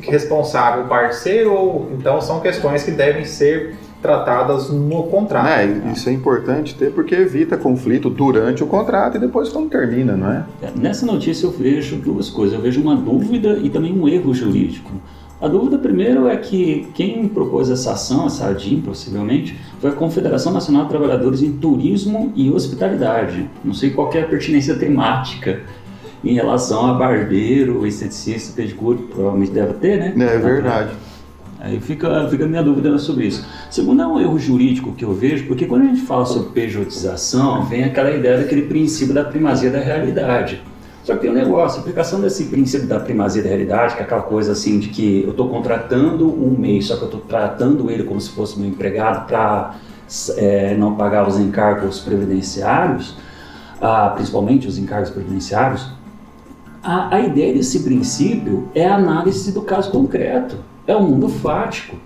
responsável? 0.03 0.85
O 0.85 0.89
parceiro? 0.89 1.53
Ou, 1.53 1.91
então 1.99 2.21
são 2.21 2.41
questões 2.41 2.83
que 2.83 2.91
devem 2.91 3.25
ser 3.25 3.77
tratadas 4.03 4.71
no 4.71 5.05
contrato. 5.05 5.49
É, 5.49 5.93
isso 5.93 6.09
é 6.09 6.13
importante 6.13 6.75
ter 6.75 6.91
porque 6.91 7.15
evita 7.15 7.57
conflito 7.57 8.09
durante 8.09 8.63
o 8.63 8.67
contrato 8.67 9.17
e 9.17 9.21
depois 9.21 9.51
quando 9.51 9.69
termina, 9.69 10.17
não 10.17 10.33
é? 10.33 10.45
é 10.63 10.71
nessa 10.75 11.05
notícia 11.05 11.47
eu 11.47 11.51
vejo 11.51 11.97
duas 11.97 12.31
coisas. 12.31 12.55
Eu 12.55 12.63
vejo 12.63 12.81
uma 12.81 12.97
dúvida 12.97 13.59
e 13.63 13.69
também 13.69 13.93
um 13.93 14.09
erro 14.09 14.33
jurídico. 14.33 14.91
A 15.41 15.49
dúvida 15.49 15.79
primeiro 15.79 16.29
é 16.29 16.37
que 16.37 16.89
quem 16.93 17.27
propôs 17.27 17.71
essa 17.71 17.93
ação, 17.93 18.27
essa 18.27 18.47
ADIM 18.49 18.83
possivelmente, 18.83 19.57
foi 19.81 19.89
a 19.89 19.95
Confederação 19.95 20.53
Nacional 20.53 20.83
de 20.83 20.91
Trabalhadores 20.91 21.43
em 21.43 21.53
Turismo 21.53 22.31
e 22.37 22.51
Hospitalidade. 22.51 23.49
Não 23.65 23.73
sei 23.73 23.89
qual 23.89 24.13
é 24.13 24.21
a 24.21 24.27
pertinência 24.27 24.75
temática 24.75 25.63
em 26.23 26.35
relação 26.35 26.85
a 26.85 26.93
barbeiro, 26.93 27.87
esteticista, 27.87 28.53
pedicure, 28.55 28.99
provavelmente 29.11 29.53
deve 29.53 29.73
ter, 29.75 30.15
né? 30.15 30.27
É, 30.27 30.35
é 30.35 30.39
verdade. 30.39 30.91
Aí 31.59 31.81
fica, 31.81 32.29
fica 32.29 32.45
a 32.45 32.49
minha 32.49 32.63
dúvida 32.63 32.99
sobre 32.99 33.27
isso. 33.27 33.47
Segundo, 33.71 34.03
é 34.03 34.07
um 34.07 34.21
erro 34.21 34.39
jurídico 34.39 34.93
que 34.93 35.07
eu 35.07 35.15
vejo, 35.15 35.47
porque 35.47 35.65
quando 35.65 35.83
a 35.83 35.87
gente 35.87 36.03
fala 36.03 36.27
sobre 36.27 36.51
pejotização, 36.51 37.65
vem 37.65 37.85
aquela 37.85 38.11
ideia 38.11 38.39
daquele 38.39 38.63
princípio 38.63 39.15
da 39.15 39.25
primazia 39.25 39.71
da 39.71 39.81
realidade. 39.81 40.63
Só 41.05 41.15
que 41.15 41.21
tem 41.21 41.31
um 41.31 41.35
negócio, 41.35 41.79
a 41.79 41.81
aplicação 41.81 42.21
desse 42.21 42.45
princípio 42.45 42.87
da 42.87 43.01
primazia 43.01 43.43
da 43.43 43.49
realidade, 43.49 43.95
que 43.95 44.01
é 44.01 44.05
aquela 44.05 44.23
coisa 44.23 44.53
assim 44.53 44.79
de 44.79 44.89
que 44.89 45.23
eu 45.25 45.31
estou 45.31 45.49
contratando 45.49 46.29
um 46.29 46.55
mês, 46.59 46.87
só 46.87 46.97
que 46.97 47.03
eu 47.03 47.07
estou 47.07 47.21
tratando 47.23 47.91
ele 47.91 48.05
como 48.05 48.21
se 48.21 48.31
fosse 48.31 48.59
meu 48.59 48.69
empregado 48.69 49.27
para 49.27 49.77
é, 50.37 50.77
não 50.77 50.97
pagar 50.97 51.27
os 51.27 51.39
encargos 51.39 52.01
previdenciários, 52.01 53.17
ah, 53.81 54.13
principalmente 54.15 54.69
os 54.69 54.77
encargos 54.77 55.11
previdenciários, 55.11 55.89
A, 56.83 57.15
a 57.15 57.21
ideia 57.21 57.53
desse 57.53 57.81
princípio 57.81 58.69
é 58.75 58.87
a 58.87 58.97
análise 58.97 59.53
do 59.53 59.63
caso 59.63 59.91
concreto, 59.91 60.57
é 60.87 60.97
o 60.97 61.03
mundo 61.03 61.29
fático, 61.29 61.97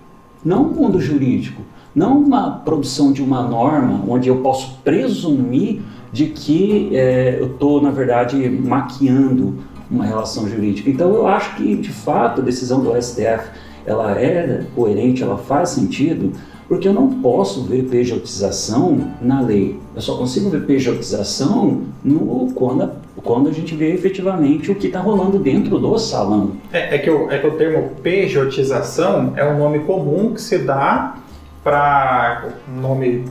não 0.43 0.63
o 0.63 0.73
mundo 0.73 0.99
jurídico, 0.99 1.61
não 1.93 2.19
uma 2.19 2.59
produção 2.59 3.13
de 3.13 3.23
uma 3.23 3.41
norma 3.41 4.03
onde 4.07 4.27
eu 4.27 4.41
posso 4.41 4.79
presumir 4.83 5.81
de 6.15 6.27
que 6.27 6.95
é, 6.95 7.35
eu 7.41 7.47
estou, 7.47 7.81
na 7.81 7.91
verdade, 7.91 8.49
maquiando 8.49 9.55
uma 9.91 10.05
relação 10.05 10.47
jurídica. 10.47 10.89
Então, 10.89 11.13
eu 11.13 11.27
acho 11.27 11.57
que, 11.57 11.75
de 11.75 11.89
fato, 11.89 12.39
a 12.39 12.43
decisão 12.43 12.81
do 12.81 12.95
STF 13.01 13.49
ela 13.85 14.17
é 14.17 14.63
coerente, 14.73 15.21
ela 15.21 15.37
faz 15.37 15.71
sentido, 15.71 16.31
porque 16.69 16.87
eu 16.87 16.93
não 16.93 17.19
posso 17.21 17.63
ver 17.65 17.83
pejotização 17.83 19.11
na 19.21 19.41
lei. 19.41 19.77
Eu 19.93 20.01
só 20.01 20.15
consigo 20.15 20.49
ver 20.49 20.65
pejotização 20.65 21.81
no, 22.01 22.49
quando, 22.55 22.83
a, 22.83 22.91
quando 23.21 23.49
a 23.49 23.51
gente 23.51 23.75
vê 23.75 23.91
efetivamente 23.91 24.71
o 24.71 24.75
que 24.75 24.87
está 24.87 25.01
rolando 25.01 25.37
dentro 25.37 25.77
do 25.77 25.99
salão. 25.99 26.53
É, 26.71 26.95
é, 26.95 26.97
que 26.97 27.09
o, 27.09 27.29
é 27.29 27.39
que 27.39 27.45
o 27.45 27.51
termo 27.51 27.89
pejotização 28.01 29.33
é 29.35 29.45
um 29.45 29.59
nome 29.59 29.79
comum 29.79 30.33
que 30.33 30.41
se 30.41 30.59
dá 30.59 31.17
para 31.61 32.53
um 32.73 32.79
nome 32.79 33.25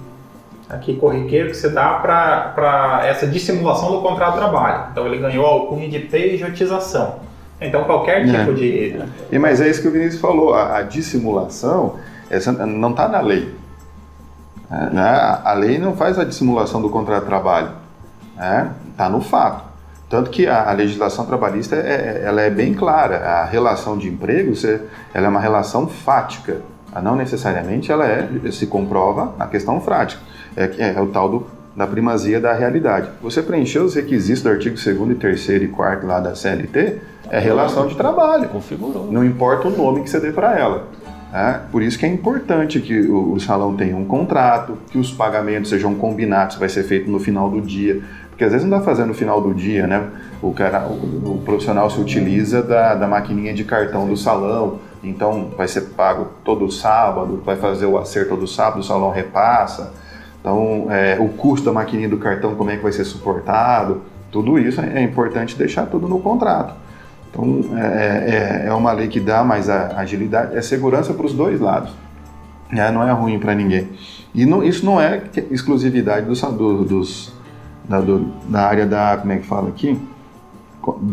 aqui 0.74 0.96
corriqueiro 0.96 1.50
que 1.50 1.56
se 1.56 1.68
dá 1.68 1.94
para 1.94 3.02
essa 3.04 3.26
dissimulação 3.26 3.92
do 3.92 4.00
contrato 4.00 4.34
de 4.34 4.38
trabalho. 4.38 4.88
Então 4.92 5.06
ele 5.06 5.18
ganhou 5.18 5.46
a 5.46 5.50
alcunha 5.50 5.88
de 5.88 6.00
pejotização. 6.00 7.16
Então 7.60 7.84
qualquer 7.84 8.24
tipo 8.26 8.50
é. 8.50 8.54
de. 8.54 9.02
E, 9.32 9.38
mas 9.38 9.60
é 9.60 9.68
isso 9.68 9.80
que 9.80 9.88
o 9.88 9.90
Vinícius 9.90 10.20
falou, 10.20 10.54
a, 10.54 10.78
a 10.78 10.82
dissimulação 10.82 11.96
essa 12.30 12.52
não 12.52 12.90
está 12.90 13.08
na 13.08 13.20
lei. 13.20 13.54
É, 14.70 14.90
né? 14.90 15.40
A 15.44 15.52
lei 15.52 15.78
não 15.78 15.94
faz 15.94 16.18
a 16.18 16.24
dissimulação 16.24 16.80
do 16.80 16.90
contrato 16.90 17.22
de 17.22 17.28
trabalho. 17.28 17.70
Está 18.32 18.44
é, 18.44 18.66
tá 18.96 19.08
no 19.08 19.20
fato. 19.20 19.64
Tanto 20.08 20.30
que 20.30 20.46
a, 20.46 20.68
a 20.68 20.72
legislação 20.72 21.26
trabalhista 21.26 21.76
é, 21.76 22.22
ela 22.24 22.40
é 22.42 22.50
bem 22.50 22.74
clara. 22.74 23.18
A 23.18 23.44
relação 23.44 23.96
de 23.96 24.08
emprego 24.08 24.54
você, 24.54 24.80
ela 25.12 25.26
é 25.26 25.28
uma 25.28 25.40
relação 25.40 25.86
fática. 25.86 26.62
Não 27.02 27.16
necessariamente 27.16 27.90
ela 27.90 28.06
é, 28.06 28.28
se 28.52 28.66
comprova 28.66 29.34
na 29.36 29.46
questão 29.46 29.80
prática. 29.80 30.22
É, 30.56 30.70
é, 30.78 30.94
é 30.96 31.00
o 31.00 31.06
tal 31.06 31.28
do, 31.28 31.46
da 31.74 31.86
primazia 31.86 32.40
da 32.40 32.52
realidade. 32.52 33.08
Você 33.22 33.42
preencheu 33.42 33.84
os 33.84 33.94
requisitos 33.94 34.42
do 34.42 34.48
artigo 34.48 34.76
2 34.76 35.18
3 35.18 35.62
e 35.62 35.68
4 35.68 36.06
lá 36.06 36.20
da 36.20 36.34
CLT, 36.34 36.98
é 37.30 37.38
relação 37.38 37.86
de 37.86 37.96
trabalho. 37.96 38.48
Configurou. 38.48 39.10
Não 39.10 39.24
importa 39.24 39.68
o 39.68 39.70
nome 39.70 40.02
que 40.02 40.10
você 40.10 40.20
dê 40.20 40.30
para 40.30 40.58
ela. 40.58 40.88
É, 41.32 41.58
por 41.72 41.82
isso 41.82 41.98
que 41.98 42.06
é 42.06 42.08
importante 42.08 42.80
que 42.80 43.00
o, 43.00 43.32
o, 43.32 43.40
salão 43.40 43.74
tenha 43.74 43.96
um 43.96 44.04
contrato, 44.04 44.78
que 44.88 44.96
os 44.96 45.10
pagamentos 45.10 45.68
sejam 45.68 45.92
combinados, 45.96 46.56
vai 46.56 46.68
ser 46.68 46.84
feito 46.84 47.10
no 47.10 47.18
final 47.18 47.50
do 47.50 47.60
dia. 47.60 48.00
Porque 48.30 48.44
às 48.44 48.52
vezes 48.52 48.64
não 48.66 48.78
está 48.78 48.88
fazendo 48.88 49.08
no 49.08 49.14
final 49.14 49.40
do 49.40 49.52
dia, 49.52 49.84
né? 49.86 50.10
O, 50.40 50.52
cara, 50.52 50.86
o, 50.86 50.92
o 51.34 51.42
profissional 51.44 51.90
se 51.90 52.00
utiliza 52.00 52.62
da, 52.62 52.94
da 52.94 53.08
maquininha 53.08 53.52
de 53.52 53.64
cartão 53.64 54.06
do 54.06 54.16
salão, 54.16 54.78
então 55.02 55.50
vai 55.56 55.66
ser 55.66 55.82
pago 55.96 56.28
todo 56.44 56.70
sábado, 56.70 57.42
vai 57.44 57.56
fazer 57.56 57.86
o 57.86 57.98
acerto 57.98 58.30
todo 58.30 58.46
sábado, 58.46 58.78
o 58.78 58.84
salão 58.84 59.10
repassa. 59.10 59.92
Então, 60.44 60.88
é, 60.90 61.16
o 61.18 61.30
custo 61.30 61.64
da 61.64 61.72
maquininha 61.72 62.06
do 62.06 62.18
cartão, 62.18 62.54
como 62.54 62.70
é 62.70 62.76
que 62.76 62.82
vai 62.82 62.92
ser 62.92 63.06
suportado, 63.06 64.02
tudo 64.30 64.58
isso 64.58 64.78
é, 64.78 64.98
é 64.98 65.02
importante 65.02 65.56
deixar 65.56 65.86
tudo 65.86 66.06
no 66.06 66.20
contrato. 66.20 66.74
Então, 67.30 67.64
é, 67.74 68.64
é, 68.64 68.66
é 68.66 68.74
uma 68.74 68.92
lei 68.92 69.08
que 69.08 69.18
dá 69.20 69.42
mais 69.42 69.70
agilidade, 69.70 70.54
é 70.54 70.60
segurança 70.60 71.14
para 71.14 71.24
os 71.24 71.32
dois 71.32 71.58
lados. 71.60 71.92
Né? 72.70 72.90
Não 72.90 73.08
é 73.08 73.10
ruim 73.10 73.38
para 73.38 73.54
ninguém. 73.54 73.88
E 74.34 74.44
não, 74.44 74.62
isso 74.62 74.84
não 74.84 75.00
é 75.00 75.22
exclusividade 75.50 76.26
do, 76.26 76.34
do, 76.34 76.84
dos, 76.84 77.32
da, 77.88 78.02
do, 78.02 78.26
da 78.46 78.66
área 78.66 78.84
da, 78.84 79.16
como 79.16 79.32
é 79.32 79.38
que 79.38 79.46
fala 79.46 79.70
aqui? 79.70 79.98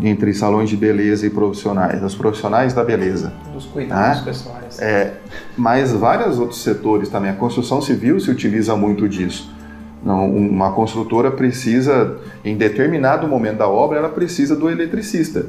Entre 0.02 0.34
salões 0.34 0.68
de 0.68 0.76
beleza 0.76 1.26
e 1.26 1.30
profissionais, 1.30 2.00
dos 2.00 2.14
profissionais 2.14 2.72
da 2.74 2.84
beleza. 2.84 3.32
Dos 3.52 3.66
cuidados 3.66 4.18
né? 4.18 4.24
pessoais. 4.24 4.80
É, 4.80 5.14
mas 5.56 5.92
vários 5.92 6.38
outros 6.38 6.62
setores 6.62 7.08
também. 7.08 7.30
A 7.30 7.34
construção 7.34 7.80
civil 7.80 8.18
se 8.20 8.30
utiliza 8.30 8.76
muito 8.76 9.08
disso. 9.08 9.52
Não, 10.04 10.28
uma 10.28 10.72
construtora 10.72 11.30
precisa, 11.30 12.18
em 12.44 12.56
determinado 12.56 13.26
momento 13.28 13.58
da 13.58 13.68
obra, 13.68 13.98
ela 13.98 14.08
precisa 14.08 14.56
do 14.56 14.68
eletricista. 14.68 15.46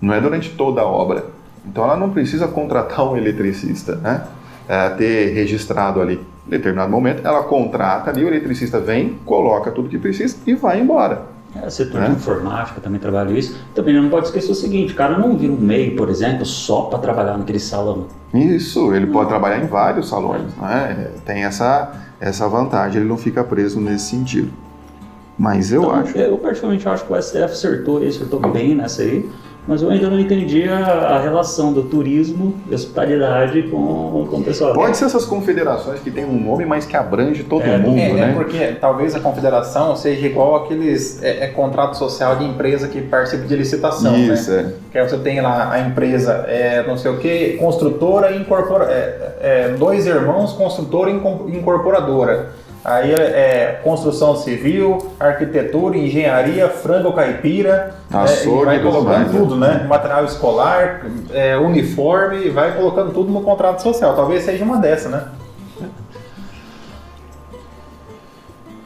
Não 0.00 0.14
é 0.14 0.20
durante 0.20 0.50
toda 0.50 0.80
a 0.80 0.86
obra. 0.86 1.26
Então 1.66 1.84
ela 1.84 1.96
não 1.96 2.10
precisa 2.10 2.48
contratar 2.48 3.04
um 3.04 3.16
eletricista, 3.16 3.96
né? 3.96 4.24
É, 4.68 4.88
ter 4.90 5.34
registrado 5.34 6.00
ali 6.00 6.20
em 6.46 6.50
determinado 6.50 6.90
momento, 6.90 7.24
ela 7.24 7.44
contrata 7.44 8.10
ali, 8.10 8.24
o 8.24 8.28
eletricista 8.28 8.80
vem, 8.80 9.18
coloca 9.24 9.70
tudo 9.70 9.88
que 9.88 9.98
precisa 9.98 10.36
e 10.46 10.54
vai 10.54 10.80
embora. 10.80 11.22
É, 11.54 11.68
setor 11.68 12.00
né? 12.00 12.08
de 12.08 12.12
informática 12.12 12.80
também 12.80 13.00
trabalha 13.00 13.32
isso. 13.32 13.56
Também 13.74 13.94
não 13.94 14.08
pode 14.08 14.26
esquecer 14.26 14.52
o 14.52 14.54
seguinte, 14.54 14.92
o 14.92 14.96
cara 14.96 15.18
não 15.18 15.36
vira 15.36 15.52
um 15.52 15.56
MEI, 15.56 15.92
por 15.92 16.08
exemplo, 16.08 16.46
só 16.46 16.82
para 16.82 16.98
trabalhar 16.98 17.36
naquele 17.36 17.58
salão. 17.58 18.06
Isso, 18.32 18.94
ele 18.94 19.06
pode 19.08 19.28
trabalhar 19.28 19.62
em 19.62 19.66
vários 19.66 20.08
salões, 20.08 20.54
né? 20.56 21.10
Tem 21.24 21.44
essa, 21.44 21.92
essa 22.20 22.48
vantagem, 22.48 23.00
ele 23.00 23.08
não 23.08 23.16
fica 23.16 23.42
preso 23.42 23.80
nesse 23.80 24.10
sentido. 24.10 24.52
Mas 25.36 25.72
eu 25.72 25.82
então, 25.82 25.94
acho... 25.94 26.18
Eu 26.18 26.38
particularmente 26.38 26.88
acho 26.88 27.04
que 27.04 27.12
o 27.12 27.20
STF 27.20 27.44
acertou, 27.44 28.06
acertou 28.06 28.40
bem 28.40 28.74
nessa 28.74 29.02
aí 29.02 29.28
mas 29.70 29.82
eu 29.82 29.88
ainda 29.88 30.10
não 30.10 30.18
entendi 30.18 30.68
a, 30.68 30.78
a 30.78 31.20
relação 31.20 31.72
do 31.72 31.84
turismo 31.84 32.56
e 32.68 32.74
hospitalidade 32.74 33.62
com, 33.62 34.26
com 34.28 34.38
o 34.38 34.42
pessoal. 34.42 34.74
Pode 34.74 34.96
ser 34.96 35.04
essas 35.04 35.24
confederações 35.24 36.00
que 36.00 36.10
tem 36.10 36.24
um 36.24 36.40
nome, 36.40 36.66
mas 36.66 36.86
que 36.86 36.96
abrange 36.96 37.44
todo 37.44 37.62
é, 37.62 37.78
mundo, 37.78 37.96
é, 37.96 38.12
né? 38.12 38.30
É 38.30 38.32
porque 38.32 38.76
talvez 38.80 39.14
a 39.14 39.20
confederação 39.20 39.94
seja 39.94 40.26
igual 40.26 40.56
aqueles 40.56 41.22
é, 41.22 41.44
é, 41.44 41.46
contrato 41.46 41.96
social 41.96 42.34
de 42.34 42.46
empresa 42.46 42.88
que 42.88 43.00
participa 43.00 43.46
de 43.46 43.54
licitação, 43.54 44.10
né? 44.10 44.18
Isso, 44.18 44.50
né? 44.50 44.72
É. 44.72 44.90
Que 44.90 44.98
aí 44.98 45.08
você 45.08 45.18
tem 45.18 45.40
lá 45.40 45.70
a 45.70 45.78
empresa, 45.78 46.46
é, 46.48 46.84
não 46.84 46.98
sei 46.98 47.12
o 47.12 47.18
que, 47.18 47.56
construtora 47.60 48.32
e 48.32 48.40
incorpora, 48.40 48.86
é, 48.86 49.36
é, 49.40 49.68
dois 49.78 50.04
irmãos, 50.04 50.52
construtora 50.52 51.12
e 51.12 51.56
incorporadora. 51.56 52.48
Aí 52.84 53.12
é, 53.12 53.16
é 53.16 53.80
construção 53.84 54.36
civil, 54.36 55.12
arquitetura, 55.20 55.96
engenharia, 55.96 56.68
frango 56.68 57.12
caipira, 57.12 57.94
é, 58.10 58.64
vai 58.64 58.80
colocando 58.80 59.30
tudo, 59.30 59.56
né? 59.56 59.84
Material 59.86 60.24
escolar, 60.24 61.06
é, 61.30 61.56
uniforme, 61.58 62.48
vai 62.48 62.74
colocando 62.74 63.12
tudo 63.12 63.30
no 63.30 63.42
contrato 63.42 63.82
social. 63.82 64.16
Talvez 64.16 64.44
seja 64.44 64.64
uma 64.64 64.78
dessa, 64.78 65.08
né? 65.10 65.28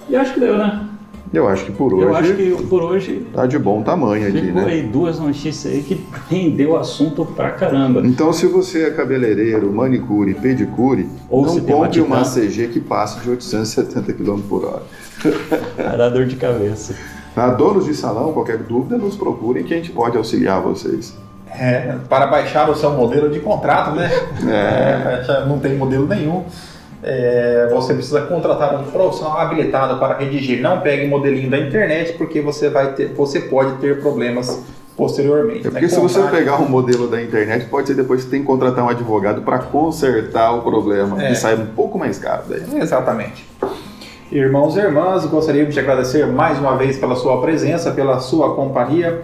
E 0.08 0.16
acho 0.16 0.34
que 0.34 0.40
deu, 0.40 0.58
né? 0.58 0.88
Eu 1.38 1.48
acho 1.48 1.64
que 1.64 1.72
por 1.72 1.92
hoje. 1.92 2.04
Eu 2.04 2.16
acho 2.16 2.34
que 2.34 2.66
por 2.68 2.82
hoje. 2.82 3.26
Tá 3.32 3.46
de 3.46 3.58
bom 3.58 3.82
tamanho 3.82 4.28
aqui, 4.28 4.52
né? 4.52 4.64
aí 4.64 4.82
duas 4.82 5.18
notícias 5.18 5.72
aí 5.72 5.82
que 5.82 6.04
rendeu 6.28 6.76
assunto 6.76 7.24
pra 7.24 7.50
caramba. 7.50 8.02
Então, 8.04 8.32
se 8.32 8.46
você 8.46 8.84
é 8.84 8.90
cabeleireiro, 8.90 9.72
manicure, 9.72 10.34
pedicure, 10.34 11.08
Ou 11.28 11.44
não 11.44 11.60
compre 11.60 12.00
uma, 12.00 12.22
CG 12.22 12.68
que 12.68 12.80
passe 12.80 13.20
de 13.20 13.30
870 13.30 14.12
km 14.12 14.40
por 14.48 14.64
hora. 14.64 14.82
Vai 15.76 15.98
dar 15.98 16.08
dor 16.08 16.26
de 16.26 16.36
cabeça. 16.36 16.94
Para 17.34 17.52
donos 17.54 17.86
de 17.86 17.94
salão, 17.94 18.32
qualquer 18.32 18.58
dúvida, 18.58 18.96
nos 18.96 19.16
procurem 19.16 19.64
que 19.64 19.74
a 19.74 19.76
gente 19.76 19.90
pode 19.90 20.16
auxiliar 20.16 20.60
vocês. 20.62 21.16
É, 21.50 21.96
para 22.08 22.26
baixar 22.26 22.68
o 22.68 22.74
seu 22.74 22.92
modelo 22.92 23.30
de 23.30 23.40
contrato, 23.40 23.94
né? 23.94 24.10
É. 24.46 25.24
é 25.28 25.46
não 25.46 25.58
tem 25.58 25.76
modelo 25.76 26.06
nenhum 26.06 26.44
é, 27.06 27.68
você 27.70 27.92
precisa 27.92 28.22
contratar 28.22 28.80
um 28.80 28.84
profissional 28.84 29.38
habilitado 29.38 29.98
para 29.98 30.16
redigir. 30.16 30.62
Não 30.62 30.80
pegue 30.80 31.06
modelinho 31.06 31.50
da 31.50 31.58
internet, 31.58 32.14
porque 32.14 32.40
você, 32.40 32.70
vai 32.70 32.94
ter, 32.94 33.12
você 33.12 33.40
pode 33.40 33.74
ter 33.74 34.00
problemas 34.00 34.64
posteriormente. 34.96 35.66
É 35.66 35.70
porque 35.70 35.86
né? 35.86 35.88
se 35.88 36.00
você 36.00 36.22
pegar 36.22 36.56
um 36.60 36.68
modelo 36.68 37.06
da 37.06 37.20
internet, 37.20 37.66
pode 37.66 37.88
ser 37.88 37.94
depois 37.94 38.24
que 38.24 38.30
tem 38.30 38.40
que 38.40 38.46
contratar 38.46 38.82
um 38.82 38.88
advogado 38.88 39.42
para 39.42 39.58
consertar 39.58 40.52
o 40.52 40.62
problema, 40.62 41.22
é. 41.22 41.28
que 41.28 41.34
sai 41.34 41.56
um 41.56 41.66
pouco 41.66 41.98
mais 41.98 42.18
caro 42.18 42.44
daí. 42.48 42.62
Exatamente. 42.80 43.46
Irmãos 44.32 44.74
e 44.76 44.80
irmãs, 44.80 45.26
gostaríamos 45.26 45.74
de 45.74 45.80
agradecer 45.80 46.26
mais 46.26 46.58
uma 46.58 46.76
vez 46.76 46.98
pela 46.98 47.16
sua 47.16 47.40
presença, 47.42 47.90
pela 47.90 48.18
sua 48.18 48.54
companhia. 48.54 49.20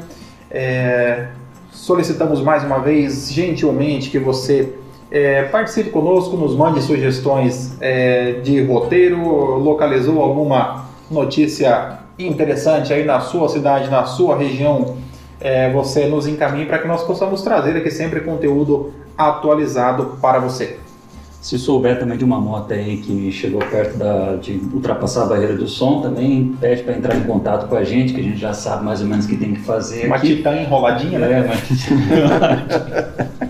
É, 0.51 1.29
solicitamos 1.73 2.43
mais 2.43 2.63
uma 2.63 2.79
vez, 2.79 3.33
gentilmente, 3.33 4.11
que 4.11 4.19
você 4.19 4.75
é, 5.11 5.43
participe 5.45 5.91
conosco, 5.91 6.37
nos 6.37 6.55
mande 6.55 6.81
sugestões 6.83 7.77
é, 7.81 8.33
de 8.43 8.63
roteiro, 8.63 9.19
localizou 9.59 10.23
alguma 10.23 10.87
notícia 11.11 11.99
interessante 12.19 12.93
aí 12.93 13.05
na 13.05 13.21
sua 13.21 13.49
cidade, 13.49 13.91
na 13.91 14.05
sua 14.05 14.37
região, 14.37 14.97
é, 15.41 15.71
você 15.71 16.07
nos 16.07 16.27
encaminhe 16.27 16.67
para 16.67 16.79
que 16.79 16.87
nós 16.87 17.03
possamos 17.03 17.43
trazer 17.43 17.77
aqui 17.77 17.91
sempre 17.91 18.21
conteúdo 18.21 18.93
atualizado 19.17 20.19
para 20.21 20.39
você. 20.39 20.79
Se 21.41 21.59
souber 21.59 21.99
também 21.99 22.19
de 22.19 22.25
uma 22.25 22.39
moto 22.39 22.75
aí 22.75 22.99
que 22.99 23.33
chegou 23.33 23.61
perto 23.61 23.97
da, 23.97 24.37
de 24.37 24.61
ultrapassar 24.75 25.23
a 25.23 25.27
barreira 25.27 25.57
do 25.57 25.67
som, 25.67 26.03
também 26.03 26.55
pede 26.61 26.83
para 26.83 26.95
entrar 26.95 27.17
em 27.17 27.23
contato 27.23 27.67
com 27.67 27.77
a 27.77 27.83
gente, 27.83 28.13
que 28.13 28.21
a 28.21 28.23
gente 28.23 28.37
já 28.37 28.53
sabe 28.53 28.85
mais 28.85 29.01
ou 29.01 29.07
menos 29.07 29.25
o 29.25 29.29
que 29.29 29.39
tem 29.39 29.55
que 29.55 29.61
fazer. 29.61 30.07
Uma 30.07 30.17
aqui. 30.17 30.37
titã 30.37 30.55
enroladinha, 30.55 31.19
né? 31.19 31.39
É, 31.39 31.41
uma 31.41 31.57
titã 31.57 31.95
enroladinha. 31.95 33.50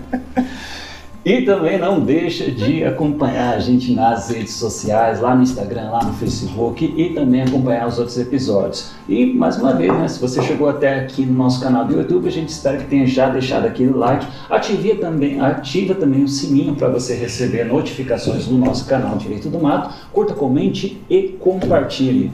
E 1.31 1.43
também 1.43 1.79
não 1.79 2.01
deixa 2.01 2.51
de 2.51 2.83
acompanhar 2.83 3.53
a 3.53 3.59
gente 3.59 3.93
nas 3.93 4.29
redes 4.29 4.55
sociais, 4.55 5.21
lá 5.21 5.33
no 5.33 5.43
Instagram, 5.43 5.89
lá 5.89 6.03
no 6.03 6.11
Facebook 6.11 6.93
e 6.97 7.11
também 7.11 7.43
acompanhar 7.43 7.87
os 7.87 7.97
outros 7.97 8.17
episódios. 8.17 8.91
E 9.07 9.27
mais 9.27 9.55
uma 9.55 9.73
vez, 9.73 9.93
né, 9.93 10.09
se 10.09 10.19
você 10.19 10.41
chegou 10.41 10.67
até 10.67 10.99
aqui 10.99 11.25
no 11.25 11.33
nosso 11.33 11.61
canal 11.61 11.85
do 11.85 11.93
YouTube, 11.93 12.27
a 12.27 12.31
gente 12.31 12.49
espera 12.49 12.79
que 12.79 12.87
tenha 12.87 13.07
já 13.07 13.29
deixado 13.29 13.65
aquele 13.65 13.93
like. 13.93 14.27
Ative 14.49 14.95
também, 14.95 15.39
ativa 15.39 15.95
também 15.95 16.21
o 16.21 16.27
sininho 16.27 16.75
para 16.75 16.89
você 16.89 17.15
receber 17.15 17.63
notificações 17.63 18.45
do 18.47 18.57
nosso 18.57 18.85
canal 18.85 19.15
Direito 19.15 19.47
do 19.47 19.57
Mato. 19.57 19.95
Curta, 20.11 20.33
comente 20.33 21.01
e 21.09 21.29
compartilhe. 21.39 22.29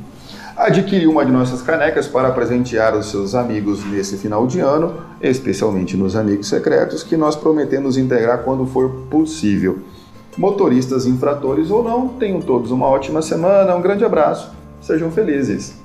Adquire 0.58 1.06
uma 1.06 1.24
de 1.24 1.32
nossas 1.32 1.62
canecas 1.62 2.08
para 2.08 2.32
presentear 2.32 2.98
os 2.98 3.12
seus 3.12 3.36
amigos 3.36 3.86
nesse 3.86 4.18
final 4.18 4.48
de 4.48 4.60
ano, 4.60 4.96
especialmente 5.22 5.96
nos 5.96 6.16
amigos 6.16 6.48
secretos, 6.48 7.04
que 7.04 7.16
nós 7.16 7.36
prometemos 7.36 7.96
integrar 7.96 8.40
quando 8.40 8.66
for 8.66 8.90
possível. 9.08 9.78
Motoristas 10.36 11.06
infratores 11.06 11.70
ou 11.70 11.84
não, 11.84 12.08
tenham 12.08 12.42
todos 12.42 12.72
uma 12.72 12.88
ótima 12.88 13.22
semana, 13.22 13.76
um 13.76 13.82
grande 13.84 14.04
abraço, 14.04 14.52
sejam 14.82 15.12
felizes. 15.12 15.76